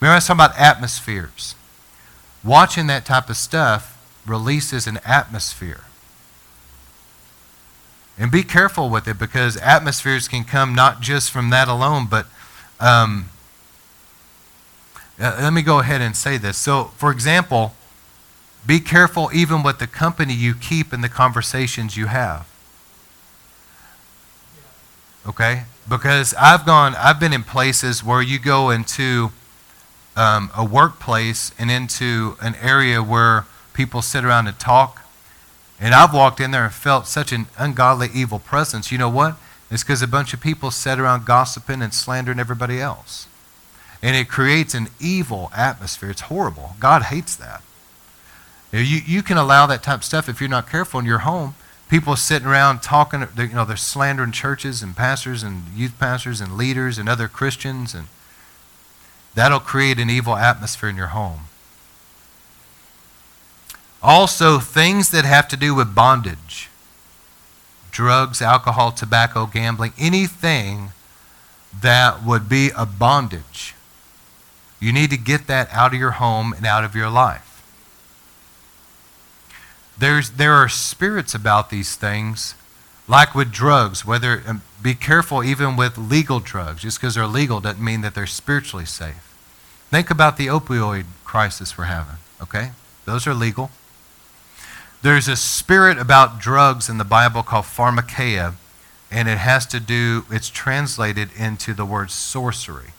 Remember 0.00 0.12
I 0.12 0.16
was 0.16 0.26
talking 0.26 0.44
about 0.44 0.58
atmospheres. 0.58 1.56
Watching 2.44 2.86
that 2.86 3.04
type 3.04 3.28
of 3.28 3.36
stuff 3.36 3.98
releases 4.24 4.86
an 4.86 5.00
atmosphere. 5.04 5.82
And 8.16 8.30
be 8.30 8.42
careful 8.42 8.88
with 8.88 9.08
it 9.08 9.18
because 9.18 9.56
atmospheres 9.58 10.28
can 10.28 10.44
come 10.44 10.74
not 10.74 11.00
just 11.00 11.30
from 11.30 11.50
that 11.50 11.68
alone, 11.68 12.06
but 12.08 12.26
um, 12.80 13.28
let 15.18 15.52
me 15.52 15.62
go 15.62 15.78
ahead 15.80 16.00
and 16.00 16.16
say 16.16 16.38
this. 16.38 16.56
So, 16.56 16.84
for 16.96 17.12
example, 17.12 17.74
be 18.66 18.80
careful 18.80 19.30
even 19.32 19.62
with 19.62 19.78
the 19.78 19.86
company 19.86 20.34
you 20.34 20.54
keep 20.54 20.92
and 20.92 21.04
the 21.04 21.08
conversations 21.08 21.96
you 21.96 22.06
have. 22.06 22.48
Okay? 25.26 25.64
Because 25.88 26.34
I've 26.34 26.64
gone, 26.64 26.94
I've 26.96 27.20
been 27.20 27.32
in 27.32 27.42
places 27.42 28.02
where 28.02 28.22
you 28.22 28.38
go 28.38 28.70
into 28.70 29.30
um, 30.16 30.50
a 30.56 30.64
workplace 30.64 31.52
and 31.58 31.70
into 31.70 32.36
an 32.40 32.54
area 32.60 33.02
where 33.02 33.44
people 33.72 34.02
sit 34.02 34.24
around 34.24 34.46
and 34.46 34.58
talk 34.58 35.00
and 35.80 35.94
I've 35.94 36.12
walked 36.12 36.40
in 36.40 36.50
there 36.50 36.64
and 36.64 36.72
felt 36.72 37.06
such 37.06 37.32
an 37.32 37.46
ungodly, 37.56 38.08
evil 38.12 38.38
presence. 38.38 38.92
You 38.92 38.98
know 38.98 39.08
what? 39.08 39.36
It's 39.70 39.82
because 39.82 40.02
a 40.02 40.08
bunch 40.08 40.34
of 40.34 40.40
people 40.40 40.70
sat 40.70 40.98
around 40.98 41.26
gossiping 41.26 41.82
and 41.82 41.94
slandering 41.94 42.40
everybody 42.40 42.80
else. 42.80 43.28
And 44.02 44.16
it 44.16 44.28
creates 44.28 44.74
an 44.74 44.88
evil 44.98 45.50
atmosphere. 45.54 46.10
It's 46.10 46.22
horrible. 46.22 46.74
God 46.80 47.02
hates 47.04 47.36
that. 47.36 47.62
You, 48.72 48.80
you 48.80 49.22
can 49.22 49.36
allow 49.36 49.66
that 49.66 49.82
type 49.82 49.98
of 49.98 50.04
stuff 50.04 50.28
if 50.28 50.40
you're 50.40 50.50
not 50.50 50.68
careful 50.68 51.00
in 51.00 51.06
your 51.06 51.18
home 51.18 51.54
people 51.90 52.14
sitting 52.14 52.46
around 52.46 52.80
talking, 52.82 53.26
you 53.36 53.48
know, 53.48 53.64
they're 53.64 53.76
slandering 53.76 54.30
churches 54.30 54.80
and 54.80 54.96
pastors 54.96 55.42
and 55.42 55.64
youth 55.74 55.98
pastors 55.98 56.40
and 56.40 56.56
leaders 56.56 56.98
and 56.98 57.08
other 57.08 57.26
Christians, 57.26 57.94
and 57.94 58.06
that'll 59.34 59.58
create 59.58 59.98
an 59.98 60.08
evil 60.08 60.36
atmosphere 60.36 60.88
in 60.88 60.96
your 60.96 61.08
home. 61.08 61.40
Also, 64.02 64.60
things 64.60 65.10
that 65.10 65.24
have 65.24 65.48
to 65.48 65.56
do 65.56 65.74
with 65.74 65.94
bondage 65.94 66.69
drugs, 67.90 68.40
alcohol, 68.40 68.92
tobacco, 68.92 69.46
gambling, 69.46 69.92
anything 69.98 70.90
that 71.80 72.24
would 72.24 72.48
be 72.48 72.70
a 72.76 72.86
bondage. 72.86 73.74
You 74.80 74.92
need 74.92 75.10
to 75.10 75.18
get 75.18 75.46
that 75.46 75.68
out 75.70 75.92
of 75.92 76.00
your 76.00 76.12
home 76.12 76.52
and 76.52 76.66
out 76.66 76.84
of 76.84 76.94
your 76.94 77.10
life. 77.10 77.46
There's, 79.98 80.30
there 80.30 80.54
are 80.54 80.68
spirits 80.68 81.34
about 81.34 81.68
these 81.68 81.94
things, 81.94 82.54
like 83.06 83.34
with 83.34 83.52
drugs, 83.52 84.06
whether, 84.06 84.42
um, 84.46 84.62
be 84.82 84.94
careful 84.94 85.44
even 85.44 85.76
with 85.76 85.98
legal 85.98 86.40
drugs. 86.40 86.82
Just 86.82 86.98
because 86.98 87.16
they're 87.16 87.26
legal 87.26 87.60
doesn't 87.60 87.84
mean 87.84 88.00
that 88.00 88.14
they're 88.14 88.26
spiritually 88.26 88.86
safe. 88.86 89.26
Think 89.90 90.10
about 90.10 90.38
the 90.38 90.46
opioid 90.46 91.04
crisis 91.24 91.76
we're 91.76 91.84
having, 91.84 92.16
okay? 92.40 92.70
Those 93.04 93.26
are 93.26 93.34
legal. 93.34 93.70
There's 95.02 95.28
a 95.28 95.36
spirit 95.36 95.98
about 95.98 96.38
drugs 96.38 96.88
in 96.88 96.98
the 96.98 97.04
Bible 97.04 97.42
called 97.42 97.64
pharmakeia, 97.64 98.54
and 99.10 99.28
it 99.28 99.38
has 99.38 99.64
to 99.66 99.80
do, 99.80 100.26
it's 100.30 100.50
translated 100.50 101.30
into 101.36 101.72
the 101.72 101.86
word 101.86 102.10
sorcery. 102.10 102.92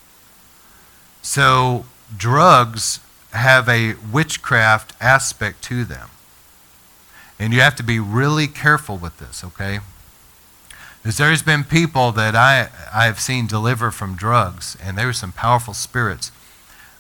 So, 1.22 1.86
drugs 2.16 3.00
have 3.34 3.70
a 3.70 3.96
witchcraft 4.12 4.94
aspect 5.00 5.64
to 5.66 5.86
them. 5.86 6.10
And 7.40 7.54
you 7.54 7.62
have 7.62 7.76
to 7.76 7.84
be 7.84 8.00
really 8.00 8.48
careful 8.48 8.98
with 8.98 9.18
this, 9.20 9.44
okay? 9.44 9.80
Because 11.02 11.18
there's 11.18 11.44
been 11.44 11.64
people 11.64 12.12
that 12.12 12.36
I, 12.36 12.70
I've 12.94 13.20
seen 13.20 13.48
deliver 13.48 13.92
from 13.92 14.16
drugs, 14.16 14.76
and 14.84 14.98
there 14.98 15.08
were 15.08 15.14
some 15.14 15.32
powerful 15.32 15.74
spirits. 15.74 16.32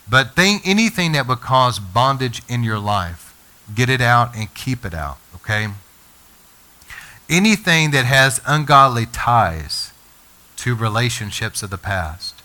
But 0.10 0.36
thing, 0.36 0.60
anything 0.66 1.12
that 1.12 1.28
would 1.28 1.42
cause 1.42 1.80
bondage 1.80 2.42
in 2.48 2.64
your 2.64 2.80
life, 2.80 3.31
get 3.76 3.90
it 3.90 4.02
out 4.02 4.36
and 4.36 4.54
keep 4.54 4.86
it 4.86 4.94
out, 4.94 5.18
okay? 5.36 5.68
Anything 7.30 7.92
that 7.92 8.06
has 8.06 8.42
ungodly 8.46 9.06
ties 9.06 9.92
to 10.58 10.76
relationships 10.76 11.64
of 11.64 11.70
the 11.70 11.78
past. 11.78 12.36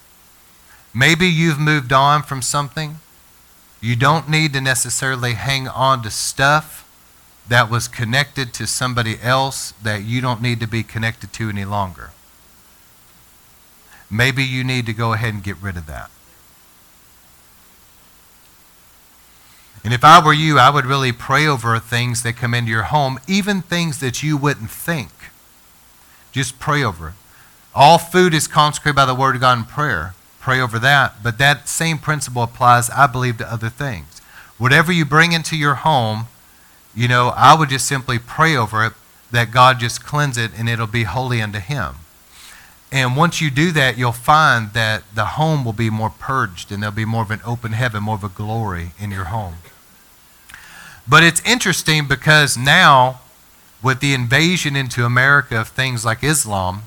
Maybe 0.95 1.27
you've 1.27 1.59
moved 1.59 1.93
on 1.93 2.23
from 2.23 2.41
something. 2.41 2.97
You 3.81 3.97
don't 3.97 4.29
need 4.29 4.55
to 4.55 4.61
necessarily 4.61 5.35
hang 5.35 5.69
on 5.69 6.03
to 6.03 6.11
stuff 6.11 6.89
that 7.49 7.71
was 7.71 7.89
connected 7.89 8.55
to 8.55 8.67
somebody 8.67 9.19
else 9.23 9.73
that 9.83 10.03
you 10.03 10.21
don't 10.21 10.41
need 10.41 10.61
to 10.61 10.67
be 10.67 10.83
connected 10.83 11.33
to 11.35 11.49
any 11.51 11.65
longer. 11.65 12.11
Maybe 14.11 14.43
you 14.43 14.65
need 14.65 14.87
to 14.87 14.93
go 14.93 15.13
ahead 15.13 15.35
and 15.35 15.43
get 15.43 15.57
rid 15.59 15.77
of 15.77 15.87
that. 15.87 16.11
And 19.87 19.95
if 19.95 20.03
I 20.03 20.21
were 20.21 20.33
you, 20.33 20.59
I 20.59 20.69
would 20.69 20.85
really 20.85 21.13
pray 21.13 21.47
over 21.47 21.79
things 21.79 22.25
that 22.25 22.37
come 22.37 22.55
into 22.55 22.73
your 22.73 22.83
home, 22.83 23.21
even 23.29 23.63
things 23.63 24.01
that 24.01 24.21
you 24.21 24.37
wouldn't 24.37 24.69
think. 24.69 25.11
Just 26.33 26.59
pray 26.59 26.83
over 26.83 27.11
it. 27.11 27.15
All 27.73 27.97
food 27.97 28.35
is 28.35 28.49
consecrated 28.49 28.97
by 28.97 29.05
the 29.07 29.15
Word 29.15 29.37
of 29.37 29.43
God 29.43 29.59
in 29.59 29.65
prayer. 29.65 30.15
Pray 30.41 30.61
over 30.61 30.81
that. 30.81 31.23
But 31.23 31.39
that 31.39 31.69
same 31.69 31.99
principle 31.99 32.43
applies, 32.43 32.91
I 32.91 33.07
believe, 33.07 33.39
to 33.39 33.47
other 33.47 33.69
things. 33.69 34.21
Whatever 34.59 34.91
you 34.91 35.05
bring 35.05 35.31
into 35.31 35.57
your 35.57 35.77
home, 35.77 36.27
you 36.93 37.07
know, 37.07 37.29
I 37.37 37.57
would 37.57 37.69
just 37.69 37.87
simply 37.87 38.19
pray 38.19 38.57
over 38.57 38.85
it 38.85 38.93
that 39.31 39.53
God 39.53 39.79
just 39.79 40.05
cleanse 40.05 40.37
it 40.37 40.51
and 40.59 40.69
it'll 40.69 40.89
be 40.89 41.05
holy 41.05 41.41
unto 41.41 41.61
Him. 41.61 41.95
And 42.91 43.17
once 43.17 43.41
you 43.41 43.53
do 43.53 43.71
that, 43.71 43.97
you'll 43.97 44.11
find 44.11 44.73
that 44.73 45.05
the 45.15 45.27
home 45.27 45.65
will 45.65 45.73
be 45.73 45.91
more 45.91 46.11
purged 46.11 46.73
and 46.73 46.83
there'll 46.83 46.93
be 46.93 47.05
more 47.05 47.23
of 47.23 47.31
an 47.31 47.41
open 47.47 47.71
heaven, 47.71 48.03
more 48.03 48.17
of 48.17 48.25
a 48.25 48.29
glory 48.29 48.91
in 48.99 49.13
your 49.13 49.27
home. 49.27 49.59
But 51.09 51.23
it's 51.23 51.41
interesting 51.49 52.09
because 52.09 52.57
now, 52.57 53.21
with 53.83 54.01
the 54.01 54.15
invasion 54.15 54.75
into 54.75 55.05
America 55.05 55.61
of 55.61 55.69
things 55.69 56.05
like 56.05 56.25
Islam, 56.25 56.83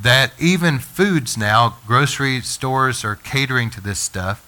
that 0.00 0.32
even 0.38 0.78
foods 0.78 1.36
now, 1.36 1.76
grocery 1.86 2.40
stores 2.40 3.04
are 3.04 3.16
catering 3.16 3.70
to 3.70 3.80
this 3.80 3.98
stuff 3.98 4.44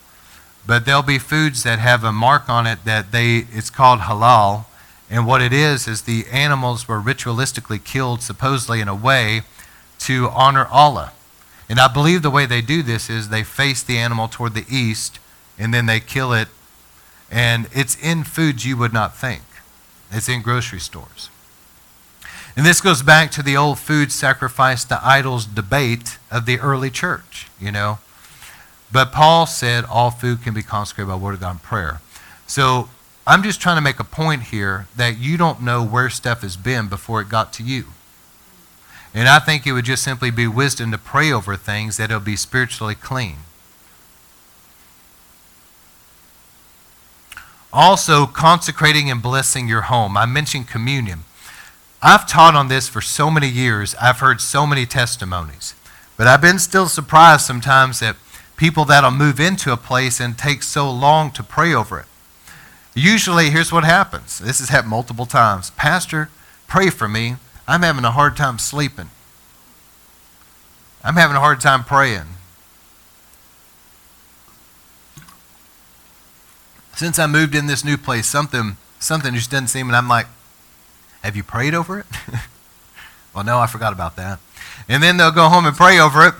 but 0.66 0.84
there'll 0.84 1.02
be 1.02 1.18
foods 1.18 1.62
that 1.62 1.78
have 1.78 2.02
a 2.02 2.12
mark 2.12 2.48
on 2.48 2.66
it 2.66 2.84
that 2.84 3.12
they 3.12 3.46
it's 3.52 3.70
called 3.70 4.00
halal. 4.00 4.66
And 5.08 5.26
what 5.26 5.40
it 5.40 5.52
is 5.52 5.86
is 5.86 6.02
the 6.02 6.26
animals 6.32 6.88
were 6.88 7.00
ritualistically 7.00 7.82
killed 7.82 8.22
supposedly 8.22 8.80
in 8.80 8.88
a 8.88 8.94
way 8.94 9.42
to 10.00 10.28
honor 10.30 10.66
Allah. 10.66 11.12
And 11.68 11.78
I 11.78 11.86
believe 11.86 12.22
the 12.22 12.30
way 12.30 12.46
they 12.46 12.60
do 12.60 12.82
this 12.82 13.08
is 13.08 13.28
they 13.28 13.44
face 13.44 13.82
the 13.84 13.98
animal 13.98 14.26
toward 14.26 14.54
the 14.54 14.66
east 14.68 15.20
and 15.56 15.72
then 15.72 15.86
they 15.86 16.00
kill 16.00 16.32
it 16.32 16.48
and 17.30 17.68
it's 17.72 17.96
in 18.02 18.24
foods 18.24 18.64
you 18.64 18.76
would 18.76 18.92
not 18.92 19.16
think 19.16 19.42
it's 20.10 20.28
in 20.28 20.42
grocery 20.42 20.80
stores 20.80 21.30
and 22.56 22.64
this 22.64 22.80
goes 22.80 23.02
back 23.02 23.30
to 23.30 23.42
the 23.42 23.56
old 23.56 23.78
food 23.78 24.10
sacrifice 24.10 24.84
to 24.84 24.98
idols 25.06 25.44
debate 25.46 26.18
of 26.30 26.46
the 26.46 26.58
early 26.58 26.90
church 26.90 27.48
you 27.60 27.72
know 27.72 27.98
but 28.92 29.12
Paul 29.12 29.46
said 29.46 29.84
all 29.84 30.10
food 30.10 30.42
can 30.42 30.54
be 30.54 30.62
consecrated 30.62 31.08
by 31.08 31.16
word 31.16 31.34
of 31.34 31.40
God 31.40 31.50
and 31.50 31.62
prayer. 31.62 32.00
So 32.46 32.88
I'm 33.26 33.42
just 33.42 33.60
trying 33.60 33.76
to 33.76 33.82
make 33.82 33.98
a 33.98 34.04
point 34.04 34.44
here 34.44 34.86
that 34.96 35.18
you 35.18 35.36
don't 35.36 35.62
know 35.62 35.84
where 35.84 36.08
stuff 36.08 36.42
has 36.42 36.56
been 36.56 36.88
before 36.88 37.20
it 37.20 37.28
got 37.28 37.52
to 37.54 37.62
you. 37.62 37.86
And 39.12 39.28
I 39.28 39.38
think 39.38 39.66
it 39.66 39.72
would 39.72 39.84
just 39.84 40.02
simply 40.02 40.30
be 40.30 40.46
wisdom 40.46 40.92
to 40.92 40.98
pray 40.98 41.32
over 41.32 41.56
things 41.56 41.96
that 41.96 42.10
it'll 42.10 42.20
be 42.20 42.36
spiritually 42.36 42.94
clean. 42.94 43.36
Also, 47.72 48.26
consecrating 48.26 49.10
and 49.10 49.22
blessing 49.22 49.68
your 49.68 49.82
home. 49.82 50.16
I 50.16 50.26
mentioned 50.26 50.68
communion. 50.68 51.24
I've 52.02 52.28
taught 52.28 52.54
on 52.54 52.68
this 52.68 52.88
for 52.88 53.00
so 53.00 53.30
many 53.30 53.48
years. 53.48 53.94
I've 54.00 54.20
heard 54.20 54.40
so 54.40 54.66
many 54.66 54.86
testimonies. 54.86 55.74
But 56.16 56.26
I've 56.26 56.40
been 56.40 56.58
still 56.58 56.86
surprised 56.86 57.44
sometimes 57.44 58.00
that 58.00 58.16
people 58.56 58.84
that'll 58.84 59.10
move 59.10 59.40
into 59.40 59.72
a 59.72 59.76
place 59.76 60.20
and 60.20 60.38
take 60.38 60.62
so 60.62 60.90
long 60.90 61.30
to 61.32 61.42
pray 61.42 61.74
over 61.74 62.00
it. 62.00 62.06
Usually, 62.94 63.50
here's 63.50 63.72
what 63.72 63.84
happens. 63.84 64.38
This 64.38 64.58
has 64.58 64.70
happened 64.70 64.90
multiple 64.90 65.26
times. 65.26 65.70
Pastor, 65.70 66.30
pray 66.66 66.88
for 66.88 67.08
me. 67.08 67.36
I'm 67.68 67.82
having 67.82 68.04
a 68.04 68.12
hard 68.12 68.36
time 68.36 68.58
sleeping. 68.58 69.10
I'm 71.04 71.16
having 71.16 71.36
a 71.36 71.40
hard 71.40 71.60
time 71.60 71.84
praying. 71.84 72.35
Since 76.96 77.18
I 77.18 77.26
moved 77.26 77.54
in 77.54 77.66
this 77.66 77.84
new 77.84 77.98
place, 77.98 78.26
something 78.26 78.78
something 78.98 79.34
just 79.34 79.50
doesn't 79.50 79.66
seem, 79.68 79.88
and 79.88 79.94
I'm 79.94 80.08
like, 80.08 80.26
have 81.22 81.36
you 81.36 81.42
prayed 81.42 81.74
over 81.74 81.98
it? 82.00 82.06
well, 83.34 83.44
no, 83.44 83.58
I 83.58 83.66
forgot 83.66 83.92
about 83.92 84.16
that. 84.16 84.38
And 84.88 85.02
then 85.02 85.18
they'll 85.18 85.30
go 85.30 85.50
home 85.50 85.66
and 85.66 85.76
pray 85.76 86.00
over 86.00 86.26
it. 86.26 86.34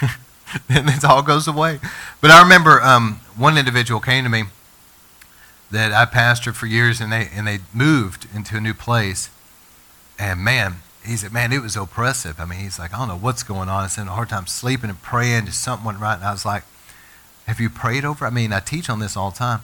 and 0.68 0.88
it 0.88 1.04
all 1.04 1.22
goes 1.22 1.48
away. 1.48 1.80
But 2.20 2.30
I 2.30 2.40
remember 2.40 2.80
um, 2.82 3.20
one 3.36 3.58
individual 3.58 3.98
came 3.98 4.22
to 4.22 4.30
me 4.30 4.44
that 5.72 5.92
I 5.92 6.04
pastored 6.04 6.54
for 6.54 6.66
years, 6.66 7.00
and 7.00 7.10
they 7.12 7.28
and 7.34 7.44
they 7.44 7.58
moved 7.74 8.28
into 8.32 8.58
a 8.58 8.60
new 8.60 8.74
place, 8.74 9.28
and 10.20 10.38
man, 10.38 10.76
he 11.04 11.16
said, 11.16 11.32
man, 11.32 11.52
it 11.52 11.62
was 11.62 11.74
oppressive. 11.74 12.38
I 12.38 12.44
mean, 12.44 12.60
he's 12.60 12.78
like, 12.78 12.94
I 12.94 12.98
don't 12.98 13.08
know 13.08 13.16
what's 13.16 13.42
going 13.42 13.68
on. 13.68 13.84
It's 13.84 13.98
in 13.98 14.06
a 14.06 14.12
hard 14.12 14.28
time 14.28 14.46
sleeping 14.46 14.88
and 14.88 15.02
praying. 15.02 15.46
Just 15.46 15.62
something 15.62 15.84
went 15.84 15.98
right, 15.98 16.14
and 16.14 16.24
I 16.24 16.30
was 16.30 16.46
like, 16.46 16.62
have 17.48 17.58
you 17.58 17.70
prayed 17.70 18.04
over? 18.04 18.24
I 18.24 18.30
mean, 18.30 18.52
I 18.52 18.60
teach 18.60 18.88
on 18.88 19.00
this 19.00 19.16
all 19.16 19.32
the 19.32 19.38
time. 19.38 19.62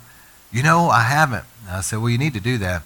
You 0.52 0.62
know, 0.62 0.88
I 0.88 1.02
haven't. 1.02 1.44
And 1.66 1.76
I 1.76 1.80
said, 1.80 1.98
well, 2.00 2.10
you 2.10 2.18
need 2.18 2.34
to 2.34 2.40
do 2.40 2.58
that. 2.58 2.82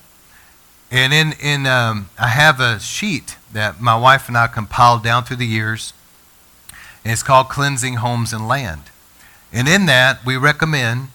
And 0.91 1.13
in 1.13 1.33
in 1.43 1.67
um, 1.67 2.11
I 2.19 2.29
have 2.29 2.61
a 2.61 2.79
sheet 2.79 3.37
that 3.53 3.81
my 3.81 3.97
wife 3.97 4.29
and 4.29 4.37
I 4.37 4.47
compiled 4.47 5.03
down 5.03 5.25
through 5.25 5.39
the 5.39 5.47
years 5.47 5.93
and 7.07 7.13
it's 7.13 7.23
called 7.23 7.49
Cleansing 7.49 7.95
Homes 7.99 8.33
and 8.33 8.49
Land. 8.49 8.83
And 9.53 9.69
in 9.69 9.87
that, 9.87 10.27
we 10.27 10.37
recommend 10.37 11.11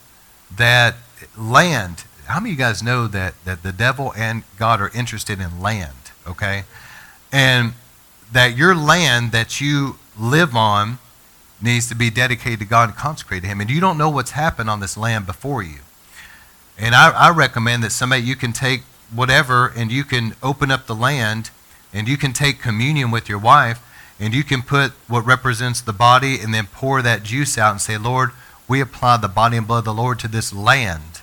that 0.55 0.95
land, 1.37 2.05
how 2.27 2.39
many 2.39 2.51
of 2.51 2.57
you 2.57 2.63
guys 2.63 2.81
know 2.81 3.07
that, 3.07 3.33
that 3.43 3.61
the 3.61 3.73
devil 3.73 4.13
and 4.15 4.43
God 4.57 4.79
are 4.79 4.89
interested 4.95 5.41
in 5.41 5.59
land, 5.59 6.13
okay? 6.25 6.63
And 7.29 7.73
that 8.31 8.55
your 8.55 8.73
land 8.73 9.33
that 9.33 9.59
you 9.59 9.97
live 10.17 10.55
on 10.55 10.99
needs 11.61 11.89
to 11.89 11.95
be 11.95 12.09
dedicated 12.09 12.59
to 12.59 12.65
God 12.65 12.87
and 12.87 12.97
consecrated 12.97 13.41
to 13.41 13.47
Him. 13.49 13.59
And 13.59 13.69
you 13.69 13.81
don't 13.81 13.97
know 13.97 14.09
what's 14.09 14.31
happened 14.31 14.69
on 14.69 14.79
this 14.79 14.95
land 14.95 15.25
before 15.25 15.61
you. 15.61 15.79
And 16.77 16.95
I, 16.95 17.09
I 17.11 17.29
recommend 17.29 17.83
that 17.83 17.91
somebody, 17.91 18.23
you 18.23 18.35
can 18.35 18.53
take 18.53 18.81
whatever 19.13 19.71
and 19.75 19.91
you 19.91 20.03
can 20.03 20.35
open 20.41 20.71
up 20.71 20.87
the 20.87 20.95
land 20.95 21.49
and 21.93 22.07
you 22.07 22.17
can 22.17 22.33
take 22.33 22.61
communion 22.61 23.11
with 23.11 23.27
your 23.27 23.37
wife 23.37 23.81
and 24.19 24.33
you 24.33 24.43
can 24.43 24.61
put 24.61 24.91
what 25.07 25.25
represents 25.25 25.81
the 25.81 25.93
body 25.93 26.39
and 26.39 26.53
then 26.53 26.67
pour 26.67 27.01
that 27.01 27.23
juice 27.23 27.57
out 27.57 27.71
and 27.71 27.81
say, 27.81 27.97
Lord, 27.97 28.31
we 28.67 28.79
apply 28.79 29.17
the 29.17 29.27
body 29.27 29.57
and 29.57 29.67
blood 29.67 29.79
of 29.79 29.85
the 29.85 29.93
Lord 29.93 30.19
to 30.19 30.27
this 30.27 30.53
land. 30.53 31.21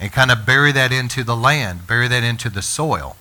And 0.00 0.12
kind 0.12 0.30
of 0.30 0.44
bury 0.44 0.72
that 0.72 0.92
into 0.92 1.24
the 1.24 1.36
land, 1.36 1.86
bury 1.86 2.08
that 2.08 2.22
into 2.22 2.50
the 2.50 2.60
soil. 2.60 3.16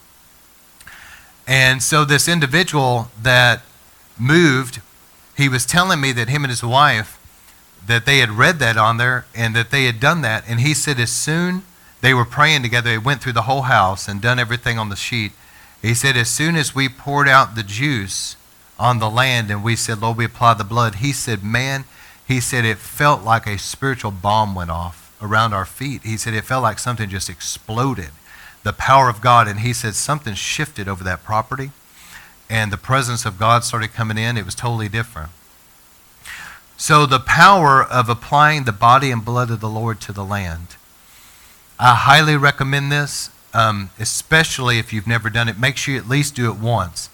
And 1.48 1.82
so 1.82 2.04
this 2.04 2.28
individual 2.28 3.12
that 3.22 3.62
moved, 4.18 4.82
he 5.38 5.48
was 5.48 5.66
telling 5.66 6.02
me 6.02 6.12
that 6.14 6.28
him 6.28 6.44
and 6.44 6.52
his 6.52 6.64
wife, 6.64 7.20
that 7.86 8.06
they 8.06 8.20
had 8.20 8.32
read 8.32 8.60
that 8.60 8.78
on 8.78 8.98
there 8.98 9.26
and 9.36 9.56
that 9.56 9.72
they 9.72 9.86
had 9.86 10.00
done 10.00 10.22
that. 10.22 10.44
And 10.48 10.60
he 10.60 10.74
said 10.74 11.00
as 11.00 11.12
soon 11.12 11.64
they 12.02 12.14
were 12.14 12.26
praying 12.26 12.64
together, 12.64 12.92
they 12.92 12.98
went 12.98 13.22
through 13.22 13.34
the 13.34 13.44
whole 13.44 13.64
house 13.64 14.08
and 14.08 14.22
done 14.22 14.40
everything 14.40 14.78
on 14.78 14.90
the 14.90 14.96
sheet. 14.96 15.32
He 15.82 15.94
said 15.94 16.18
as 16.18 16.30
soon 16.30 16.56
as 16.56 16.74
we 16.74 16.90
poured 16.90 17.28
out 17.28 17.56
the 17.56 17.64
juice 17.64 18.36
on 18.80 19.00
the 19.00 19.10
land 19.10 19.52
and 19.52 19.64
we 19.64 19.76
said, 19.76 20.02
Lord, 20.02 20.18
we 20.18 20.26
apply 20.26 20.56
the 20.56 20.64
blood, 20.64 20.96
he 20.96 21.14
said, 21.14 21.44
man, 21.44 21.86
he 22.28 22.40
said 22.40 22.66
it 22.66 22.78
felt 22.78 23.24
like 23.24 23.46
a 23.46 23.58
spiritual 23.58 24.12
bomb 24.12 24.56
went 24.56 24.72
off 24.72 25.16
around 25.22 25.54
our 25.54 25.66
feet. 25.66 26.02
He 26.04 26.18
said 26.18 26.34
it 26.34 26.44
felt 26.44 26.64
like 26.64 26.80
something 26.80 27.10
just 27.10 27.30
exploded. 27.30 28.10
The 28.64 28.74
power 28.74 29.10
of 29.10 29.22
God. 29.22 29.48
And 29.48 29.60
he 29.60 29.74
said 29.74 29.94
something 29.94 30.34
shifted 30.34 30.88
over 30.88 31.04
that 31.04 31.24
property 31.24 31.72
and 32.50 32.72
the 32.72 32.78
presence 32.78 33.26
of 33.26 33.40
God 33.40 33.64
started 33.64 33.94
coming 33.94 34.18
in. 34.18 34.38
It 34.38 34.46
was 34.46 34.56
totally 34.56 34.90
different. 34.90 35.32
So, 36.78 37.06
the 37.06 37.20
power 37.20 37.82
of 37.84 38.10
applying 38.10 38.66
the 38.66 38.74
body 38.74 39.10
and 39.10 39.24
blood 39.24 39.50
of 39.50 39.62
the 39.62 39.70
Lord 39.70 40.02
to 40.02 40.12
the 40.12 40.26
land. 40.26 40.76
I 41.80 41.96
highly 41.96 42.36
recommend 42.36 42.92
this, 42.92 43.30
um, 43.54 43.92
especially 43.98 44.78
if 44.78 44.92
you've 44.92 45.08
never 45.08 45.30
done 45.30 45.48
it. 45.48 45.58
Make 45.58 45.78
sure 45.78 45.94
you 45.94 46.00
at 46.00 46.10
least 46.10 46.36
do 46.36 46.52
it 46.52 46.58
once. 46.58 47.10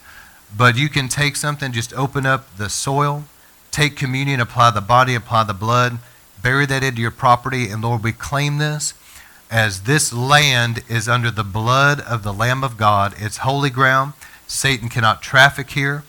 But 0.56 0.76
you 0.76 0.88
can 0.88 1.08
take 1.08 1.36
something, 1.36 1.72
just 1.72 1.94
open 1.94 2.26
up 2.26 2.56
the 2.56 2.68
soil, 2.68 3.24
take 3.70 3.96
communion, 3.96 4.40
apply 4.40 4.72
the 4.72 4.80
body, 4.80 5.14
apply 5.14 5.44
the 5.44 5.54
blood, 5.54 5.98
bury 6.42 6.66
that 6.66 6.82
into 6.82 7.00
your 7.00 7.10
property, 7.12 7.68
and 7.68 7.82
Lord, 7.82 8.02
we 8.02 8.12
claim 8.12 8.58
this 8.58 8.94
as 9.50 9.82
this 9.82 10.12
land 10.12 10.82
is 10.88 11.08
under 11.08 11.30
the 11.30 11.44
blood 11.44 12.00
of 12.00 12.22
the 12.22 12.32
Lamb 12.32 12.64
of 12.64 12.76
God. 12.76 13.14
It's 13.18 13.38
holy 13.38 13.70
ground. 13.70 14.14
Satan 14.46 14.88
cannot 14.88 15.22
traffic 15.22 15.70
here. 15.70 16.04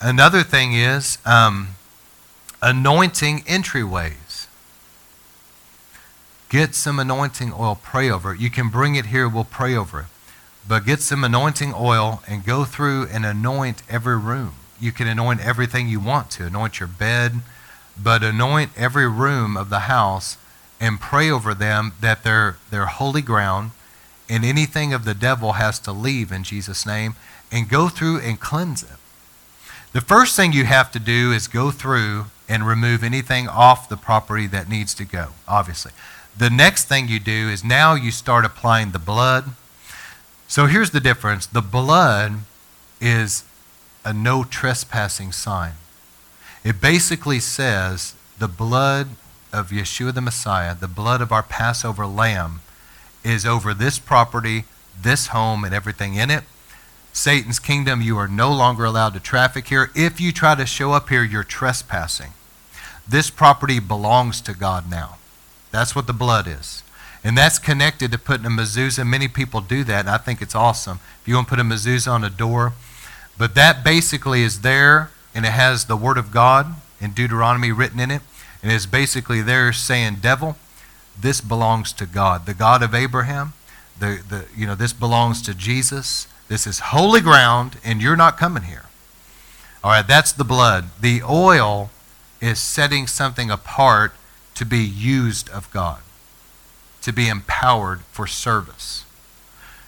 Another 0.00 0.42
thing 0.42 0.74
is 0.74 1.18
um, 1.24 1.75
anointing 2.62 3.40
entryways. 3.42 4.46
Get 6.48 6.74
some 6.74 6.98
anointing 6.98 7.52
oil, 7.52 7.78
pray 7.82 8.10
over 8.10 8.34
it. 8.34 8.40
You 8.40 8.50
can 8.50 8.68
bring 8.68 8.94
it 8.94 9.06
here, 9.06 9.28
we'll 9.28 9.44
pray 9.44 9.74
over 9.74 10.00
it. 10.00 10.06
But 10.68 10.84
get 10.84 11.00
some 11.00 11.24
anointing 11.24 11.74
oil 11.76 12.22
and 12.26 12.44
go 12.44 12.64
through 12.64 13.06
and 13.12 13.24
anoint 13.24 13.82
every 13.88 14.18
room. 14.18 14.54
You 14.80 14.92
can 14.92 15.06
anoint 15.06 15.44
everything 15.44 15.88
you 15.88 16.00
want 16.00 16.30
to, 16.32 16.46
anoint 16.46 16.80
your 16.80 16.88
bed, 16.88 17.40
but 18.00 18.22
anoint 18.22 18.70
every 18.76 19.08
room 19.08 19.56
of 19.56 19.70
the 19.70 19.80
house 19.80 20.36
and 20.80 21.00
pray 21.00 21.30
over 21.30 21.54
them 21.54 21.92
that 22.00 22.22
they're, 22.24 22.56
they're 22.70 22.86
holy 22.86 23.22
ground 23.22 23.70
and 24.28 24.44
anything 24.44 24.92
of 24.92 25.04
the 25.04 25.14
devil 25.14 25.52
has 25.52 25.78
to 25.80 25.92
leave 25.92 26.32
in 26.32 26.42
Jesus' 26.42 26.84
name 26.84 27.14
and 27.50 27.68
go 27.68 27.88
through 27.88 28.18
and 28.20 28.40
cleanse 28.40 28.82
it. 28.82 28.98
The 29.92 30.00
first 30.00 30.36
thing 30.36 30.52
you 30.52 30.64
have 30.64 30.90
to 30.92 30.98
do 30.98 31.32
is 31.32 31.48
go 31.48 31.70
through 31.70 32.26
and 32.48 32.66
remove 32.66 33.02
anything 33.02 33.48
off 33.48 33.88
the 33.88 33.96
property 33.96 34.46
that 34.46 34.68
needs 34.68 34.94
to 34.94 35.04
go, 35.04 35.30
obviously. 35.48 35.92
The 36.36 36.50
next 36.50 36.84
thing 36.84 37.08
you 37.08 37.18
do 37.18 37.48
is 37.48 37.64
now 37.64 37.94
you 37.94 38.10
start 38.10 38.44
applying 38.44 38.92
the 38.92 38.98
blood. 38.98 39.50
So 40.48 40.66
here's 40.66 40.90
the 40.90 41.00
difference 41.00 41.46
the 41.46 41.62
blood 41.62 42.40
is 43.00 43.44
a 44.04 44.12
no 44.12 44.44
trespassing 44.44 45.32
sign. 45.32 45.72
It 46.62 46.80
basically 46.80 47.40
says 47.40 48.14
the 48.38 48.48
blood 48.48 49.08
of 49.52 49.70
Yeshua 49.70 50.14
the 50.14 50.20
Messiah, 50.20 50.74
the 50.74 50.88
blood 50.88 51.20
of 51.20 51.32
our 51.32 51.42
Passover 51.42 52.06
lamb, 52.06 52.60
is 53.24 53.46
over 53.46 53.72
this 53.72 53.98
property, 53.98 54.64
this 55.00 55.28
home, 55.28 55.64
and 55.64 55.74
everything 55.74 56.14
in 56.14 56.30
it. 56.30 56.44
Satan's 57.16 57.58
kingdom, 57.58 58.02
you 58.02 58.18
are 58.18 58.28
no 58.28 58.52
longer 58.52 58.84
allowed 58.84 59.14
to 59.14 59.20
traffic 59.20 59.68
here. 59.68 59.90
If 59.94 60.20
you 60.20 60.32
try 60.32 60.54
to 60.54 60.66
show 60.66 60.92
up 60.92 61.08
here, 61.08 61.24
you're 61.24 61.44
trespassing. 61.44 62.32
This 63.08 63.30
property 63.30 63.78
belongs 63.80 64.42
to 64.42 64.52
God 64.52 64.90
now. 64.90 65.16
That's 65.70 65.96
what 65.96 66.06
the 66.06 66.12
blood 66.12 66.46
is. 66.46 66.82
And 67.24 67.36
that's 67.36 67.58
connected 67.58 68.12
to 68.12 68.18
putting 68.18 68.44
a 68.44 68.50
mezuzah. 68.50 69.06
Many 69.06 69.28
people 69.28 69.62
do 69.62 69.82
that, 69.84 70.00
and 70.00 70.10
I 70.10 70.18
think 70.18 70.42
it's 70.42 70.54
awesome. 70.54 71.00
If 71.22 71.28
you 71.28 71.36
want 71.36 71.48
to 71.48 71.52
put 71.52 71.58
a 71.58 71.64
mezuzah 71.64 72.12
on 72.12 72.22
a 72.22 72.28
door, 72.28 72.74
but 73.38 73.54
that 73.54 73.82
basically 73.82 74.42
is 74.42 74.60
there, 74.60 75.08
and 75.34 75.46
it 75.46 75.52
has 75.52 75.86
the 75.86 75.96
Word 75.96 76.18
of 76.18 76.30
God 76.30 76.74
in 77.00 77.12
Deuteronomy 77.12 77.72
written 77.72 77.98
in 77.98 78.10
it. 78.10 78.20
And 78.62 78.70
it's 78.70 78.84
basically 78.84 79.40
there 79.40 79.72
saying, 79.72 80.16
Devil, 80.16 80.58
this 81.18 81.40
belongs 81.40 81.94
to 81.94 82.04
God, 82.04 82.44
the 82.44 82.52
God 82.52 82.82
of 82.82 82.94
Abraham. 82.94 83.54
The, 83.98 84.22
the, 84.28 84.44
you 84.54 84.66
know, 84.66 84.74
this 84.74 84.92
belongs 84.92 85.40
to 85.42 85.54
Jesus. 85.54 86.26
This 86.48 86.66
is 86.66 86.78
holy 86.78 87.20
ground, 87.20 87.78
and 87.84 88.00
you're 88.00 88.16
not 88.16 88.36
coming 88.36 88.64
here. 88.64 88.84
All 89.82 89.90
right, 89.90 90.06
that's 90.06 90.32
the 90.32 90.44
blood. 90.44 90.86
The 91.00 91.22
oil 91.22 91.90
is 92.40 92.58
setting 92.58 93.06
something 93.06 93.50
apart 93.50 94.12
to 94.54 94.64
be 94.64 94.84
used 94.84 95.48
of 95.50 95.70
God, 95.70 96.00
to 97.02 97.12
be 97.12 97.28
empowered 97.28 98.00
for 98.12 98.26
service. 98.26 99.04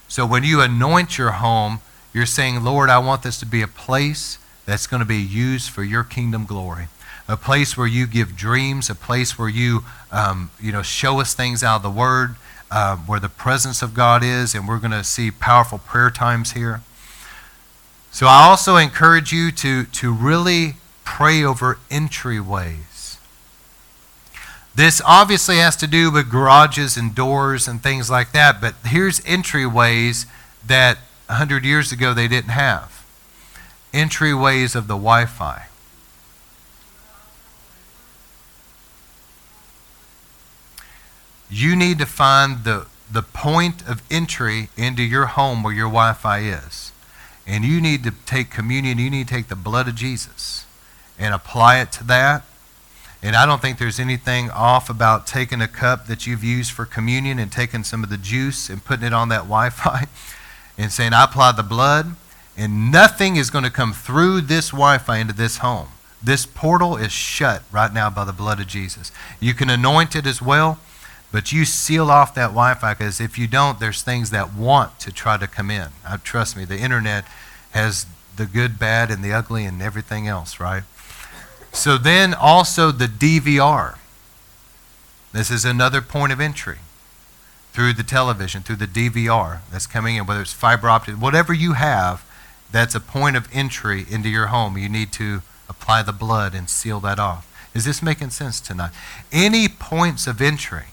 So 0.09 0.27
when 0.27 0.45
you 0.45 0.61
anoint 0.61 1.19
your 1.19 1.33
home, 1.33 1.81
you're 2.13 2.27
saying, 2.27 2.65
Lord, 2.65 2.91
I 2.91 2.99
want 2.99 3.23
this 3.23 3.39
to 3.41 3.47
be 3.47 3.63
a 3.63 3.69
place 3.69 4.39
that's 4.67 4.87
going 4.87 5.01
to 5.01 5.07
be 5.07 5.17
used 5.17 5.71
for 5.71 5.83
your 5.85 6.05
kingdom 6.05 6.45
glory. 6.45 6.89
A 7.29 7.37
place 7.37 7.77
where 7.77 7.87
you 7.87 8.07
give 8.07 8.37
dreams, 8.37 8.89
a 8.89 8.95
place 8.95 9.39
where 9.39 9.49
you, 9.49 9.85
um, 10.11 10.51
you 10.61 10.73
know, 10.73 10.83
show 10.83 11.21
us 11.21 11.35
things 11.35 11.63
out 11.63 11.77
of 11.77 11.83
the 11.83 11.91
Word, 11.91 12.37
uh, 12.71 12.97
where 12.97 13.21
the 13.21 13.29
presence 13.29 13.83
of 13.83 13.95
God 13.95 14.23
is, 14.23 14.55
and 14.55 14.69
we're 14.69 14.79
going 14.79 14.91
to 14.91 15.05
see 15.05 15.31
powerful 15.31 15.79
prayer 15.79 16.11
times 16.11 16.53
here. 16.53 16.83
So 18.11 18.27
I 18.27 18.45
also 18.45 18.77
encourage 18.77 19.33
you 19.33 19.53
to, 19.53 19.85
to 19.85 20.13
really 20.13 20.75
pray 21.05 21.43
over 21.43 21.79
entryways. 21.91 23.19
This 24.75 25.03
obviously 25.05 25.57
has 25.57 25.77
to 25.77 25.87
do 25.87 26.11
with 26.11 26.31
garages 26.31 26.97
and 26.97 27.15
doors 27.15 27.67
and 27.67 27.83
things 27.83 28.11
like 28.11 28.33
that, 28.33 28.61
but 28.61 28.75
here's 28.85 29.21
entryways 29.21 30.27
that 30.67 30.99
100 31.27 31.65
years 31.65 31.91
ago 31.93 32.15
they 32.15 32.29
didn't 32.29 32.51
have. 32.51 33.05
Entryways 33.93 34.77
of 34.77 34.87
the 34.87 34.95
Wi 34.95 35.27
Fi. 35.27 35.68
You 41.51 41.75
need 41.75 41.99
to 41.99 42.07
find 42.07 42.65
the, 42.65 42.87
the 43.11 43.23
point 43.23 43.87
of 43.89 44.03
entry 44.11 44.69
into 44.77 45.03
your 45.03 45.27
home 45.27 45.63
where 45.63 45.73
your 45.73 45.89
Wi 45.89 46.13
Fi 46.13 46.41
is. 46.41 46.93
And 47.47 47.65
you 47.65 47.81
need 47.81 48.05
to 48.05 48.13
take 48.27 48.51
communion, 48.51 48.99
you 48.99 49.11
need 49.11 49.29
to 49.29 49.35
take 49.35 49.49
the 49.49 49.57
blood 49.57 49.89
of 49.89 49.95
Jesus 49.95 50.67
and 51.19 51.35
apply 51.35 51.81
it 51.81 51.91
to 51.93 52.05
that. 52.05 52.45
And 53.23 53.35
I 53.35 53.47
don't 53.47 53.61
think 53.61 53.79
there's 53.79 53.99
anything 53.99 54.49
off 54.51 54.89
about 54.89 55.27
taking 55.27 55.61
a 55.61 55.67
cup 55.67 56.07
that 56.07 56.27
you've 56.27 56.45
used 56.45 56.71
for 56.71 56.85
communion 56.85 57.39
and 57.39 57.51
taking 57.51 57.83
some 57.83 58.05
of 58.05 58.11
the 58.11 58.17
juice 58.17 58.71
and 58.71 58.85
putting 58.85 59.07
it 59.07 59.13
on 59.13 59.29
that 59.31 59.43
Wi 59.43 59.71
Fi 59.71 60.07
and 60.79 60.93
saying, 60.93 61.13
I 61.13 61.25
apply 61.25 61.53
the 61.53 61.65
blood, 61.65 62.15
and 62.57 62.93
nothing 62.93 63.37
is 63.37 63.51
going 63.51 63.65
to 63.65 63.71
come 63.71 63.93
through 63.93 64.43
this 64.43 64.71
Wi 64.71 64.99
Fi 64.99 65.19
into 65.19 65.33
this 65.33 65.59
home. 65.59 65.89
This 66.23 66.47
portal 66.47 66.97
is 66.97 67.13
shut 67.13 67.63
right 67.73 67.93
now 67.93 68.11
by 68.11 68.25
the 68.25 68.33
blood 68.33 68.61
of 68.61 68.67
Jesus. 68.67 69.11
You 69.41 69.55
can 69.55 69.71
anoint 69.71 70.15
it 70.15 70.27
as 70.27 70.43
well. 70.43 70.79
But 71.31 71.53
you 71.53 71.65
seal 71.65 72.11
off 72.11 72.35
that 72.35 72.49
Wi 72.49 72.75
Fi 72.75 72.95
because 72.95 73.21
if 73.21 73.39
you 73.39 73.47
don't, 73.47 73.79
there's 73.81 74.03
things 74.03 74.31
that 74.31 74.55
want 74.55 74.99
to 75.01 75.13
try 75.13 75.37
to 75.37 75.47
come 75.47 75.71
in. 75.71 75.89
Uh, 76.07 76.19
trust 76.23 76.57
me, 76.57 76.65
the 76.65 76.79
internet 76.79 77.25
has 77.73 78.07
the 78.37 78.47
good, 78.47 78.79
bad, 78.79 79.11
and 79.11 79.23
the 79.23 79.33
ugly 79.33 79.65
and 79.65 79.83
everything 79.83 80.27
else, 80.27 80.59
right? 80.59 80.85
So 81.73 81.99
then 81.99 82.33
also 82.33 82.91
the 82.91 83.07
DVR. 83.07 83.99
This 85.33 85.51
is 85.51 85.65
another 85.65 86.01
point 86.01 86.33
of 86.33 86.41
entry 86.41 86.79
through 87.73 87.93
the 87.93 88.03
television, 88.03 88.63
through 88.63 88.77
the 88.77 88.87
DVR 88.87 89.61
that's 89.71 89.87
coming 89.87 90.17
in, 90.17 90.27
whether 90.27 90.41
it's 90.41 90.53
fiber 90.53 90.89
optic, 90.89 91.17
whatever 91.17 91.53
you 91.53 91.75
have, 91.75 92.25
that's 92.73 92.95
a 92.95 93.01
point 93.01 93.37
of 93.37 93.49
entry 93.53 94.07
into 94.11 94.29
your 94.29 94.47
home. 94.47 94.77
You 94.77 94.89
need 94.89 95.13
to 95.13 95.43
apply 95.69 96.03
the 96.03 96.13
blood 96.13 96.55
and 96.55 96.69
seal 96.69 97.01
that 97.01 97.19
off. 97.19 97.47
Is 97.75 97.85
this 97.85 98.03
making 98.03 98.31
sense 98.31 98.61
tonight? 98.61 98.91
Any 99.31 99.69
points 99.69 100.27
of 100.27 100.41
entry 100.41 100.87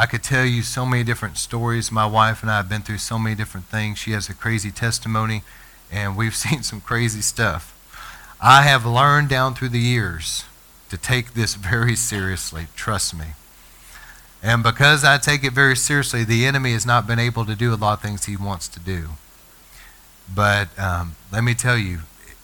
I 0.00 0.06
could 0.06 0.22
tell 0.22 0.46
you 0.46 0.62
so 0.62 0.86
many 0.86 1.04
different 1.04 1.36
stories. 1.36 1.92
My 1.92 2.06
wife 2.06 2.40
and 2.40 2.50
I 2.50 2.56
have 2.56 2.70
been 2.70 2.80
through 2.80 2.96
so 2.96 3.18
many 3.18 3.36
different 3.36 3.66
things. 3.66 3.98
She 3.98 4.12
has 4.12 4.30
a 4.30 4.34
crazy 4.34 4.70
testimony, 4.70 5.42
and 5.92 6.16
we've 6.16 6.34
seen 6.44 6.62
some 6.62 6.80
crazy 6.80 7.20
stuff. 7.20 7.76
I 8.40 8.62
have 8.62 8.86
learned 8.86 9.28
down 9.28 9.52
through 9.52 9.68
the 9.68 9.78
years 9.78 10.46
to 10.88 10.96
take 10.96 11.34
this 11.34 11.54
very 11.54 11.94
seriously. 11.96 12.68
Trust 12.74 13.14
me. 13.14 13.26
And 14.42 14.62
because 14.62 15.04
I 15.04 15.18
take 15.18 15.44
it 15.44 15.52
very 15.52 15.76
seriously, 15.76 16.24
the 16.24 16.46
enemy 16.46 16.72
has 16.72 16.86
not 16.86 17.06
been 17.06 17.18
able 17.18 17.44
to 17.44 17.54
do 17.54 17.74
a 17.74 17.76
lot 17.76 17.98
of 17.98 18.00
things 18.00 18.24
he 18.24 18.38
wants 18.38 18.68
to 18.68 18.80
do. 18.80 19.10
But 20.34 20.70
um, 20.78 21.16
let 21.30 21.44
me 21.44 21.52
tell 21.52 21.76
you, 21.76 21.98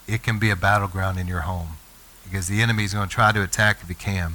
it 0.07 0.23
can 0.23 0.39
be 0.39 0.51
a 0.51 0.57
battleground 0.57 1.19
in 1.19 1.27
your 1.27 1.41
home 1.41 1.79
because 2.23 2.49
the 2.49 2.61
enemy 2.61 2.85
is 2.85 2.93
going 2.93 3.09
to 3.09 3.15
try 3.15 3.33
to 3.33 3.43
attack 3.43 3.79
if 3.81 3.89
he 3.89 3.95
can. 3.95 4.35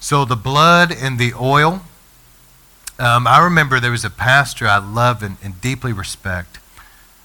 So 0.00 0.24
the 0.24 0.34
blood 0.34 0.90
and 0.92 1.20
the 1.20 1.32
oil 1.32 1.82
Um, 2.98 3.26
I 3.26 3.44
remember 3.44 3.78
there 3.78 3.90
was 3.90 4.06
a 4.06 4.10
pastor 4.10 4.66
I 4.66 4.78
love 4.78 5.22
and, 5.22 5.36
and 5.42 5.60
deeply 5.60 5.92
respect. 5.92 6.58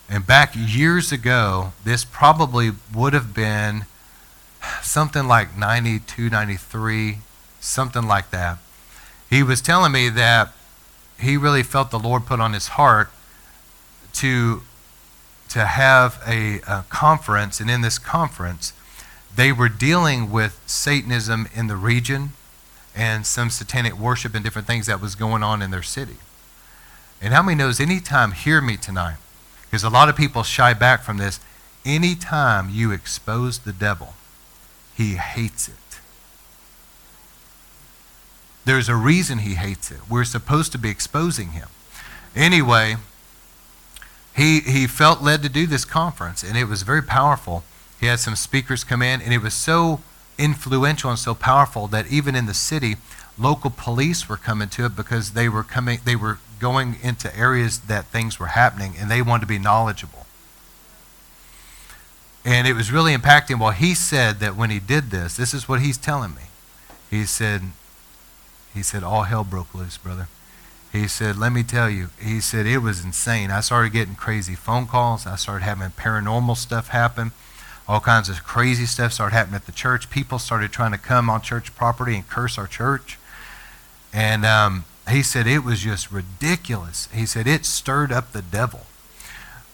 And 0.10 0.28
back 0.28 0.54
years 0.54 1.14
ago, 1.14 1.72
this 1.86 2.04
probably 2.04 2.72
would 2.94 3.14
have 3.14 3.34
been 3.34 3.86
something 4.82 5.28
like 5.28 5.58
92, 5.58 6.30
93, 6.30 7.20
something 7.62 8.06
like 8.06 8.32
that. 8.32 8.58
He 9.30 9.44
was 9.44 9.62
telling 9.62 9.94
me 9.94 10.10
that 10.10 10.52
he 11.18 11.38
really 11.38 11.64
felt 11.64 11.90
the 11.90 12.00
Lord 12.00 12.26
put 12.26 12.42
on 12.42 12.52
his 12.52 12.70
heart 12.70 13.10
to, 14.16 14.64
to 15.50 15.66
have 15.66 16.22
a, 16.28 16.60
a 16.68 16.84
conference, 16.90 17.62
and 17.62 17.72
in 17.72 17.80
this 17.80 17.98
conference, 17.98 18.74
they 19.34 19.54
were 19.54 19.70
dealing 19.70 20.32
with 20.32 20.60
Satanism 20.66 21.48
in 21.56 21.68
the 21.68 21.78
region 21.78 22.34
and 22.96 23.26
some 23.26 23.50
satanic 23.50 23.98
worship 23.98 24.36
and 24.36 24.44
different 24.44 24.68
things 24.68 24.88
that 24.88 25.02
was 25.02 25.16
going 25.16 25.44
on 25.44 25.62
in 25.62 25.72
their 25.72 25.84
city. 25.84 26.18
And 27.22 27.34
how 27.34 27.44
many 27.44 27.56
knows 27.56 27.80
anytime, 27.80 28.32
hear 28.32 28.62
me 28.62 28.78
tonight, 28.78 29.18
because 29.64 29.84
a 29.84 29.90
lot 29.90 30.10
of 30.10 30.16
people 30.16 30.44
shy 30.44 30.74
back 30.74 31.04
from 31.04 31.18
this, 31.18 31.40
anytime 31.86 32.70
you 32.70 32.92
expose 32.92 33.60
the 33.60 33.74
devil, 33.74 34.16
he 34.96 35.16
hates 35.16 35.68
it. 35.68 35.76
There's 38.66 38.90
a 38.90 38.96
reason 38.96 39.40
he 39.40 39.56
hates 39.56 39.92
it. 39.92 40.00
We're 40.10 40.24
supposed 40.24 40.72
to 40.74 40.78
be 40.78 40.90
exposing 40.90 41.52
him. 41.52 41.70
Anyway, 42.36 42.98
he, 44.36 44.60
he 44.60 44.88
felt 44.88 45.22
led 45.22 45.42
to 45.44 45.50
do 45.50 45.66
this 45.66 45.86
conference, 45.86 46.44
and 46.44 46.58
it 46.58 46.66
was 46.66 46.84
very 46.84 47.02
powerful. 47.02 47.64
He 48.00 48.06
had 48.06 48.20
some 48.20 48.36
speakers 48.36 48.84
come 48.84 49.02
in, 49.02 49.22
and 49.22 49.34
it 49.34 49.42
was 49.42 49.54
so 49.54 50.02
influential 50.42 51.10
and 51.10 51.20
so 51.20 51.34
powerful 51.36 51.88
that 51.88 52.12
even 52.12 52.36
in 52.36 52.48
the 52.48 52.54
city, 52.54 52.96
local 53.38 53.70
police 53.70 54.28
were 54.28 54.38
coming 54.38 54.70
to 54.70 54.86
it 54.86 54.96
because 54.96 55.32
they 55.32 55.48
were 55.48 55.64
coming, 55.64 56.00
they 56.04 56.16
were 56.16 56.40
going 56.60 56.98
into 57.02 57.36
areas 57.38 57.80
that 57.82 58.06
things 58.06 58.40
were 58.40 58.48
happening, 58.48 58.94
and 59.00 59.10
they 59.10 59.22
wanted 59.22 59.42
to 59.42 59.48
be 59.48 59.60
knowledgeable. 59.60 60.26
And 62.44 62.68
it 62.68 62.74
was 62.74 62.92
really 62.92 63.16
impacting. 63.16 63.60
Well, 63.60 63.72
he 63.72 63.94
said 63.94 64.40
that 64.40 64.56
when 64.56 64.70
he 64.70 64.80
did 64.80 65.12
this, 65.12 65.38
this 65.38 65.54
is 65.54 65.70
what 65.70 65.82
he's 65.82 65.98
telling 65.98 66.34
me. 66.36 66.44
He 67.10 67.26
said, 67.26 67.62
he 68.74 68.82
said, 68.82 69.04
all 69.04 69.24
hell 69.24 69.44
broke 69.44 69.76
loose, 69.76 69.98
brother. 69.98 70.28
He 70.92 71.08
said, 71.08 71.38
let 71.38 71.52
me 71.52 71.64
tell 71.64 71.90
you, 71.90 72.10
he 72.20 72.42
said, 72.42 72.66
it 72.66 72.80
was 72.80 73.04
insane. 73.04 73.50
I 73.50 73.62
started 73.62 73.94
getting 73.94 74.16
crazy 74.16 74.56
phone 74.56 74.88
calls. 74.88 75.26
I 75.26 75.36
started 75.36 75.64
having 75.64 75.92
paranormal 75.92 76.58
stuff 76.58 76.90
happen. 76.90 77.32
All 77.92 78.00
kinds 78.00 78.30
of 78.30 78.46
crazy 78.46 78.86
stuff 78.86 79.12
started 79.12 79.36
happening 79.36 79.58
at 79.58 79.66
the 79.66 79.74
church. 79.74 80.10
People 80.10 80.40
started 80.40 80.72
trying 80.72 80.94
to 80.94 80.98
come 80.98 81.30
on 81.30 81.42
church 81.42 81.76
property 81.76 82.16
and 82.16 82.26
curse 82.26 82.58
our 82.58 82.66
church. 82.66 83.20
And 84.14 84.46
um, 84.46 84.86
he 85.10 85.22
said, 85.22 85.46
it 85.46 85.66
was 85.66 85.82
just 85.82 86.10
ridiculous. 86.10 87.10
He 87.14 87.26
said, 87.26 87.48
it 87.48 87.66
stirred 87.66 88.14
up 88.14 88.32
the 88.32 88.42
devil. 88.42 88.86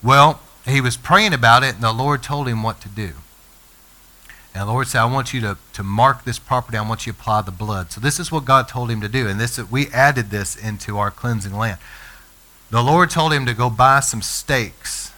Well, 0.02 0.42
he 0.66 0.82
was 0.82 0.98
praying 0.98 1.36
about 1.36 1.62
it, 1.62 1.76
and 1.76 1.84
the 1.84 1.94
Lord 1.94 2.24
told 2.24 2.48
him 2.48 2.64
what 2.64 2.82
to 2.82 2.90
do. 2.90 3.12
And 4.56 4.68
the 4.68 4.74
Lord 4.74 4.88
said, 4.88 5.02
I 5.02 5.06
want 5.06 5.32
you 5.32 5.42
to, 5.42 5.58
to 5.74 5.84
mark 5.84 6.24
this 6.24 6.40
property. 6.40 6.76
I 6.76 6.88
want 6.90 7.06
you 7.06 7.14
to 7.14 7.20
apply 7.20 7.44
the 7.44 7.52
blood. 7.52 7.92
So 7.92 8.02
this 8.02 8.20
is 8.20 8.32
what 8.32 8.46
God 8.46 8.68
told 8.68 8.90
him 8.90 9.00
to 9.02 9.08
do. 9.08 9.28
And 9.28 9.40
this 9.40 9.60
we 9.70 9.90
added 9.90 10.32
this 10.32 10.56
into 10.56 10.98
our 10.98 11.12
cleansing 11.12 11.56
land. 11.56 11.78
The 12.72 12.82
Lord 12.82 13.12
told 13.12 13.32
him 13.32 13.46
to 13.46 13.54
go 13.54 13.70
buy 13.70 14.00
some 14.00 14.24
stakes, 14.24 15.12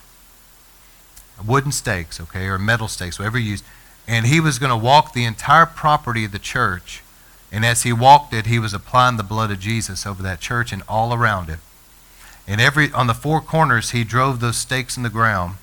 wooden 1.45 1.71
stakes, 1.71 2.19
okay, 2.19 2.45
or 2.45 2.57
metal 2.57 2.87
stakes, 2.87 3.19
whatever 3.19 3.37
you 3.37 3.51
use. 3.51 3.63
And 4.07 4.25
he 4.25 4.39
was 4.39 4.59
going 4.59 4.71
to 4.71 4.77
walk 4.77 5.13
the 5.13 5.25
entire 5.25 5.65
property 5.65 6.25
of 6.25 6.31
the 6.31 6.39
church. 6.39 7.03
And 7.51 7.65
as 7.65 7.83
he 7.83 7.93
walked 7.93 8.33
it, 8.33 8.45
he 8.45 8.59
was 8.59 8.73
applying 8.73 9.17
the 9.17 9.23
blood 9.23 9.51
of 9.51 9.59
Jesus 9.59 10.05
over 10.05 10.21
that 10.23 10.39
church 10.39 10.71
and 10.71 10.83
all 10.87 11.13
around 11.13 11.49
it. 11.49 11.59
And 12.47 12.59
every 12.59 12.91
on 12.91 13.07
the 13.07 13.13
four 13.13 13.41
corners, 13.41 13.91
he 13.91 14.03
drove 14.03 14.39
those 14.39 14.57
stakes 14.57 14.97
in 14.97 15.03
the 15.03 15.09
ground. 15.09 15.57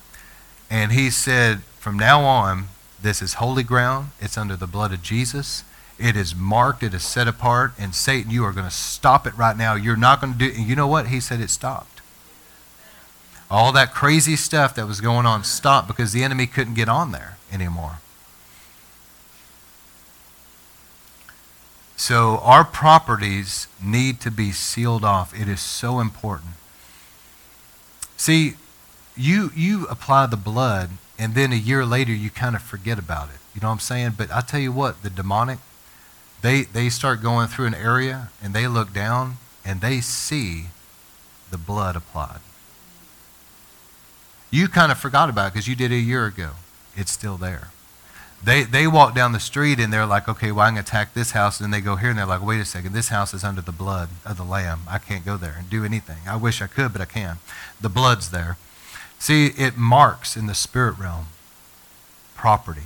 And 0.69 0.91
he 0.91 1.09
said, 1.09 1.61
from 1.79 1.97
now 1.97 2.23
on, 2.23 2.67
this 3.01 3.21
is 3.21 3.35
holy 3.35 3.63
ground. 3.63 4.09
It's 4.19 4.37
under 4.37 4.55
the 4.55 4.67
blood 4.67 4.93
of 4.93 5.01
Jesus. 5.01 5.63
It 5.99 6.15
is 6.15 6.35
marked. 6.35 6.83
It 6.83 6.93
is 6.93 7.03
set 7.03 7.27
apart. 7.27 7.73
And 7.77 7.93
Satan, 7.95 8.31
you 8.31 8.43
are 8.43 8.51
going 8.51 8.67
to 8.67 8.71
stop 8.71 9.25
it 9.27 9.37
right 9.37 9.57
now. 9.57 9.75
You're 9.75 9.97
not 9.97 10.21
going 10.21 10.33
to 10.33 10.39
do. 10.39 10.51
And 10.55 10.67
you 10.67 10.75
know 10.75 10.87
what? 10.87 11.07
He 11.07 11.19
said 11.19 11.41
it 11.41 11.49
stopped. 11.49 11.96
All 13.49 13.71
that 13.71 13.93
crazy 13.93 14.35
stuff 14.35 14.75
that 14.75 14.87
was 14.87 14.99
going 14.99 15.25
on 15.25 15.43
stopped 15.43 15.87
because 15.87 16.11
the 16.11 16.23
enemy 16.23 16.47
couldn't 16.47 16.73
get 16.73 16.89
on 16.89 17.11
there 17.11 17.37
anymore. 17.51 17.99
So 21.95 22.39
our 22.43 22.63
properties 22.63 23.67
need 23.83 24.19
to 24.21 24.31
be 24.31 24.51
sealed 24.51 25.03
off. 25.03 25.33
It 25.39 25.47
is 25.47 25.61
so 25.61 25.99
important. 25.99 26.51
See, 28.17 28.55
you 29.15 29.51
you 29.55 29.87
apply 29.87 30.27
the 30.27 30.37
blood 30.37 30.91
and 31.17 31.33
then 31.33 31.51
a 31.51 31.55
year 31.55 31.85
later 31.85 32.13
you 32.13 32.29
kind 32.29 32.55
of 32.55 32.61
forget 32.61 32.99
about 32.99 33.29
it. 33.29 33.39
You 33.55 33.61
know 33.61 33.69
what 33.69 33.73
I'm 33.73 33.79
saying? 33.79 34.13
But 34.17 34.31
I 34.31 34.41
tell 34.41 34.59
you 34.59 34.71
what, 34.71 35.01
the 35.01 35.09
demonic, 35.09 35.59
they 36.41 36.63
they 36.63 36.89
start 36.89 37.23
going 37.23 37.47
through 37.47 37.65
an 37.65 37.75
area 37.75 38.29
and 38.43 38.53
they 38.53 38.67
look 38.67 38.93
down 38.93 39.37
and 39.65 39.81
they 39.81 39.99
see 39.99 40.67
the 41.49 41.57
blood 41.57 41.95
applied. 41.95 42.39
You 44.49 44.67
kind 44.67 44.91
of 44.91 44.97
forgot 44.97 45.29
about 45.29 45.53
because 45.53 45.67
you 45.67 45.75
did 45.75 45.91
it 45.91 45.95
a 45.95 45.99
year 45.99 46.25
ago. 46.25 46.51
It's 46.95 47.11
still 47.11 47.37
there. 47.37 47.69
They 48.43 48.63
they 48.63 48.87
walk 48.87 49.15
down 49.15 49.31
the 49.31 49.39
street 49.39 49.79
and 49.79 49.91
they're 49.91 50.05
like, 50.05 50.29
okay, 50.29 50.51
well, 50.51 50.65
I'm 50.65 50.75
going 50.75 50.85
to 50.85 50.89
attack 50.89 51.13
this 51.13 51.31
house. 51.31 51.59
And 51.59 51.73
they 51.73 51.81
go 51.81 51.95
here 51.95 52.09
and 52.09 52.19
they're 52.19 52.25
like, 52.25 52.45
wait 52.45 52.61
a 52.61 52.65
second, 52.65 52.93
this 52.93 53.09
house 53.09 53.33
is 53.33 53.43
under 53.43 53.61
the 53.61 53.71
blood 53.71 54.09
of 54.25 54.37
the 54.37 54.43
Lamb. 54.43 54.81
I 54.87 54.99
can't 54.99 55.25
go 55.25 55.37
there 55.37 55.55
and 55.57 55.69
do 55.69 55.83
anything. 55.83 56.17
I 56.27 56.35
wish 56.35 56.61
I 56.61 56.67
could, 56.67 56.93
but 56.93 57.01
I 57.01 57.05
can. 57.05 57.37
The 57.81 57.89
blood's 57.89 58.29
there. 58.29 58.57
See, 59.19 59.47
it 59.57 59.77
marks 59.77 60.37
in 60.37 60.45
the 60.45 60.53
spirit 60.53 60.99
realm 60.99 61.27
property. 62.35 62.83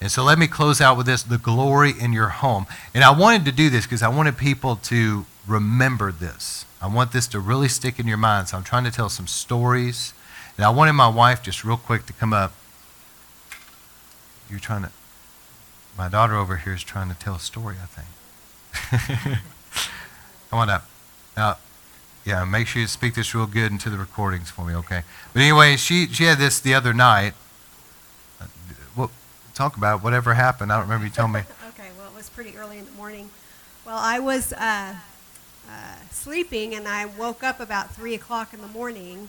And 0.00 0.10
so 0.10 0.22
let 0.22 0.38
me 0.38 0.46
close 0.46 0.80
out 0.80 0.96
with 0.96 1.06
this 1.06 1.22
the 1.22 1.38
glory 1.38 1.92
in 1.98 2.12
your 2.12 2.28
home. 2.28 2.66
And 2.94 3.02
I 3.02 3.10
wanted 3.10 3.44
to 3.46 3.52
do 3.52 3.70
this 3.70 3.84
because 3.84 4.02
I 4.02 4.08
wanted 4.08 4.36
people 4.36 4.76
to 4.76 5.24
remember 5.46 6.12
this. 6.12 6.64
I 6.80 6.86
want 6.86 7.12
this 7.12 7.26
to 7.28 7.40
really 7.40 7.68
stick 7.68 7.98
in 7.98 8.06
your 8.06 8.16
mind. 8.16 8.48
So 8.48 8.56
I'm 8.56 8.64
trying 8.64 8.84
to 8.84 8.90
tell 8.90 9.08
some 9.08 9.26
stories. 9.26 10.14
And 10.56 10.64
I 10.64 10.70
wanted 10.70 10.92
my 10.92 11.08
wife 11.08 11.42
just 11.42 11.64
real 11.64 11.76
quick 11.76 12.06
to 12.06 12.12
come 12.12 12.32
up. 12.32 12.52
You're 14.48 14.58
trying 14.58 14.82
to, 14.82 14.90
my 15.96 16.08
daughter 16.08 16.34
over 16.36 16.56
here 16.56 16.72
is 16.72 16.82
trying 16.82 17.08
to 17.08 17.14
tell 17.14 17.34
a 17.34 17.40
story, 17.40 17.76
I 17.82 17.86
think. 17.86 19.38
come 20.50 20.60
on 20.60 20.70
up. 20.70 20.88
Now, 21.36 21.58
yeah, 22.24 22.44
make 22.44 22.66
sure 22.66 22.80
you 22.80 22.88
speak 22.88 23.14
this 23.14 23.34
real 23.34 23.46
good 23.46 23.70
into 23.72 23.90
the 23.90 23.98
recordings 23.98 24.50
for 24.50 24.64
me, 24.64 24.74
okay? 24.74 25.02
But 25.32 25.42
anyway, 25.42 25.76
she, 25.76 26.06
she 26.06 26.24
had 26.24 26.38
this 26.38 26.60
the 26.60 26.74
other 26.74 26.92
night. 26.92 27.34
Well, 28.96 29.10
talk 29.54 29.76
about 29.76 30.02
whatever 30.02 30.34
happened. 30.34 30.72
I 30.72 30.76
don't 30.76 30.84
remember 30.84 31.06
you 31.06 31.12
telling 31.12 31.32
me. 31.32 31.40
okay, 31.68 31.88
well, 31.98 32.08
it 32.08 32.14
was 32.14 32.28
pretty 32.28 32.56
early 32.56 32.78
in 32.78 32.84
the 32.84 32.90
morning. 32.92 33.30
Well, 33.86 33.98
I 33.98 34.18
was 34.18 34.52
uh, 34.52 34.96
uh, 35.68 35.96
sleeping 36.10 36.74
and 36.74 36.88
I 36.88 37.06
woke 37.06 37.42
up 37.42 37.60
about 37.60 37.94
3 37.94 38.14
o'clock 38.14 38.54
in 38.54 38.60
the 38.60 38.68
morning 38.68 39.28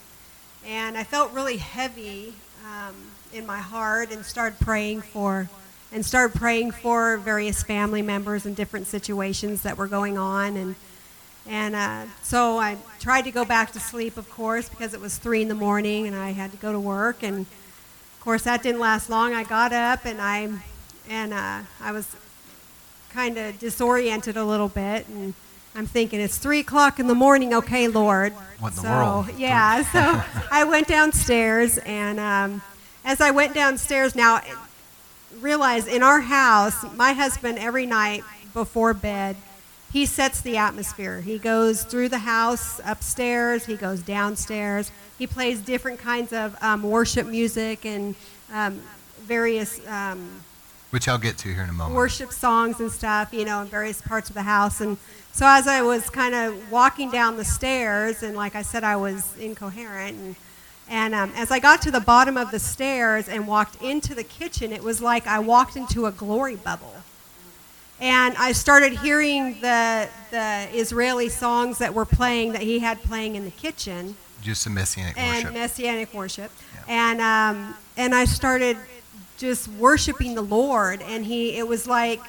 and 0.66 0.98
I 0.98 1.04
felt 1.04 1.32
really 1.34 1.58
heavy 1.58 2.34
um, 2.66 2.96
in 3.34 3.46
my 3.46 3.60
heart 3.60 4.12
and 4.12 4.26
started 4.26 4.60
praying 4.60 5.02
for 5.02 5.50
and 5.92 6.06
started 6.06 6.38
praying 6.38 6.72
for 6.72 7.18
various 7.18 7.64
family 7.64 8.02
members 8.02 8.46
and 8.46 8.56
different 8.56 8.88
situations 8.88 9.64
that 9.64 9.78
were 9.78 9.88
going 9.88 10.18
on 10.18 10.56
and 10.56 10.76
and 11.48 11.76
uh, 11.76 12.06
so 12.22 12.60
I 12.60 12.78
tried 13.00 13.24
to 13.24 13.32
go 13.32 13.44
back 13.44 13.72
to 13.72 13.80
sleep, 13.80 14.18
of 14.18 14.30
course, 14.30 14.70
because 14.70 14.94
it 14.94 15.02
was 15.02 15.18
3 15.18 15.42
in 15.42 15.48
the 15.48 15.56
morning 15.56 16.06
and 16.06 16.16
I 16.16 16.32
had 16.32 16.52
to 16.52 16.58
go 16.58 16.72
to 16.72 16.80
work. 16.80 17.24
And 17.24 17.40
of 17.40 18.20
course, 18.22 18.44
that 18.44 18.62
didn't 18.62 18.80
last 18.80 19.10
long. 19.10 19.34
I 19.34 19.44
got 19.44 19.74
up 19.74 20.06
and 20.06 20.22
I, 20.22 20.50
and, 21.10 21.34
uh, 21.34 21.62
I 21.82 21.92
was 21.92 22.16
kind 23.10 23.40
of 23.40 23.58
disoriented 23.58 24.38
a 24.38 24.44
little 24.46 24.70
bit. 24.70 25.08
And 25.08 25.34
I'm 25.76 25.86
thinking, 25.86 26.20
it's 26.20 26.38
3 26.38 26.59
o'clock 26.59 26.99
in 26.99 27.07
the 27.07 27.15
morning. 27.15 27.53
Okay, 27.53 27.88
Lord. 27.88 28.34
What 28.59 28.74
in 28.74 28.78
so, 28.78 28.82
the 28.84 28.89
world? 28.89 29.28
Yeah, 29.38 29.84
so 29.91 30.24
I 30.51 30.63
went 30.63 30.88
downstairs. 30.88 31.78
And 31.80 32.20
um, 32.20 32.61
as 33.05 33.22
I 33.22 33.32
went 33.32 33.53
downstairs, 33.53 34.15
now 34.15 34.41
realize 35.39 35.88
in 35.88 36.03
our 36.03 36.22
house, 36.22 36.84
my 36.95 37.13
husband 37.13 37.59
every 37.59 37.86
night 37.86 38.24
before 38.53 38.93
bed, 38.93 39.36
he 39.91 40.05
sets 40.05 40.41
the 40.41 40.57
atmosphere. 40.57 41.22
He 41.22 41.39
goes 41.39 41.84
through 41.84 42.09
the 42.09 42.20
house, 42.20 42.80
upstairs, 42.86 43.65
he 43.65 43.76
goes 43.76 44.01
downstairs. 44.01 44.91
He 45.17 45.26
plays 45.26 45.61
different 45.61 45.99
kinds 45.99 46.32
of 46.32 46.55
um, 46.61 46.84
worship 46.84 47.26
music 47.26 47.86
and 47.86 48.15
um, 48.51 48.82
various. 49.22 49.86
Um, 49.88 50.41
Which 50.92 51.08
I'll 51.08 51.20
get 51.20 51.38
to 51.40 51.54
here 51.54 51.64
in 51.64 51.70
a 51.70 51.74
moment. 51.74 51.96
Worship 51.96 52.32
songs 52.32 52.80
and 52.80 52.92
stuff, 52.92 53.32
you 53.32 53.46
know, 53.46 53.62
in 53.62 53.68
various 53.68 54.02
parts 54.02 54.30
of 54.30 54.36
the 54.36 54.42
house. 54.42 54.82
And 54.82 54.98
so 55.32 55.46
as 55.48 55.68
I 55.68 55.82
was 55.84 56.10
kind 56.10 56.34
of 56.34 56.72
walking 56.72 57.12
down 57.12 57.38
the 57.38 57.46
stairs, 57.46 58.24
and 58.24 58.36
like 58.36 58.56
I 58.56 58.64
said, 58.64 58.84
I 58.84 58.96
was 58.96 59.38
incoherent. 59.38 60.18
And, 60.18 60.36
and 60.90 61.14
um, 61.14 61.32
as 61.36 61.52
I 61.52 61.60
got 61.60 61.84
to 61.84 61.92
the 61.92 62.00
bottom 62.00 62.38
of 62.38 62.50
the 62.50 62.58
stairs 62.60 63.30
and 63.30 63.48
walked 63.48 63.80
into 63.84 64.16
the 64.16 64.24
kitchen, 64.24 64.72
it 64.72 64.82
was 64.82 65.00
like 65.02 65.28
I 65.28 65.38
walked 65.38 65.76
into 65.76 66.08
a 66.08 66.12
glory 66.12 66.56
bubble 66.56 66.96
And 68.02 68.36
I 68.38 68.54
started 68.54 68.94
hearing 68.94 69.60
the, 69.62 70.10
the 70.32 70.68
Israeli 70.74 71.30
songs 71.30 71.78
that 71.78 71.94
were 71.94 72.06
playing, 72.06 72.54
that 72.54 72.64
he 72.64 72.80
had 72.80 73.04
playing 73.04 73.36
in 73.36 73.46
the 73.46 73.52
kitchen 73.52 74.16
Just 74.42 74.66
a 74.66 74.70
messianic 74.72 75.18
and 75.18 75.44
worship. 75.44 75.54
messianic 75.54 76.14
worship. 76.14 76.52
And 76.88 77.22
um, 77.22 77.76
and 77.98 78.16
I 78.16 78.26
started 78.26 78.78
just 79.40 79.68
worshiping 79.70 80.36
the 80.36 80.44
Lord, 80.44 81.02
and 81.02 81.26
he 81.26 81.58
it 81.58 81.68
was 81.68 81.88
like 81.88 82.20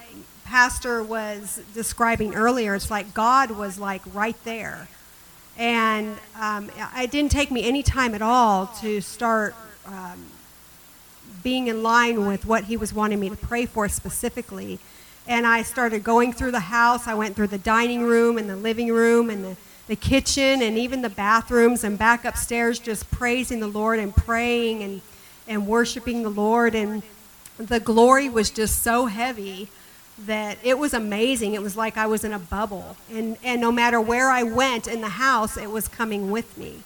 Pastor 0.45 1.03
was 1.03 1.61
describing 1.75 2.35
earlier. 2.35 2.75
It's 2.75 2.91
like 2.91 3.13
God 3.13 3.51
was 3.51 3.79
like 3.79 4.03
right 4.15 4.37
there, 4.45 4.89
and 5.59 6.17
um, 6.41 6.71
it 6.97 7.11
didn't 7.11 7.33
take 7.33 7.51
me 7.51 7.69
any 7.69 7.83
time 7.83 8.15
at 8.15 8.23
all 8.23 8.69
to 8.81 9.03
start. 9.03 9.55
Um, 9.85 10.25
being 11.43 11.69
in 11.69 11.83
line 11.83 12.27
with 12.27 12.45
what 12.45 12.65
he 12.65 12.77
was 12.77 12.93
wanting 12.93 13.21
me 13.21 13.29
to 13.31 13.37
pray 13.37 13.67
for 13.67 13.89
specifically. 13.89 14.79
And 15.27 15.47
I 15.47 15.63
started 15.63 16.03
going 16.05 16.33
through 16.33 16.51
the 16.51 16.61
house. 16.61 17.07
I 17.07 17.15
went 17.15 17.37
through 17.37 17.49
the 17.49 17.59
dining 17.59 18.03
room 18.03 18.37
and 18.37 18.49
the 18.49 18.57
living 18.57 18.89
room 18.93 19.31
and 19.31 19.45
the, 19.45 19.57
the 19.87 19.97
kitchen 19.97 20.63
and 20.63 20.77
even 20.77 21.03
the 21.03 21.11
bathrooms 21.11 21.85
and 21.85 21.99
back 21.99 22.25
upstairs 22.25 22.79
just 22.79 23.11
praising 23.11 23.61
the 23.61 23.69
Lord 23.69 23.99
and 23.99 24.15
praying 24.15 24.83
and, 24.83 25.01
and 25.51 25.67
worshiping 25.67 26.23
the 26.23 26.31
Lord. 26.31 26.75
And 26.75 27.03
the 27.59 27.81
glory 27.81 28.31
was 28.31 28.49
just 28.49 28.83
so 28.83 29.05
heavy 29.05 29.69
that 30.19 30.57
it 30.63 30.79
was 30.79 30.95
amazing. 30.95 31.53
It 31.53 31.61
was 31.61 31.77
like 31.77 31.99
I 31.99 32.07
was 32.07 32.25
in 32.25 32.33
a 32.33 32.39
bubble. 32.39 32.97
And, 33.13 33.37
and 33.45 33.61
no 33.61 33.71
matter 33.71 34.01
where 34.01 34.31
I 34.31 34.45
went 34.45 34.89
in 34.89 35.03
the 35.03 35.11
house, 35.11 35.59
it 35.59 35.71
was 35.71 35.89
coming 35.89 36.31
with 36.31 36.57
me 36.57 36.85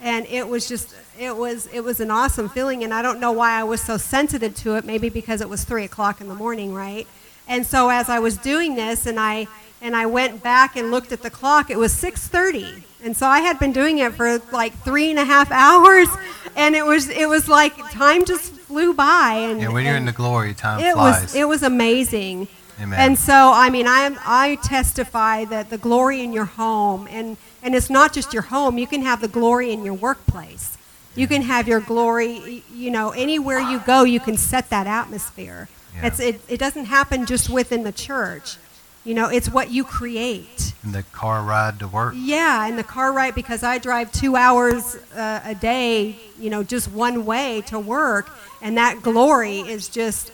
and 0.00 0.26
it 0.26 0.46
was 0.46 0.68
just 0.68 0.94
it 1.18 1.36
was 1.36 1.66
it 1.68 1.80
was 1.80 1.98
an 1.98 2.10
awesome 2.10 2.48
feeling 2.48 2.84
and 2.84 2.92
i 2.92 3.00
don't 3.00 3.18
know 3.18 3.32
why 3.32 3.52
i 3.58 3.64
was 3.64 3.80
so 3.80 3.96
sensitive 3.96 4.54
to 4.54 4.76
it 4.76 4.84
maybe 4.84 5.08
because 5.08 5.40
it 5.40 5.48
was 5.48 5.64
three 5.64 5.84
o'clock 5.84 6.20
in 6.20 6.28
the 6.28 6.34
morning 6.34 6.74
right 6.74 7.06
and 7.48 7.66
so 7.66 7.88
as 7.88 8.08
i 8.08 8.18
was 8.18 8.36
doing 8.38 8.74
this 8.74 9.06
and 9.06 9.18
i 9.18 9.46
and 9.80 9.96
i 9.96 10.04
went 10.04 10.42
back 10.42 10.76
and 10.76 10.90
looked 10.90 11.10
at 11.10 11.22
the 11.22 11.30
clock 11.30 11.70
it 11.70 11.78
was 11.78 11.92
6.30 11.94 12.82
and 13.04 13.16
so 13.16 13.26
i 13.26 13.40
had 13.40 13.58
been 13.58 13.72
doing 13.72 13.98
it 13.98 14.12
for 14.14 14.38
like 14.52 14.72
three 14.82 15.10
and 15.10 15.18
a 15.18 15.24
half 15.24 15.50
hours 15.52 16.08
and 16.56 16.74
it 16.74 16.84
was 16.84 17.08
it 17.08 17.28
was 17.28 17.48
like 17.48 17.76
time 17.92 18.24
just 18.24 18.52
flew 18.52 18.94
by 18.94 19.34
and, 19.34 19.60
Yeah, 19.60 19.68
when 19.68 19.84
you're 19.84 19.96
in 19.96 20.06
the 20.06 20.12
glory, 20.12 20.54
time 20.54 20.80
it 20.80 20.94
flies. 20.94 21.22
was 21.22 21.34
it 21.34 21.46
was 21.48 21.62
amazing 21.62 22.48
Amen. 22.80 22.98
and 22.98 23.16
so, 23.18 23.52
I 23.54 23.70
mean, 23.70 23.86
I, 23.86 24.16
I 24.26 24.56
testify 24.64 25.44
that 25.44 25.70
the 25.70 25.78
glory 25.78 26.22
in 26.22 26.32
your 26.32 26.46
home, 26.46 27.06
and, 27.08 27.36
and 27.62 27.72
it's 27.72 27.88
not 27.88 28.12
just 28.12 28.32
your 28.32 28.42
home, 28.42 28.78
you 28.78 28.88
can 28.88 29.02
have 29.02 29.20
the 29.20 29.28
glory 29.28 29.70
in 29.70 29.84
your 29.84 29.94
workplace. 29.94 30.76
You 31.14 31.28
can 31.28 31.42
have 31.42 31.68
your 31.68 31.78
glory, 31.78 32.64
you 32.74 32.90
know, 32.90 33.10
anywhere 33.10 33.60
you 33.60 33.78
go, 33.86 34.02
you 34.02 34.18
can 34.18 34.36
set 34.36 34.70
that 34.70 34.88
atmosphere. 34.88 35.68
Yeah. 35.94 36.06
It's, 36.08 36.18
it, 36.18 36.40
it 36.48 36.58
doesn't 36.58 36.86
happen 36.86 37.26
just 37.26 37.48
within 37.48 37.84
the 37.84 37.92
church. 37.92 38.56
You 39.04 39.12
know, 39.12 39.28
it's 39.28 39.50
what 39.50 39.70
you 39.70 39.84
create. 39.84 40.72
In 40.82 40.92
the 40.92 41.02
car 41.02 41.42
ride 41.42 41.78
to 41.80 41.88
work. 41.88 42.14
Yeah, 42.16 42.66
in 42.66 42.76
the 42.76 42.82
car 42.82 43.12
ride, 43.12 43.34
because 43.34 43.62
I 43.62 43.76
drive 43.76 44.10
two 44.12 44.34
hours 44.34 44.96
uh, 45.14 45.40
a 45.44 45.54
day, 45.54 46.16
you 46.38 46.48
know, 46.48 46.62
just 46.62 46.90
one 46.90 47.26
way 47.26 47.60
to 47.66 47.78
work, 47.78 48.30
and 48.62 48.78
that 48.78 49.02
glory 49.02 49.60
is 49.60 49.88
just, 49.88 50.32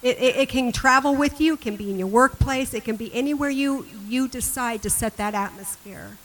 it, 0.00 0.16
it, 0.18 0.36
it 0.36 0.48
can 0.48 0.70
travel 0.70 1.16
with 1.16 1.40
you, 1.40 1.54
it 1.54 1.60
can 1.60 1.74
be 1.74 1.90
in 1.90 1.98
your 1.98 2.06
workplace, 2.06 2.72
it 2.72 2.84
can 2.84 2.94
be 2.94 3.12
anywhere 3.12 3.50
you, 3.50 3.84
you 4.06 4.28
decide 4.28 4.82
to 4.82 4.90
set 4.90 5.16
that 5.16 5.34
atmosphere. 5.34 6.16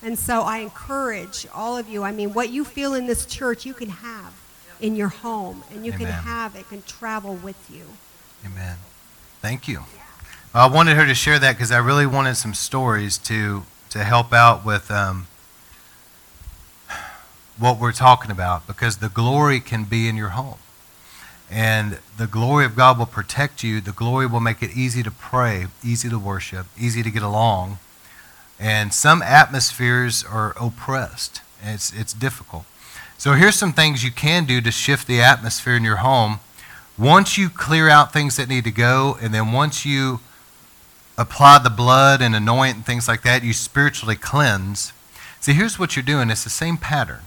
And 0.00 0.16
so 0.16 0.42
I 0.42 0.58
encourage 0.58 1.46
all 1.52 1.76
of 1.76 1.88
you, 1.88 2.04
I 2.04 2.12
mean, 2.12 2.34
what 2.34 2.50
you 2.50 2.64
feel 2.64 2.94
in 2.94 3.06
this 3.06 3.26
church, 3.26 3.66
you 3.66 3.74
can 3.74 3.88
have 3.88 4.32
in 4.80 4.94
your 4.94 5.08
home, 5.08 5.64
and 5.72 5.84
you 5.84 5.92
can 5.92 6.06
have, 6.06 6.54
it 6.54 6.68
can 6.68 6.82
travel 6.82 7.34
with 7.34 7.68
you. 7.68 7.86
Amen. 8.44 8.76
Thank 9.40 9.66
you. 9.66 9.84
I 10.54 10.66
wanted 10.66 10.98
her 10.98 11.06
to 11.06 11.14
share 11.14 11.38
that 11.38 11.56
because 11.56 11.72
I 11.72 11.78
really 11.78 12.06
wanted 12.06 12.34
some 12.34 12.52
stories 12.52 13.16
to 13.18 13.62
to 13.88 14.04
help 14.04 14.34
out 14.34 14.66
with 14.66 14.90
um, 14.90 15.26
what 17.58 17.78
we're 17.78 17.92
talking 17.92 18.30
about 18.30 18.66
because 18.66 18.98
the 18.98 19.08
glory 19.08 19.60
can 19.60 19.84
be 19.84 20.08
in 20.08 20.16
your 20.16 20.30
home. 20.30 20.58
And 21.50 21.98
the 22.16 22.26
glory 22.26 22.64
of 22.66 22.74
God 22.76 22.98
will 22.98 23.06
protect 23.06 23.62
you. 23.62 23.80
The 23.80 23.92
glory 23.92 24.26
will 24.26 24.40
make 24.40 24.62
it 24.62 24.74
easy 24.74 25.02
to 25.02 25.10
pray, 25.10 25.66
easy 25.84 26.08
to 26.08 26.18
worship, 26.18 26.66
easy 26.78 27.02
to 27.02 27.10
get 27.10 27.22
along. 27.22 27.78
And 28.58 28.92
some 28.92 29.20
atmospheres 29.22 30.24
are 30.24 30.54
oppressed. 30.60 31.40
It's, 31.62 31.92
it's 31.92 32.12
difficult. 32.12 32.64
So 33.18 33.34
here's 33.34 33.56
some 33.56 33.72
things 33.72 34.04
you 34.04 34.10
can 34.10 34.44
do 34.44 34.60
to 34.62 34.70
shift 34.70 35.06
the 35.06 35.20
atmosphere 35.20 35.76
in 35.76 35.84
your 35.84 35.96
home. 35.96 36.40
Once 36.98 37.36
you 37.38 37.48
clear 37.48 37.88
out 37.88 38.12
things 38.12 38.36
that 38.36 38.48
need 38.48 38.64
to 38.64 38.70
go, 38.70 39.16
and 39.20 39.32
then 39.32 39.52
once 39.52 39.84
you 39.84 40.20
apply 41.18 41.58
the 41.58 41.70
blood 41.70 42.22
and 42.22 42.34
anoint 42.34 42.76
and 42.76 42.86
things 42.86 43.08
like 43.08 43.22
that, 43.22 43.44
you 43.44 43.52
spiritually 43.52 44.16
cleanse. 44.16 44.92
See, 45.40 45.52
here's 45.52 45.78
what 45.78 45.96
you're 45.96 46.02
doing 46.02 46.30
it's 46.30 46.44
the 46.44 46.50
same 46.50 46.76
pattern. 46.76 47.22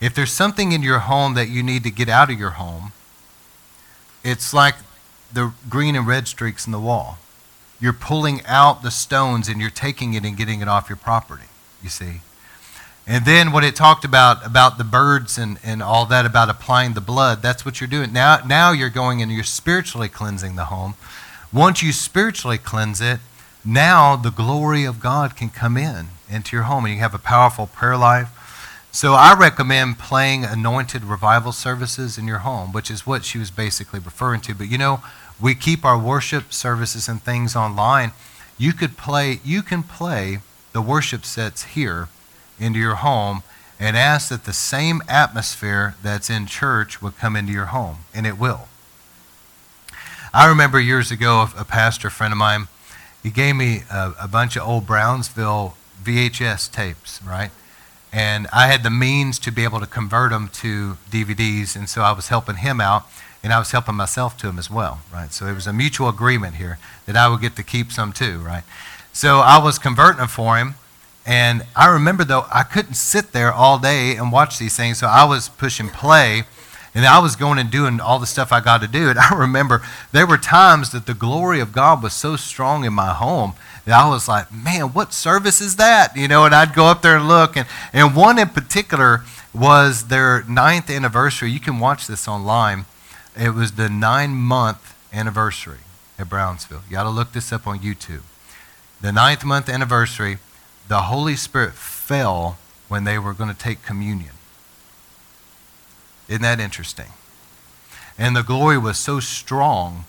If 0.00 0.14
there's 0.14 0.32
something 0.32 0.72
in 0.72 0.82
your 0.82 1.00
home 1.00 1.34
that 1.34 1.48
you 1.48 1.62
need 1.62 1.82
to 1.84 1.90
get 1.90 2.08
out 2.08 2.30
of 2.30 2.38
your 2.38 2.50
home, 2.50 2.92
it's 4.24 4.54
like 4.54 4.76
the 5.32 5.52
green 5.68 5.94
and 5.94 6.06
red 6.06 6.26
streaks 6.26 6.66
in 6.66 6.72
the 6.72 6.80
wall. 6.80 7.18
You're 7.80 7.92
pulling 7.92 8.42
out 8.46 8.82
the 8.82 8.90
stones 8.90 9.48
and 9.48 9.60
you're 9.60 9.70
taking 9.70 10.14
it 10.14 10.24
and 10.24 10.36
getting 10.36 10.60
it 10.60 10.68
off 10.68 10.88
your 10.88 10.96
property, 10.96 11.46
you 11.82 11.88
see. 11.88 12.20
And 13.06 13.24
then 13.24 13.52
what 13.52 13.64
it 13.64 13.74
talked 13.74 14.04
about 14.04 14.46
about 14.46 14.78
the 14.78 14.84
birds 14.84 15.38
and, 15.38 15.58
and 15.64 15.82
all 15.82 16.06
that 16.06 16.26
about 16.26 16.48
applying 16.48 16.92
the 16.92 17.00
blood, 17.00 17.42
that's 17.42 17.64
what 17.64 17.80
you're 17.80 17.88
doing. 17.88 18.12
Now 18.12 18.40
now 18.46 18.72
you're 18.72 18.90
going 18.90 19.22
and 19.22 19.32
you're 19.32 19.42
spiritually 19.42 20.08
cleansing 20.08 20.56
the 20.56 20.66
home. 20.66 20.94
Once 21.52 21.82
you 21.82 21.92
spiritually 21.92 22.58
cleanse 22.58 23.00
it, 23.00 23.18
now 23.64 24.14
the 24.14 24.30
glory 24.30 24.84
of 24.84 25.00
God 25.00 25.34
can 25.36 25.48
come 25.48 25.76
in 25.76 26.06
into 26.30 26.54
your 26.56 26.64
home 26.64 26.84
and 26.84 26.94
you 26.94 27.00
have 27.00 27.14
a 27.14 27.18
powerful 27.18 27.66
prayer 27.66 27.96
life. 27.96 28.28
So 28.92 29.14
I 29.14 29.36
recommend 29.36 29.98
playing 29.98 30.44
anointed 30.44 31.04
revival 31.04 31.50
services 31.50 32.16
in 32.16 32.28
your 32.28 32.38
home, 32.38 32.72
which 32.72 32.90
is 32.90 33.04
what 33.04 33.24
she 33.24 33.38
was 33.38 33.50
basically 33.50 33.98
referring 33.98 34.40
to. 34.42 34.54
But 34.54 34.70
you 34.70 34.78
know, 34.78 35.02
we 35.40 35.56
keep 35.56 35.84
our 35.84 35.98
worship 35.98 36.52
services 36.52 37.08
and 37.08 37.20
things 37.20 37.56
online. 37.56 38.12
You 38.56 38.72
could 38.72 38.96
play 38.96 39.40
you 39.44 39.62
can 39.62 39.82
play 39.82 40.38
the 40.72 40.82
worship 40.82 41.24
sets 41.24 41.64
here 41.64 42.08
into 42.60 42.78
your 42.78 42.96
home 42.96 43.42
and 43.80 43.96
ask 43.96 44.28
that 44.28 44.44
the 44.44 44.52
same 44.52 45.02
atmosphere 45.08 45.96
that's 46.00 46.30
in 46.30 46.46
church 46.46 47.02
would 47.02 47.16
come 47.16 47.34
into 47.34 47.52
your 47.52 47.66
home, 47.66 47.98
and 48.14 48.26
it 48.26 48.38
will. 48.38 48.68
I 50.32 50.46
remember 50.46 50.78
years 50.78 51.10
ago, 51.10 51.48
a 51.58 51.64
pastor 51.64 52.08
friend 52.08 52.32
of 52.32 52.38
mine, 52.38 52.68
he 53.20 53.30
gave 53.30 53.56
me 53.56 53.82
a, 53.90 54.12
a 54.22 54.28
bunch 54.28 54.54
of 54.54 54.62
old 54.62 54.86
Brownsville 54.86 55.74
VHS 56.04 56.70
tapes, 56.70 57.20
right? 57.24 57.50
And 58.12 58.46
I 58.52 58.68
had 58.68 58.84
the 58.84 58.90
means 58.90 59.40
to 59.40 59.50
be 59.50 59.64
able 59.64 59.80
to 59.80 59.88
convert 59.88 60.30
them 60.30 60.48
to 60.54 60.98
DVDs, 61.10 61.74
and 61.74 61.88
so 61.88 62.02
I 62.02 62.12
was 62.12 62.28
helping 62.28 62.56
him 62.56 62.80
out, 62.80 63.06
and 63.42 63.52
I 63.52 63.58
was 63.58 63.72
helping 63.72 63.96
myself 63.96 64.36
to 64.38 64.48
him 64.48 64.56
as 64.56 64.70
well, 64.70 65.00
right? 65.12 65.32
So 65.32 65.46
it 65.46 65.54
was 65.54 65.66
a 65.66 65.72
mutual 65.72 66.08
agreement 66.08 66.54
here 66.56 66.78
that 67.06 67.16
I 67.16 67.28
would 67.28 67.40
get 67.40 67.56
to 67.56 67.64
keep 67.64 67.90
some 67.90 68.12
too, 68.12 68.38
right? 68.38 68.62
So 69.12 69.40
I 69.40 69.58
was 69.58 69.80
converting 69.80 70.18
them 70.18 70.28
for 70.28 70.58
him, 70.58 70.76
and 71.26 71.66
I 71.74 71.88
remember 71.88 72.22
though 72.22 72.46
I 72.54 72.62
couldn't 72.62 72.94
sit 72.94 73.32
there 73.32 73.52
all 73.52 73.80
day 73.80 74.14
and 74.14 74.30
watch 74.30 74.60
these 74.60 74.76
things, 74.76 74.98
so 74.98 75.08
I 75.08 75.24
was 75.24 75.48
pushing 75.48 75.88
play, 75.88 76.44
and 76.94 77.06
I 77.06 77.18
was 77.20 77.36
going 77.36 77.58
and 77.58 77.70
doing 77.70 78.00
all 78.00 78.18
the 78.18 78.26
stuff 78.26 78.52
I 78.52 78.60
got 78.60 78.80
to 78.80 78.88
do. 78.88 79.08
And 79.10 79.18
I 79.18 79.34
remember 79.34 79.82
there 80.12 80.26
were 80.26 80.38
times 80.38 80.90
that 80.92 81.06
the 81.06 81.14
glory 81.14 81.60
of 81.60 81.72
God 81.72 82.02
was 82.02 82.12
so 82.12 82.36
strong 82.36 82.84
in 82.84 82.92
my 82.92 83.12
home 83.12 83.54
that 83.84 83.98
I 83.98 84.08
was 84.08 84.28
like, 84.28 84.52
man, 84.52 84.92
what 84.92 85.12
service 85.12 85.60
is 85.60 85.76
that? 85.76 86.16
You 86.16 86.28
know, 86.28 86.44
and 86.44 86.54
I'd 86.54 86.74
go 86.74 86.86
up 86.86 87.02
there 87.02 87.16
and 87.16 87.28
look. 87.28 87.56
And, 87.56 87.66
and 87.92 88.14
one 88.14 88.38
in 88.38 88.48
particular 88.48 89.22
was 89.52 90.08
their 90.08 90.44
ninth 90.44 90.90
anniversary. 90.90 91.50
You 91.50 91.60
can 91.60 91.78
watch 91.78 92.06
this 92.06 92.28
online. 92.28 92.84
It 93.36 93.54
was 93.54 93.72
the 93.72 93.88
nine 93.88 94.32
month 94.32 94.96
anniversary 95.12 95.78
at 96.18 96.28
Brownsville. 96.28 96.82
You 96.88 96.96
got 96.96 97.04
to 97.04 97.10
look 97.10 97.32
this 97.32 97.52
up 97.52 97.66
on 97.66 97.78
YouTube. 97.80 98.22
The 99.00 99.12
ninth 99.12 99.44
month 99.44 99.68
anniversary, 99.68 100.38
the 100.88 101.02
Holy 101.02 101.36
Spirit 101.36 101.72
fell 101.72 102.58
when 102.88 103.04
they 103.04 103.18
were 103.18 103.32
going 103.32 103.50
to 103.50 103.58
take 103.58 103.82
communion. 103.82 104.32
Isn't 106.30 106.42
that 106.42 106.60
interesting? 106.60 107.08
And 108.16 108.36
the 108.36 108.42
glory 108.42 108.78
was 108.78 108.96
so 108.98 109.18
strong 109.18 110.04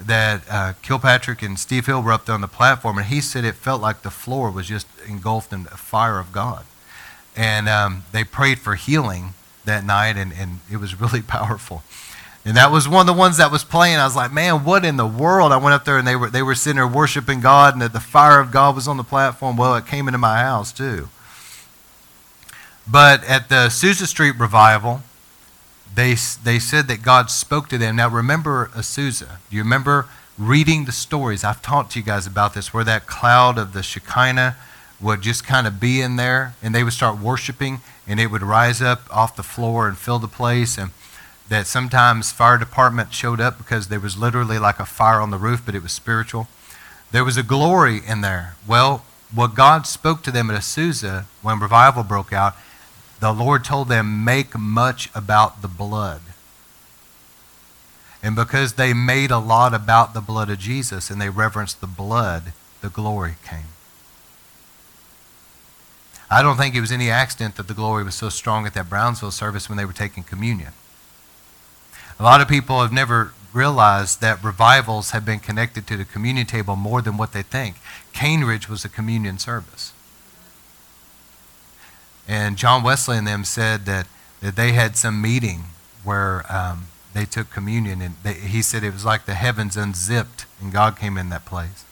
that 0.00 0.42
uh, 0.50 0.72
Kilpatrick 0.80 1.42
and 1.42 1.58
Steve 1.58 1.84
Hill 1.84 2.02
were 2.02 2.12
up 2.12 2.24
there 2.24 2.34
on 2.34 2.40
the 2.40 2.48
platform, 2.48 2.96
and 2.96 3.06
he 3.08 3.20
said 3.20 3.44
it 3.44 3.56
felt 3.56 3.82
like 3.82 4.00
the 4.00 4.10
floor 4.10 4.50
was 4.50 4.66
just 4.66 4.86
engulfed 5.06 5.52
in 5.52 5.64
the 5.64 5.70
fire 5.70 6.18
of 6.18 6.32
God. 6.32 6.64
And 7.36 7.68
um, 7.68 8.04
they 8.10 8.24
prayed 8.24 8.58
for 8.58 8.74
healing 8.74 9.34
that 9.66 9.84
night, 9.84 10.16
and, 10.16 10.32
and 10.32 10.60
it 10.72 10.78
was 10.78 10.98
really 10.98 11.20
powerful. 11.36 11.82
And 12.42 12.56
that 12.56 12.72
was 12.72 12.88
one 12.88 13.02
of 13.02 13.06
the 13.14 13.20
ones 13.20 13.36
that 13.36 13.52
was 13.52 13.62
playing. 13.62 13.96
I 13.96 14.06
was 14.06 14.16
like, 14.16 14.32
man, 14.32 14.64
what 14.64 14.86
in 14.86 14.96
the 14.96 15.06
world? 15.06 15.52
I 15.52 15.58
went 15.58 15.74
up 15.74 15.84
there, 15.84 15.98
and 15.98 16.08
they 16.08 16.16
were, 16.16 16.30
they 16.30 16.42
were 16.42 16.54
sitting 16.54 16.76
there 16.76 16.88
worshiping 16.88 17.40
God, 17.40 17.74
and 17.74 17.82
the, 17.82 17.90
the 17.90 18.00
fire 18.00 18.40
of 18.40 18.50
God 18.50 18.74
was 18.74 18.88
on 18.88 18.96
the 18.96 19.04
platform. 19.04 19.58
Well, 19.58 19.74
it 19.74 19.86
came 19.86 20.08
into 20.08 20.16
my 20.16 20.38
house, 20.38 20.72
too. 20.72 21.10
But 22.90 23.22
at 23.24 23.50
the 23.50 23.66
Azusa 23.66 24.06
Street 24.06 24.36
revival, 24.38 25.02
they, 25.94 26.14
they 26.44 26.58
said 26.58 26.88
that 26.88 27.02
God 27.02 27.30
spoke 27.30 27.68
to 27.68 27.78
them. 27.78 27.96
Now, 27.96 28.08
remember 28.08 28.70
Azusa. 28.74 29.38
Do 29.50 29.56
you 29.56 29.62
remember 29.62 30.08
reading 30.40 30.86
the 30.86 30.92
stories. 30.92 31.44
I've 31.44 31.60
talked 31.60 31.92
to 31.92 31.98
you 31.98 32.04
guys 32.04 32.26
about 32.26 32.54
this, 32.54 32.72
where 32.72 32.84
that 32.84 33.06
cloud 33.06 33.58
of 33.58 33.74
the 33.74 33.82
Shekinah 33.82 34.56
would 34.98 35.20
just 35.20 35.46
kind 35.46 35.66
of 35.66 35.78
be 35.78 36.00
in 36.00 36.16
there, 36.16 36.54
and 36.62 36.74
they 36.74 36.82
would 36.82 36.94
start 36.94 37.18
worshiping, 37.18 37.80
and 38.08 38.18
it 38.18 38.28
would 38.28 38.42
rise 38.42 38.80
up 38.80 39.02
off 39.14 39.36
the 39.36 39.42
floor 39.42 39.86
and 39.86 39.98
fill 39.98 40.18
the 40.18 40.26
place. 40.26 40.78
And 40.78 40.90
that 41.50 41.66
sometimes 41.66 42.32
fire 42.32 42.56
department 42.56 43.12
showed 43.12 43.40
up 43.40 43.58
because 43.58 43.88
there 43.88 44.00
was 44.00 44.16
literally 44.16 44.58
like 44.58 44.80
a 44.80 44.86
fire 44.86 45.20
on 45.20 45.30
the 45.30 45.36
roof, 45.36 45.62
but 45.66 45.74
it 45.74 45.82
was 45.82 45.92
spiritual. 45.92 46.48
There 47.12 47.24
was 47.24 47.36
a 47.36 47.42
glory 47.42 48.00
in 48.06 48.22
there. 48.22 48.54
Well, 48.66 49.04
what 49.34 49.54
God 49.54 49.86
spoke 49.86 50.22
to 50.22 50.30
them 50.30 50.48
at 50.48 50.58
Azusa 50.58 51.24
when 51.42 51.60
revival 51.60 52.02
broke 52.02 52.32
out, 52.32 52.54
the 53.20 53.32
Lord 53.32 53.64
told 53.64 53.88
them, 53.88 54.24
make 54.24 54.58
much 54.58 55.10
about 55.14 55.62
the 55.62 55.68
blood. 55.68 56.22
And 58.22 58.34
because 58.34 58.74
they 58.74 58.92
made 58.92 59.30
a 59.30 59.38
lot 59.38 59.72
about 59.72 60.12
the 60.12 60.20
blood 60.20 60.50
of 60.50 60.58
Jesus 60.58 61.10
and 61.10 61.20
they 61.20 61.30
reverenced 61.30 61.80
the 61.80 61.86
blood, 61.86 62.52
the 62.80 62.88
glory 62.88 63.36
came. 63.46 63.68
I 66.30 66.42
don't 66.42 66.56
think 66.56 66.74
it 66.74 66.80
was 66.80 66.92
any 66.92 67.10
accident 67.10 67.56
that 67.56 67.66
the 67.66 67.74
glory 67.74 68.04
was 68.04 68.14
so 68.14 68.28
strong 68.28 68.66
at 68.66 68.74
that 68.74 68.88
Brownsville 68.88 69.32
service 69.32 69.68
when 69.68 69.76
they 69.76 69.84
were 69.84 69.92
taking 69.92 70.22
communion. 70.22 70.72
A 72.18 72.22
lot 72.22 72.40
of 72.40 72.48
people 72.48 72.82
have 72.82 72.92
never 72.92 73.32
realized 73.52 74.20
that 74.20 74.44
revivals 74.44 75.10
have 75.10 75.24
been 75.24 75.40
connected 75.40 75.86
to 75.86 75.96
the 75.96 76.04
communion 76.04 76.46
table 76.46 76.76
more 76.76 77.02
than 77.02 77.16
what 77.16 77.32
they 77.32 77.42
think. 77.42 77.76
Cane 78.12 78.44
Ridge 78.44 78.68
was 78.68 78.84
a 78.84 78.88
communion 78.88 79.38
service. 79.38 79.92
And 82.28 82.56
John 82.56 82.82
Wesley 82.82 83.16
and 83.16 83.26
them 83.26 83.44
said 83.44 83.86
that, 83.86 84.06
that 84.40 84.56
they 84.56 84.72
had 84.72 84.96
some 84.96 85.20
meeting 85.20 85.64
where 86.04 86.44
um, 86.52 86.86
they 87.14 87.24
took 87.24 87.50
communion, 87.50 88.00
and 88.00 88.14
they, 88.22 88.34
he 88.34 88.62
said 88.62 88.84
it 88.84 88.92
was 88.92 89.04
like 89.04 89.26
the 89.26 89.34
heavens 89.34 89.76
unzipped, 89.76 90.46
and 90.60 90.72
God 90.72 90.98
came 90.98 91.18
in 91.18 91.28
that 91.30 91.44
place. 91.44 91.84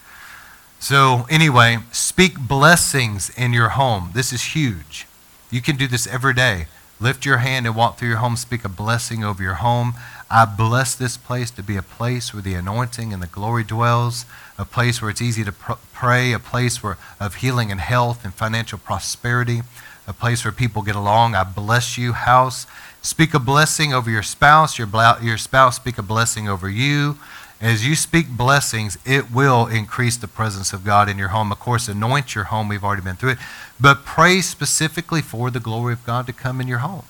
So, 0.81 1.27
anyway, 1.29 1.79
speak 1.91 2.39
blessings 2.39 3.31
in 3.31 3.53
your 3.53 3.71
home. 3.71 4.11
This 4.15 4.33
is 4.33 4.55
huge. 4.55 5.07
You 5.51 5.61
can 5.61 5.77
do 5.77 5.89
this 5.89 6.07
every 6.07 6.35
day. 6.35 6.67
Lift 7.01 7.25
your 7.25 7.39
hand 7.39 7.67
and 7.67 7.77
walk 7.77 7.99
through 7.99 8.09
your 8.09 8.19
home, 8.19 8.37
speak 8.37 8.65
a 8.65 8.69
blessing 8.69 9.25
over 9.25 9.43
your 9.43 9.55
home. 9.55 9.95
I 10.31 10.45
bless 10.45 10.95
this 10.95 11.17
place 11.17 11.51
to 11.53 11.63
be 11.63 11.77
a 11.77 11.83
place 11.83 12.35
where 12.35 12.43
the 12.43 12.55
anointing 12.55 13.13
and 13.13 13.23
the 13.23 13.29
glory 13.29 13.65
dwells, 13.65 14.27
a 14.59 14.65
place 14.65 15.01
where 15.01 15.11
it's 15.11 15.23
easy 15.23 15.45
to 15.45 15.53
pr- 15.53 15.73
pray, 15.93 16.33
a 16.33 16.39
place 16.39 16.83
where, 16.83 16.99
of 17.21 17.37
healing 17.37 17.71
and 17.71 17.81
health 17.81 18.25
and 18.25 18.35
financial 18.35 18.79
prosperity, 18.79 19.63
a 20.09 20.13
place 20.15 20.45
where 20.45 20.53
people 20.53 20.81
get 20.83 20.97
along. 20.97 21.35
I 21.35 21.45
bless 21.45 21.99
you, 21.99 22.15
house. 22.15 22.67
Speak 23.03 23.35
a 23.35 23.39
blessing 23.39 23.93
over 23.93 24.11
your 24.11 24.23
spouse, 24.23 24.79
your, 24.79 24.89
your 25.23 25.37
spouse 25.37 25.77
speak 25.77 25.99
a 25.99 26.03
blessing 26.03 26.49
over 26.49 26.69
you. 26.69 27.19
As 27.61 27.87
you 27.87 27.95
speak 27.95 28.29
blessings, 28.29 28.97
it 29.05 29.31
will 29.31 29.67
increase 29.67 30.17
the 30.17 30.29
presence 30.29 30.73
of 30.73 30.85
God 30.85 31.09
in 31.09 31.19
your 31.19 31.29
home. 31.29 31.53
Of 31.53 31.59
course, 31.59 31.89
anoint 31.89 32.35
your 32.35 32.45
home. 32.45 32.69
We've 32.69 32.85
already 32.85 33.03
been 33.03 33.17
through 33.17 33.33
it. 33.33 33.39
But 33.79 34.05
pray 34.05 34.41
specifically 34.41 35.21
for 35.21 35.51
the 35.51 35.61
glory 35.61 35.93
of 35.93 36.07
God 36.07 36.27
to 36.29 36.33
come 36.33 36.61
in 36.61 36.69
your 36.69 36.79
home. 36.79 37.05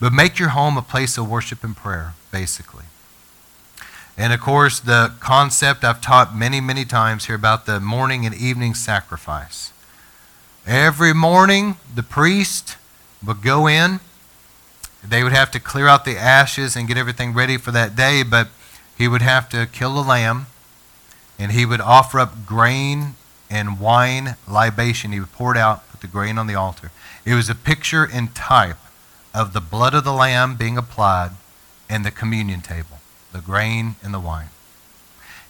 But 0.00 0.12
make 0.12 0.38
your 0.38 0.48
home 0.50 0.76
a 0.78 0.82
place 0.82 1.16
of 1.18 1.28
worship 1.28 1.62
and 1.62 1.76
prayer, 1.76 2.14
basically. 2.32 2.86
And 4.16 4.32
of 4.32 4.40
course, 4.40 4.80
the 4.80 5.12
concept 5.20 5.84
I've 5.84 6.00
taught 6.00 6.34
many, 6.34 6.60
many 6.60 6.86
times 6.86 7.26
here 7.26 7.36
about 7.36 7.66
the 7.66 7.80
morning 7.80 8.26
and 8.26 8.34
evening 8.34 8.74
sacrifice. 8.74 9.72
Every 10.70 11.12
morning, 11.12 11.78
the 11.92 12.04
priest 12.04 12.76
would 13.26 13.42
go 13.42 13.66
in. 13.66 13.98
They 15.02 15.24
would 15.24 15.32
have 15.32 15.50
to 15.50 15.58
clear 15.58 15.88
out 15.88 16.04
the 16.04 16.16
ashes 16.16 16.76
and 16.76 16.86
get 16.86 16.96
everything 16.96 17.34
ready 17.34 17.56
for 17.56 17.72
that 17.72 17.96
day, 17.96 18.22
but 18.22 18.50
he 18.96 19.08
would 19.08 19.20
have 19.20 19.48
to 19.48 19.66
kill 19.66 19.98
a 19.98 20.06
lamb 20.06 20.46
and 21.40 21.50
he 21.50 21.66
would 21.66 21.80
offer 21.80 22.20
up 22.20 22.46
grain 22.46 23.16
and 23.50 23.80
wine 23.80 24.36
libation. 24.46 25.10
He 25.10 25.18
would 25.18 25.32
pour 25.32 25.52
it 25.52 25.58
out, 25.58 25.90
put 25.90 26.02
the 26.02 26.06
grain 26.06 26.38
on 26.38 26.46
the 26.46 26.54
altar. 26.54 26.92
It 27.24 27.34
was 27.34 27.50
a 27.50 27.56
picture 27.56 28.04
and 28.04 28.32
type 28.32 28.78
of 29.34 29.52
the 29.52 29.60
blood 29.60 29.92
of 29.92 30.04
the 30.04 30.12
lamb 30.12 30.54
being 30.54 30.78
applied 30.78 31.32
and 31.88 32.04
the 32.04 32.12
communion 32.12 32.60
table, 32.60 33.00
the 33.32 33.40
grain 33.40 33.96
and 34.04 34.14
the 34.14 34.20
wine. 34.20 34.50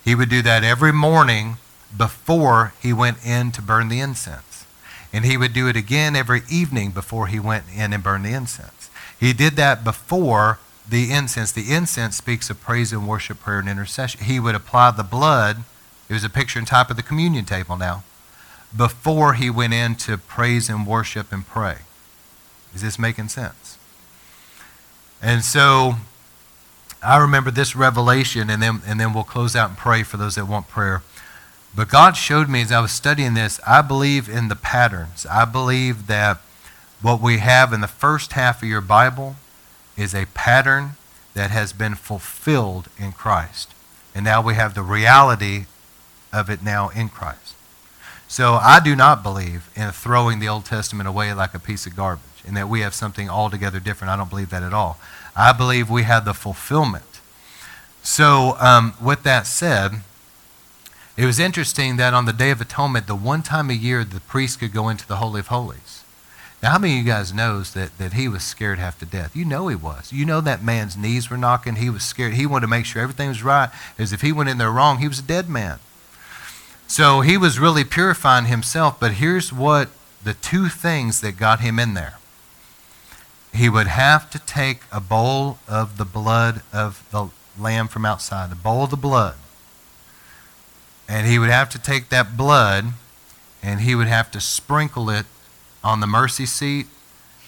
He 0.02 0.14
would 0.14 0.30
do 0.30 0.40
that 0.40 0.64
every 0.64 0.94
morning 0.94 1.58
before 1.94 2.72
he 2.80 2.94
went 2.94 3.18
in 3.22 3.52
to 3.52 3.60
burn 3.60 3.88
the 3.90 4.00
incense. 4.00 4.64
And 5.12 5.24
he 5.24 5.36
would 5.36 5.52
do 5.52 5.66
it 5.68 5.76
again 5.76 6.14
every 6.14 6.42
evening 6.48 6.90
before 6.90 7.26
he 7.26 7.40
went 7.40 7.64
in 7.74 7.92
and 7.92 8.02
burned 8.02 8.24
the 8.24 8.32
incense. 8.32 8.90
He 9.18 9.32
did 9.32 9.54
that 9.56 9.82
before 9.82 10.58
the 10.88 11.12
incense. 11.12 11.52
The 11.52 11.72
incense 11.72 12.16
speaks 12.16 12.48
of 12.48 12.60
praise 12.60 12.92
and 12.92 13.08
worship, 13.08 13.40
prayer, 13.40 13.58
and 13.58 13.68
intercession. 13.68 14.24
He 14.24 14.38
would 14.38 14.54
apply 14.54 14.92
the 14.92 15.02
blood. 15.02 15.58
It 16.08 16.12
was 16.12 16.24
a 16.24 16.30
picture 16.30 16.58
and 16.58 16.66
type 16.66 16.90
of 16.90 16.96
the 16.96 17.02
communion 17.02 17.44
table 17.44 17.76
now. 17.76 18.04
Before 18.76 19.34
he 19.34 19.50
went 19.50 19.74
in 19.74 19.96
to 19.96 20.16
praise 20.16 20.68
and 20.68 20.86
worship 20.86 21.32
and 21.32 21.46
pray. 21.46 21.78
Is 22.74 22.82
this 22.82 22.98
making 22.98 23.28
sense? 23.28 23.78
And 25.20 25.44
so 25.44 25.96
I 27.02 27.16
remember 27.18 27.50
this 27.50 27.74
revelation, 27.74 28.48
and 28.50 28.62
then, 28.62 28.80
and 28.86 29.00
then 29.00 29.12
we'll 29.12 29.24
close 29.24 29.56
out 29.56 29.70
and 29.70 29.78
pray 29.78 30.02
for 30.02 30.16
those 30.16 30.36
that 30.36 30.46
want 30.46 30.68
prayer. 30.68 31.02
But 31.74 31.88
God 31.88 32.16
showed 32.16 32.48
me 32.48 32.62
as 32.62 32.72
I 32.72 32.80
was 32.80 32.92
studying 32.92 33.34
this, 33.34 33.60
I 33.66 33.82
believe 33.82 34.28
in 34.28 34.48
the 34.48 34.56
patterns. 34.56 35.26
I 35.26 35.44
believe 35.44 36.06
that 36.08 36.38
what 37.00 37.20
we 37.20 37.38
have 37.38 37.72
in 37.72 37.80
the 37.80 37.86
first 37.86 38.32
half 38.32 38.62
of 38.62 38.68
your 38.68 38.80
Bible 38.80 39.36
is 39.96 40.14
a 40.14 40.26
pattern 40.26 40.92
that 41.34 41.50
has 41.50 41.72
been 41.72 41.94
fulfilled 41.94 42.88
in 42.98 43.12
Christ. 43.12 43.72
And 44.14 44.24
now 44.24 44.42
we 44.42 44.54
have 44.54 44.74
the 44.74 44.82
reality 44.82 45.66
of 46.32 46.50
it 46.50 46.62
now 46.62 46.88
in 46.90 47.08
Christ. 47.08 47.54
So 48.26 48.54
I 48.54 48.80
do 48.80 48.94
not 48.94 49.22
believe 49.22 49.70
in 49.74 49.90
throwing 49.90 50.38
the 50.38 50.48
Old 50.48 50.64
Testament 50.64 51.08
away 51.08 51.32
like 51.32 51.54
a 51.54 51.58
piece 51.58 51.86
of 51.86 51.96
garbage 51.96 52.24
and 52.46 52.56
that 52.56 52.68
we 52.68 52.80
have 52.80 52.94
something 52.94 53.28
altogether 53.28 53.80
different. 53.80 54.10
I 54.10 54.16
don't 54.16 54.30
believe 54.30 54.50
that 54.50 54.62
at 54.62 54.72
all. 54.72 54.98
I 55.36 55.52
believe 55.52 55.90
we 55.90 56.02
have 56.02 56.24
the 56.24 56.34
fulfillment. 56.34 57.20
So, 58.02 58.56
um, 58.60 58.94
with 59.00 59.22
that 59.24 59.46
said, 59.46 60.02
it 61.20 61.26
was 61.26 61.38
interesting 61.38 61.96
that 61.96 62.14
on 62.14 62.24
the 62.24 62.32
Day 62.32 62.50
of 62.50 62.62
Atonement, 62.62 63.06
the 63.06 63.14
one 63.14 63.42
time 63.42 63.68
a 63.68 63.74
year 63.74 64.04
the 64.04 64.20
priest 64.20 64.58
could 64.58 64.72
go 64.72 64.88
into 64.88 65.06
the 65.06 65.16
Holy 65.16 65.40
of 65.40 65.48
Holies. 65.48 66.02
Now, 66.62 66.70
how 66.70 66.78
many 66.78 66.94
of 66.94 67.04
you 67.04 67.12
guys 67.12 67.34
knows 67.34 67.74
that, 67.74 67.98
that 67.98 68.14
he 68.14 68.26
was 68.26 68.42
scared 68.42 68.78
half 68.78 68.98
to 69.00 69.04
death? 69.04 69.36
You 69.36 69.44
know 69.44 69.68
he 69.68 69.76
was. 69.76 70.14
You 70.14 70.24
know 70.24 70.40
that 70.40 70.64
man's 70.64 70.96
knees 70.96 71.28
were 71.28 71.36
knocking. 71.36 71.76
He 71.76 71.90
was 71.90 72.04
scared. 72.04 72.32
He 72.32 72.46
wanted 72.46 72.62
to 72.62 72.70
make 72.70 72.86
sure 72.86 73.02
everything 73.02 73.28
was 73.28 73.42
right. 73.42 73.68
As 73.98 74.14
if 74.14 74.22
he 74.22 74.32
went 74.32 74.48
in 74.48 74.56
there 74.56 74.70
wrong, 74.70 74.96
he 74.96 75.08
was 75.08 75.18
a 75.18 75.22
dead 75.22 75.46
man. 75.46 75.78
So 76.86 77.20
he 77.20 77.36
was 77.36 77.58
really 77.58 77.84
purifying 77.84 78.46
himself. 78.46 78.98
But 78.98 79.12
here's 79.12 79.52
what 79.52 79.90
the 80.24 80.32
two 80.32 80.70
things 80.70 81.20
that 81.20 81.36
got 81.36 81.60
him 81.60 81.78
in 81.78 81.92
there 81.92 82.14
he 83.52 83.68
would 83.68 83.88
have 83.88 84.30
to 84.30 84.38
take 84.38 84.82
a 84.90 85.00
bowl 85.00 85.58
of 85.68 85.98
the 85.98 86.04
blood 86.06 86.62
of 86.72 87.06
the 87.10 87.28
lamb 87.58 87.88
from 87.88 88.06
outside, 88.06 88.50
a 88.52 88.54
bowl 88.54 88.84
of 88.84 88.90
the 88.90 88.96
blood. 88.96 89.34
And 91.10 91.26
he 91.26 91.40
would 91.40 91.50
have 91.50 91.68
to 91.70 91.78
take 91.78 92.08
that 92.10 92.36
blood 92.36 92.92
and 93.62 93.80
he 93.80 93.96
would 93.96 94.06
have 94.06 94.30
to 94.30 94.40
sprinkle 94.40 95.10
it 95.10 95.26
on 95.82 95.98
the 95.98 96.06
mercy 96.06 96.46
seat. 96.46 96.86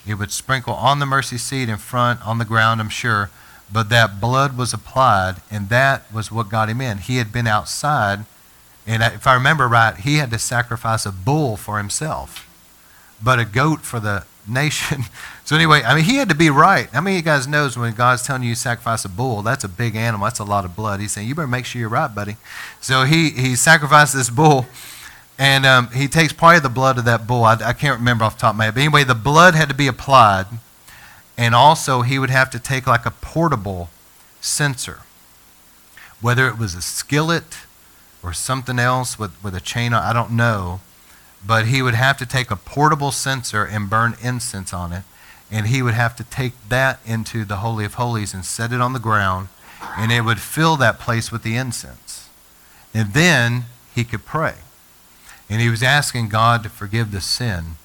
It 0.04 0.14
would 0.14 0.32
sprinkle 0.32 0.74
on 0.74 0.98
the 0.98 1.06
mercy 1.06 1.38
seat 1.38 1.68
in 1.68 1.78
front, 1.78 2.26
on 2.26 2.38
the 2.38 2.44
ground, 2.44 2.80
I'm 2.80 2.88
sure. 2.88 3.30
But 3.72 3.88
that 3.90 4.20
blood 4.20 4.58
was 4.58 4.74
applied, 4.74 5.36
and 5.48 5.68
that 5.68 6.12
was 6.12 6.30
what 6.30 6.50
got 6.50 6.68
him 6.68 6.80
in. 6.80 6.98
He 6.98 7.16
had 7.16 7.32
been 7.32 7.46
outside, 7.46 8.24
and 8.84 9.02
if 9.02 9.26
I 9.26 9.34
remember 9.34 9.68
right, 9.68 9.96
he 9.96 10.16
had 10.16 10.30
to 10.32 10.38
sacrifice 10.38 11.06
a 11.06 11.12
bull 11.12 11.56
for 11.56 11.78
himself, 11.78 12.48
but 13.22 13.38
a 13.38 13.44
goat 13.44 13.82
for 13.82 14.00
the 14.00 14.24
nation. 14.48 15.04
So 15.45 15.57
anyway, 15.57 15.82
I 15.82 15.95
mean, 15.95 16.05
he 16.05 16.16
had 16.16 16.28
to 16.28 16.34
be 16.34 16.51
right. 16.51 16.88
How 16.90 17.01
many 17.01 17.16
of 17.16 17.20
you 17.20 17.24
guys 17.24 17.49
knows 17.49 17.76
when 17.76 17.95
God's 17.95 18.22
telling 18.22 18.43
you 18.43 18.51
you 18.51 18.55
sacrifice 18.55 19.05
a 19.05 19.09
bull, 19.09 19.43
that's 19.43 19.64
a 19.64 19.68
big 19.68 19.97
animal. 19.97 20.24
That's 20.24 20.38
a 20.38 20.45
lot 20.45 20.64
of 20.64 20.76
blood. 20.76 21.01
He's 21.01 21.12
saying, 21.12 21.26
you 21.26 21.34
better 21.34 21.49
make 21.49 21.64
sure 21.64 21.80
you're 21.80 21.88
right, 21.88 22.12
buddy. 22.14 22.36
So 22.80 23.05
he, 23.05 23.30
he 23.30 23.57
sacrificed 23.57 24.14
this 24.14 24.30
bull, 24.30 24.66
and 25.38 25.66
um, 25.66 25.88
he 25.88 26.07
takes 26.07 26.32
part 26.32 26.57
of 26.57 26.62
the 26.62 26.68
blood 26.68 26.97
of 26.97 27.05
that 27.07 27.26
bull. 27.26 27.45
I, 27.45 27.55
I 27.55 27.72
can't 27.72 27.99
remember 27.99 28.24
off 28.24 28.36
the 28.36 28.43
top 28.43 28.55
of 28.55 28.59
my 28.59 28.66
head. 28.66 28.74
But 28.74 28.80
anyway, 28.80 29.05
the 29.05 29.16
blood 29.16 29.55
had 29.55 29.68
to 29.68 29.74
be 29.74 29.88
applied, 29.88 30.47
and 31.36 31.55
also 31.55 32.03
he 32.03 32.18
would 32.18 32.30
have 32.30 32.49
to 32.51 32.61
take 32.61 32.86
like 32.86 33.05
a 33.05 33.11
portable 33.11 33.90
censer, 34.40 35.01
whether 36.20 36.47
it 36.47 36.57
was 36.57 36.74
a 36.74 36.82
skillet 36.82 37.59
or 38.22 38.32
something 38.32 38.78
else 38.78 39.18
with, 39.18 39.32
with 39.43 39.57
a 39.57 39.61
chain 39.61 39.93
on, 39.93 40.03
I 40.03 40.12
don't 40.12 40.30
know 40.30 40.80
but 41.47 41.66
he 41.66 41.82
would 41.82 41.95
have 41.95 42.16
to 42.18 42.26
take 42.26 42.51
a 42.51 42.57
portable 42.57 43.11
censer 43.11 43.64
and 43.64 43.90
burn 43.90 44.14
incense 44.22 44.72
on 44.72 44.93
it. 44.93 45.03
And 45.53 45.66
he 45.66 45.82
would 45.82 45.94
have 45.94 46.16
to 46.16 46.24
take 46.24 46.55
that 46.68 46.98
into 47.07 47.44
the 47.44 47.57
Holy 47.57 47.84
of 47.84 47.94
Holies 47.94 48.34
and 48.34 48.44
set 48.44 48.72
it 48.72 48.80
on 48.80 48.94
the 48.94 48.98
ground, 48.98 49.48
and 49.96 50.11
it 50.11 50.22
would 50.22 50.40
fill 50.40 50.76
that 50.78 50.98
place 50.98 51.30
with 51.30 51.42
the 51.42 51.57
incense. 51.57 52.28
And 52.94 53.12
then 53.12 53.64
he 53.94 54.03
could 54.03 54.24
pray. 54.24 54.55
And 55.48 55.61
he 55.61 55.68
was 55.68 55.82
asking 55.82 56.30
God 56.30 56.62
to 56.62 56.70
forgive 56.70 57.12
the 57.12 57.20
sin 57.20 57.76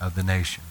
of 0.00 0.14
the 0.14 0.22
nation. 0.22 0.64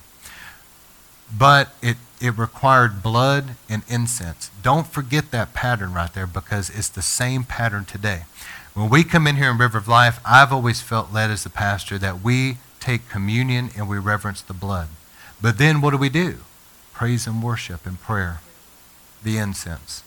But 1.35 1.73
it, 1.81 1.97
it 2.21 2.37
required 2.37 3.01
blood 3.01 3.55
and 3.67 3.81
incense. 3.89 4.51
Don't 4.61 4.85
forget 4.85 5.31
that 5.31 5.53
pattern 5.53 5.93
right 5.93 6.13
there 6.13 6.27
because 6.27 6.69
it's 6.69 6.89
the 6.89 7.01
same 7.01 7.43
pattern 7.43 7.85
today. 7.85 8.25
When 8.75 8.89
we 8.89 9.03
come 9.03 9.25
in 9.25 9.37
here 9.37 9.49
in 9.49 9.57
River 9.57 9.77
of 9.77 9.87
Life, 9.87 10.19
I've 10.25 10.53
always 10.53 10.81
felt 10.81 11.11
led 11.11 11.31
as 11.31 11.45
a 11.45 11.49
pastor 11.49 11.97
that 11.97 12.21
we 12.21 12.57
take 12.79 13.09
communion 13.09 13.69
and 13.75 13.89
we 13.89 13.97
reverence 13.97 14.41
the 14.41 14.53
blood. 14.53 14.89
But 15.43 15.57
then 15.57 15.81
what 15.81 15.91
do 15.91 15.97
we 15.97 16.07
do? 16.07 16.37
Praise 16.93 17.27
and 17.27 17.43
worship 17.43 17.85
and 17.85 17.99
prayer, 17.99 18.39
the 19.23 19.37
incense. 19.37 20.01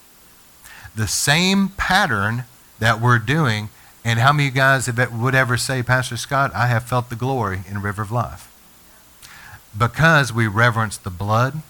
The 0.96 1.06
same 1.06 1.68
pattern 1.68 2.44
that 2.78 3.02
we're 3.02 3.18
doing, 3.18 3.68
and 4.02 4.18
how 4.18 4.32
many 4.32 4.48
of 4.48 4.54
you 4.54 4.60
guys 4.60 4.88
would 4.88 5.34
ever 5.34 5.58
say, 5.58 5.82
Pastor 5.82 6.16
Scott, 6.16 6.52
I 6.54 6.68
have 6.68 6.84
felt 6.84 7.10
the 7.10 7.16
glory 7.16 7.60
in 7.68 7.82
River 7.82 8.00
of 8.00 8.10
Life? 8.10 8.50
Because 9.76 10.32
we 10.32 10.46
reverence 10.46 10.96
the 10.96 11.10
blood 11.10 11.60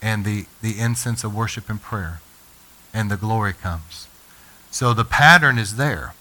and 0.00 0.24
the, 0.24 0.46
the 0.62 0.80
incense 0.80 1.22
of 1.22 1.34
worship 1.34 1.68
and 1.68 1.82
prayer, 1.82 2.22
and 2.94 3.10
the 3.10 3.18
glory 3.18 3.52
comes. 3.52 4.08
So 4.70 4.94
the 4.94 5.04
pattern 5.04 5.58
is 5.58 5.76
there. 5.76 6.14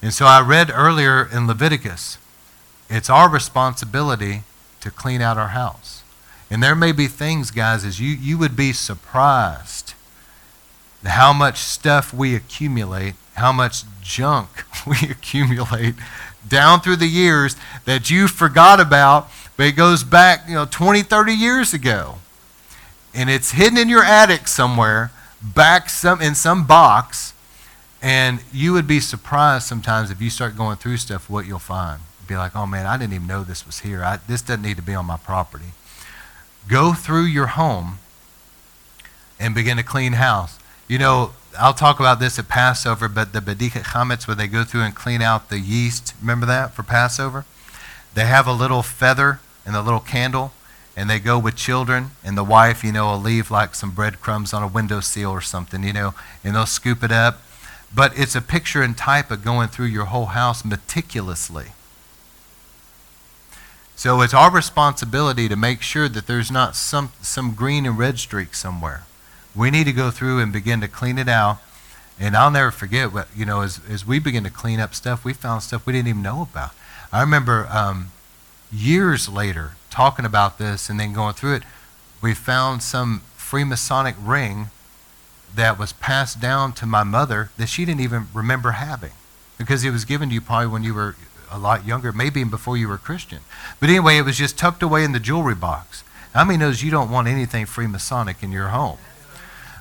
And 0.00 0.14
so 0.14 0.24
I 0.24 0.40
read 0.40 0.70
earlier 0.72 1.28
in 1.30 1.46
Leviticus, 1.46 2.16
it's 2.88 3.10
our 3.10 3.28
responsibility 3.28 4.44
to 4.80 4.90
clean 4.90 5.20
out 5.20 5.36
our 5.36 5.48
house. 5.48 5.97
And 6.50 6.62
there 6.62 6.74
may 6.74 6.92
be 6.92 7.06
things, 7.06 7.50
guys, 7.50 7.84
as 7.84 8.00
you, 8.00 8.08
you 8.08 8.38
would 8.38 8.56
be 8.56 8.72
surprised 8.72 9.94
how 11.04 11.32
much 11.32 11.58
stuff 11.58 12.12
we 12.12 12.34
accumulate, 12.34 13.14
how 13.34 13.52
much 13.52 13.84
junk 14.02 14.64
we 14.86 14.96
accumulate 15.10 15.94
down 16.46 16.80
through 16.80 16.96
the 16.96 17.06
years 17.06 17.56
that 17.84 18.10
you 18.10 18.28
forgot 18.28 18.80
about, 18.80 19.28
but 19.56 19.66
it 19.66 19.72
goes 19.72 20.02
back, 20.04 20.48
you 20.48 20.54
know, 20.54 20.64
20, 20.64 21.02
30 21.02 21.32
years 21.32 21.74
ago. 21.74 22.16
And 23.14 23.28
it's 23.28 23.52
hidden 23.52 23.78
in 23.78 23.88
your 23.88 24.04
attic 24.04 24.48
somewhere, 24.48 25.10
back 25.42 25.90
some 25.90 26.20
in 26.20 26.34
some 26.34 26.66
box, 26.66 27.34
and 28.00 28.40
you 28.52 28.72
would 28.72 28.86
be 28.86 29.00
surprised 29.00 29.66
sometimes 29.66 30.10
if 30.10 30.20
you 30.20 30.30
start 30.30 30.56
going 30.56 30.76
through 30.76 30.98
stuff 30.98 31.28
what 31.28 31.46
you'll 31.46 31.58
find. 31.58 32.00
Be 32.26 32.36
like, 32.36 32.54
oh 32.54 32.66
man, 32.66 32.86
I 32.86 32.96
didn't 32.96 33.14
even 33.14 33.26
know 33.26 33.42
this 33.42 33.66
was 33.66 33.80
here. 33.80 34.04
I, 34.04 34.18
this 34.28 34.42
doesn't 34.42 34.62
need 34.62 34.76
to 34.76 34.82
be 34.82 34.94
on 34.94 35.06
my 35.06 35.16
property. 35.16 35.72
Go 36.68 36.92
through 36.92 37.24
your 37.24 37.48
home 37.48 37.98
and 39.40 39.54
begin 39.54 39.78
to 39.78 39.82
clean 39.82 40.14
house. 40.14 40.58
You 40.86 40.98
know, 40.98 41.32
I'll 41.58 41.74
talk 41.74 41.98
about 41.98 42.20
this 42.20 42.38
at 42.38 42.48
Passover, 42.48 43.08
but 43.08 43.32
the 43.32 43.40
Bedikat 43.40 43.84
Chametz, 43.84 44.28
where 44.28 44.34
they 44.34 44.46
go 44.46 44.64
through 44.64 44.82
and 44.82 44.94
clean 44.94 45.22
out 45.22 45.48
the 45.48 45.58
yeast, 45.58 46.14
remember 46.20 46.46
that 46.46 46.74
for 46.74 46.82
Passover? 46.82 47.46
They 48.14 48.26
have 48.26 48.46
a 48.46 48.52
little 48.52 48.82
feather 48.82 49.40
and 49.64 49.74
a 49.74 49.80
little 49.80 50.00
candle, 50.00 50.52
and 50.96 51.08
they 51.08 51.18
go 51.18 51.38
with 51.38 51.56
children, 51.56 52.10
and 52.22 52.36
the 52.36 52.44
wife, 52.44 52.84
you 52.84 52.92
know, 52.92 53.06
will 53.06 53.20
leave 53.20 53.50
like 53.50 53.74
some 53.74 53.92
breadcrumbs 53.92 54.52
on 54.52 54.62
a 54.62 54.66
window 54.66 54.96
windowsill 54.96 55.30
or 55.30 55.40
something, 55.40 55.82
you 55.82 55.92
know, 55.92 56.14
and 56.44 56.54
they'll 56.54 56.66
scoop 56.66 57.02
it 57.02 57.12
up. 57.12 57.40
But 57.94 58.18
it's 58.18 58.34
a 58.34 58.42
picture 58.42 58.82
and 58.82 58.96
type 58.96 59.30
of 59.30 59.44
going 59.44 59.68
through 59.68 59.86
your 59.86 60.06
whole 60.06 60.26
house 60.26 60.64
meticulously. 60.64 61.68
So 63.98 64.20
it's 64.20 64.32
our 64.32 64.48
responsibility 64.48 65.48
to 65.48 65.56
make 65.56 65.82
sure 65.82 66.08
that 66.08 66.28
there's 66.28 66.52
not 66.52 66.76
some, 66.76 67.10
some 67.20 67.54
green 67.54 67.84
and 67.84 67.98
red 67.98 68.20
streak 68.20 68.54
somewhere. 68.54 69.02
We 69.56 69.72
need 69.72 69.86
to 69.86 69.92
go 69.92 70.12
through 70.12 70.38
and 70.38 70.52
begin 70.52 70.80
to 70.82 70.86
clean 70.86 71.18
it 71.18 71.28
out. 71.28 71.58
And 72.16 72.36
I'll 72.36 72.52
never 72.52 72.70
forget 72.70 73.12
what, 73.12 73.26
you 73.34 73.44
know, 73.44 73.62
as, 73.62 73.80
as 73.90 74.06
we 74.06 74.20
begin 74.20 74.44
to 74.44 74.50
clean 74.50 74.78
up 74.78 74.94
stuff, 74.94 75.24
we 75.24 75.32
found 75.32 75.64
stuff 75.64 75.84
we 75.84 75.94
didn't 75.94 76.06
even 76.06 76.22
know 76.22 76.42
about. 76.42 76.70
I 77.12 77.20
remember 77.22 77.66
um, 77.72 78.12
years 78.70 79.28
later 79.28 79.72
talking 79.90 80.24
about 80.24 80.58
this 80.58 80.88
and 80.88 81.00
then 81.00 81.12
going 81.12 81.34
through 81.34 81.56
it, 81.56 81.64
we 82.22 82.34
found 82.34 82.84
some 82.84 83.22
Freemasonic 83.36 84.14
ring 84.22 84.68
that 85.56 85.76
was 85.76 85.92
passed 85.92 86.40
down 86.40 86.72
to 86.74 86.86
my 86.86 87.02
mother 87.02 87.50
that 87.56 87.68
she 87.68 87.84
didn't 87.84 88.02
even 88.02 88.28
remember 88.32 88.70
having 88.70 89.12
because 89.58 89.82
it 89.82 89.90
was 89.90 90.04
given 90.04 90.28
to 90.28 90.36
you 90.36 90.40
probably 90.40 90.68
when 90.68 90.84
you 90.84 90.94
were 90.94 91.16
a 91.50 91.58
lot 91.58 91.86
younger, 91.86 92.12
maybe 92.12 92.40
even 92.40 92.50
before 92.50 92.76
you 92.76 92.88
were 92.88 92.94
a 92.94 92.98
Christian. 92.98 93.40
But 93.80 93.88
anyway, 93.88 94.18
it 94.18 94.24
was 94.24 94.38
just 94.38 94.58
tucked 94.58 94.82
away 94.82 95.04
in 95.04 95.12
the 95.12 95.20
jewelry 95.20 95.54
box. 95.54 96.04
How 96.34 96.44
many 96.44 96.58
knows 96.58 96.82
you 96.82 96.90
don't 96.90 97.10
want 97.10 97.28
anything 97.28 97.66
Freemasonic 97.66 98.42
in 98.42 98.52
your 98.52 98.68
home? 98.68 98.98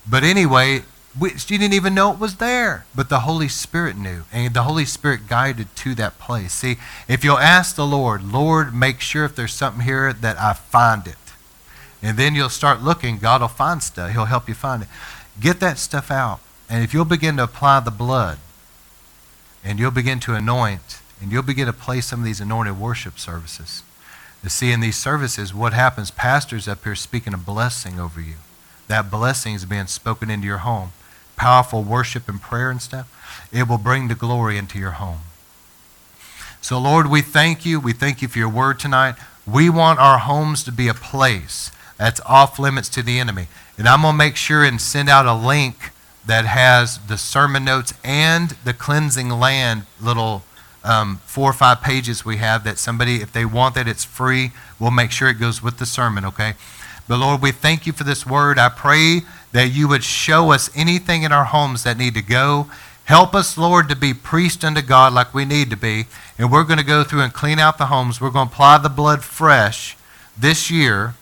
But 0.09 0.23
anyway, 0.23 0.83
we, 1.19 1.37
she 1.37 1.57
didn't 1.57 1.73
even 1.73 1.93
know 1.93 2.11
it 2.13 2.19
was 2.19 2.37
there. 2.37 2.85
But 2.95 3.09
the 3.09 3.21
Holy 3.21 3.47
Spirit 3.47 3.97
knew, 3.97 4.23
and 4.31 4.53
the 4.53 4.63
Holy 4.63 4.85
Spirit 4.85 5.27
guided 5.27 5.75
to 5.77 5.95
that 5.95 6.19
place. 6.19 6.53
See, 6.53 6.77
if 7.07 7.23
you'll 7.23 7.37
ask 7.37 7.75
the 7.75 7.85
Lord, 7.85 8.23
Lord, 8.23 8.73
make 8.73 9.01
sure 9.01 9.25
if 9.25 9.35
there's 9.35 9.53
something 9.53 9.83
here 9.83 10.13
that 10.13 10.37
I 10.37 10.53
find 10.53 11.07
it. 11.07 11.15
And 12.01 12.17
then 12.17 12.35
you'll 12.35 12.49
start 12.49 12.81
looking, 12.81 13.17
God 13.17 13.41
will 13.41 13.47
find 13.47 13.81
stuff. 13.81 14.11
He'll 14.11 14.25
help 14.25 14.47
you 14.47 14.53
find 14.53 14.83
it. 14.83 14.89
Get 15.39 15.59
that 15.59 15.77
stuff 15.77 16.11
out. 16.11 16.39
And 16.69 16.83
if 16.83 16.93
you'll 16.93 17.05
begin 17.05 17.37
to 17.37 17.43
apply 17.43 17.79
the 17.79 17.91
blood, 17.91 18.37
and 19.63 19.79
you'll 19.79 19.91
begin 19.91 20.19
to 20.21 20.33
anoint, 20.33 21.01
and 21.21 21.31
you'll 21.31 21.43
begin 21.43 21.67
to 21.67 21.73
play 21.73 22.01
some 22.01 22.19
of 22.19 22.25
these 22.25 22.41
anointed 22.41 22.79
worship 22.79 23.19
services. 23.19 23.83
To 24.43 24.49
see 24.49 24.71
in 24.71 24.79
these 24.79 24.97
services 24.97 25.53
what 25.53 25.73
happens, 25.73 26.11
pastors 26.11 26.67
up 26.67 26.83
here 26.83 26.95
speaking 26.95 27.33
a 27.33 27.37
blessing 27.37 27.99
over 27.99 28.21
you. 28.21 28.35
That 28.87 29.11
blessing 29.11 29.55
is 29.55 29.65
being 29.65 29.87
spoken 29.87 30.29
into 30.29 30.47
your 30.47 30.59
home. 30.59 30.91
Powerful 31.35 31.83
worship 31.83 32.29
and 32.29 32.41
prayer 32.41 32.71
and 32.71 32.81
stuff. 32.81 33.49
It 33.51 33.67
will 33.67 33.77
bring 33.77 34.07
the 34.07 34.15
glory 34.15 34.57
into 34.57 34.79
your 34.79 34.91
home. 34.91 35.19
So, 36.61 36.79
Lord, 36.79 37.07
we 37.07 37.21
thank 37.21 37.65
you. 37.65 37.79
We 37.79 37.93
thank 37.93 38.21
you 38.21 38.27
for 38.27 38.39
your 38.39 38.49
word 38.49 38.79
tonight. 38.79 39.15
We 39.45 39.69
want 39.69 39.99
our 39.99 40.19
homes 40.19 40.63
to 40.63 40.71
be 40.71 40.87
a 40.87 40.93
place 40.93 41.71
that's 41.97 42.21
off 42.21 42.59
limits 42.59 42.89
to 42.89 43.03
the 43.03 43.19
enemy. 43.19 43.47
And 43.77 43.87
I'm 43.87 44.01
going 44.01 44.13
to 44.13 44.17
make 44.17 44.35
sure 44.35 44.63
and 44.63 44.79
send 44.79 45.09
out 45.09 45.25
a 45.25 45.33
link 45.33 45.91
that 46.25 46.45
has 46.45 46.99
the 47.07 47.17
sermon 47.17 47.63
notes 47.63 47.93
and 48.03 48.51
the 48.63 48.73
cleansing 48.73 49.29
land 49.29 49.83
little 50.01 50.43
um, 50.87 51.17
four 51.25 51.49
or 51.49 51.53
five 51.53 51.81
pages 51.81 52.23
we 52.23 52.37
have 52.37 52.63
that 52.63 52.77
somebody, 52.77 53.17
if 53.17 53.31
they 53.33 53.45
want 53.45 53.75
that, 53.75 53.87
it's 53.87 54.03
free. 54.03 54.51
We'll 54.79 54.91
make 54.91 55.11
sure 55.11 55.29
it 55.29 55.39
goes 55.39 55.61
with 55.61 55.77
the 55.77 55.85
sermon, 55.85 56.25
okay? 56.25 56.53
But 57.07 57.19
Lord, 57.19 57.41
we 57.41 57.51
thank 57.51 57.85
you 57.85 57.93
for 57.93 58.03
this 58.03 58.25
word. 58.25 58.57
I 58.57 58.69
pray 58.69 59.21
that 59.51 59.69
you 59.69 59.87
would 59.87 60.03
show 60.03 60.51
us 60.51 60.69
anything 60.75 61.23
in 61.23 61.31
our 61.31 61.45
homes 61.45 61.83
that 61.83 61.97
need 61.97 62.13
to 62.15 62.21
go. 62.21 62.67
Help 63.05 63.35
us, 63.35 63.57
Lord, 63.57 63.87
to 63.89 63.95
be 63.95 64.13
priest 64.13 64.63
unto 64.65 64.81
God 64.81 65.13
like 65.13 65.33
we 65.33 65.45
need 65.45 65.69
to 65.69 65.77
be. 65.77 66.05
And 66.37 66.51
we're 66.51 66.63
going 66.65 66.79
to 66.79 66.85
go 66.85 67.03
through 67.03 67.21
and 67.21 67.33
clean 67.33 67.59
out 67.59 67.77
the 67.77 67.85
homes. 67.85 68.19
We're 68.19 68.31
going 68.31 68.47
to 68.47 68.53
apply 68.53 68.79
the 68.79 68.89
blood 68.89 69.23
fresh 69.23 69.97
this 70.37 70.69
year 70.69 71.15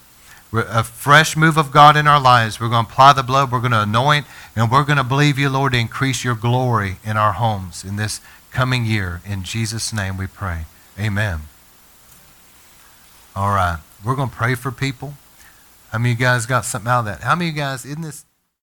a 0.53 0.83
fresh 0.83 1.35
move 1.35 1.57
of 1.57 1.71
God 1.71 1.97
in 1.97 2.07
our 2.07 2.19
lives. 2.19 2.59
We're 2.59 2.69
going 2.69 2.85
to 2.85 2.91
apply 2.91 3.13
the 3.13 3.23
blood, 3.23 3.51
we're 3.51 3.59
going 3.59 3.71
to 3.71 3.81
anoint, 3.81 4.25
and 4.55 4.71
we're 4.71 4.83
going 4.83 4.97
to 4.97 5.03
believe 5.03 5.37
you, 5.37 5.49
Lord, 5.49 5.73
to 5.73 5.77
increase 5.77 6.23
your 6.23 6.35
glory 6.35 6.97
in 7.03 7.17
our 7.17 7.33
homes 7.33 7.83
in 7.83 7.95
this 7.95 8.21
coming 8.55 8.85
year. 8.85 9.21
In 9.25 9.43
Jesus' 9.43 9.91
name 9.91 10.15
we 10.17 10.27
pray. 10.27 10.61
Amen. 10.97 11.41
All 13.35 13.49
right. 13.49 13.79
We're 14.03 14.15
going 14.15 14.29
to 14.29 14.35
pray 14.35 14.55
for 14.55 14.71
people. 14.71 15.15
How 15.91 15.99
many 15.99 16.13
of 16.13 16.19
you 16.19 16.25
guys 16.25 16.45
got 16.45 16.63
something 16.63 16.89
out 16.89 16.99
of 16.99 17.05
that? 17.05 17.21
How 17.21 17.35
many 17.35 17.49
of 17.49 17.55
you 17.55 17.61
guys, 17.61 17.85
isn't 17.85 18.01
this 18.01 18.24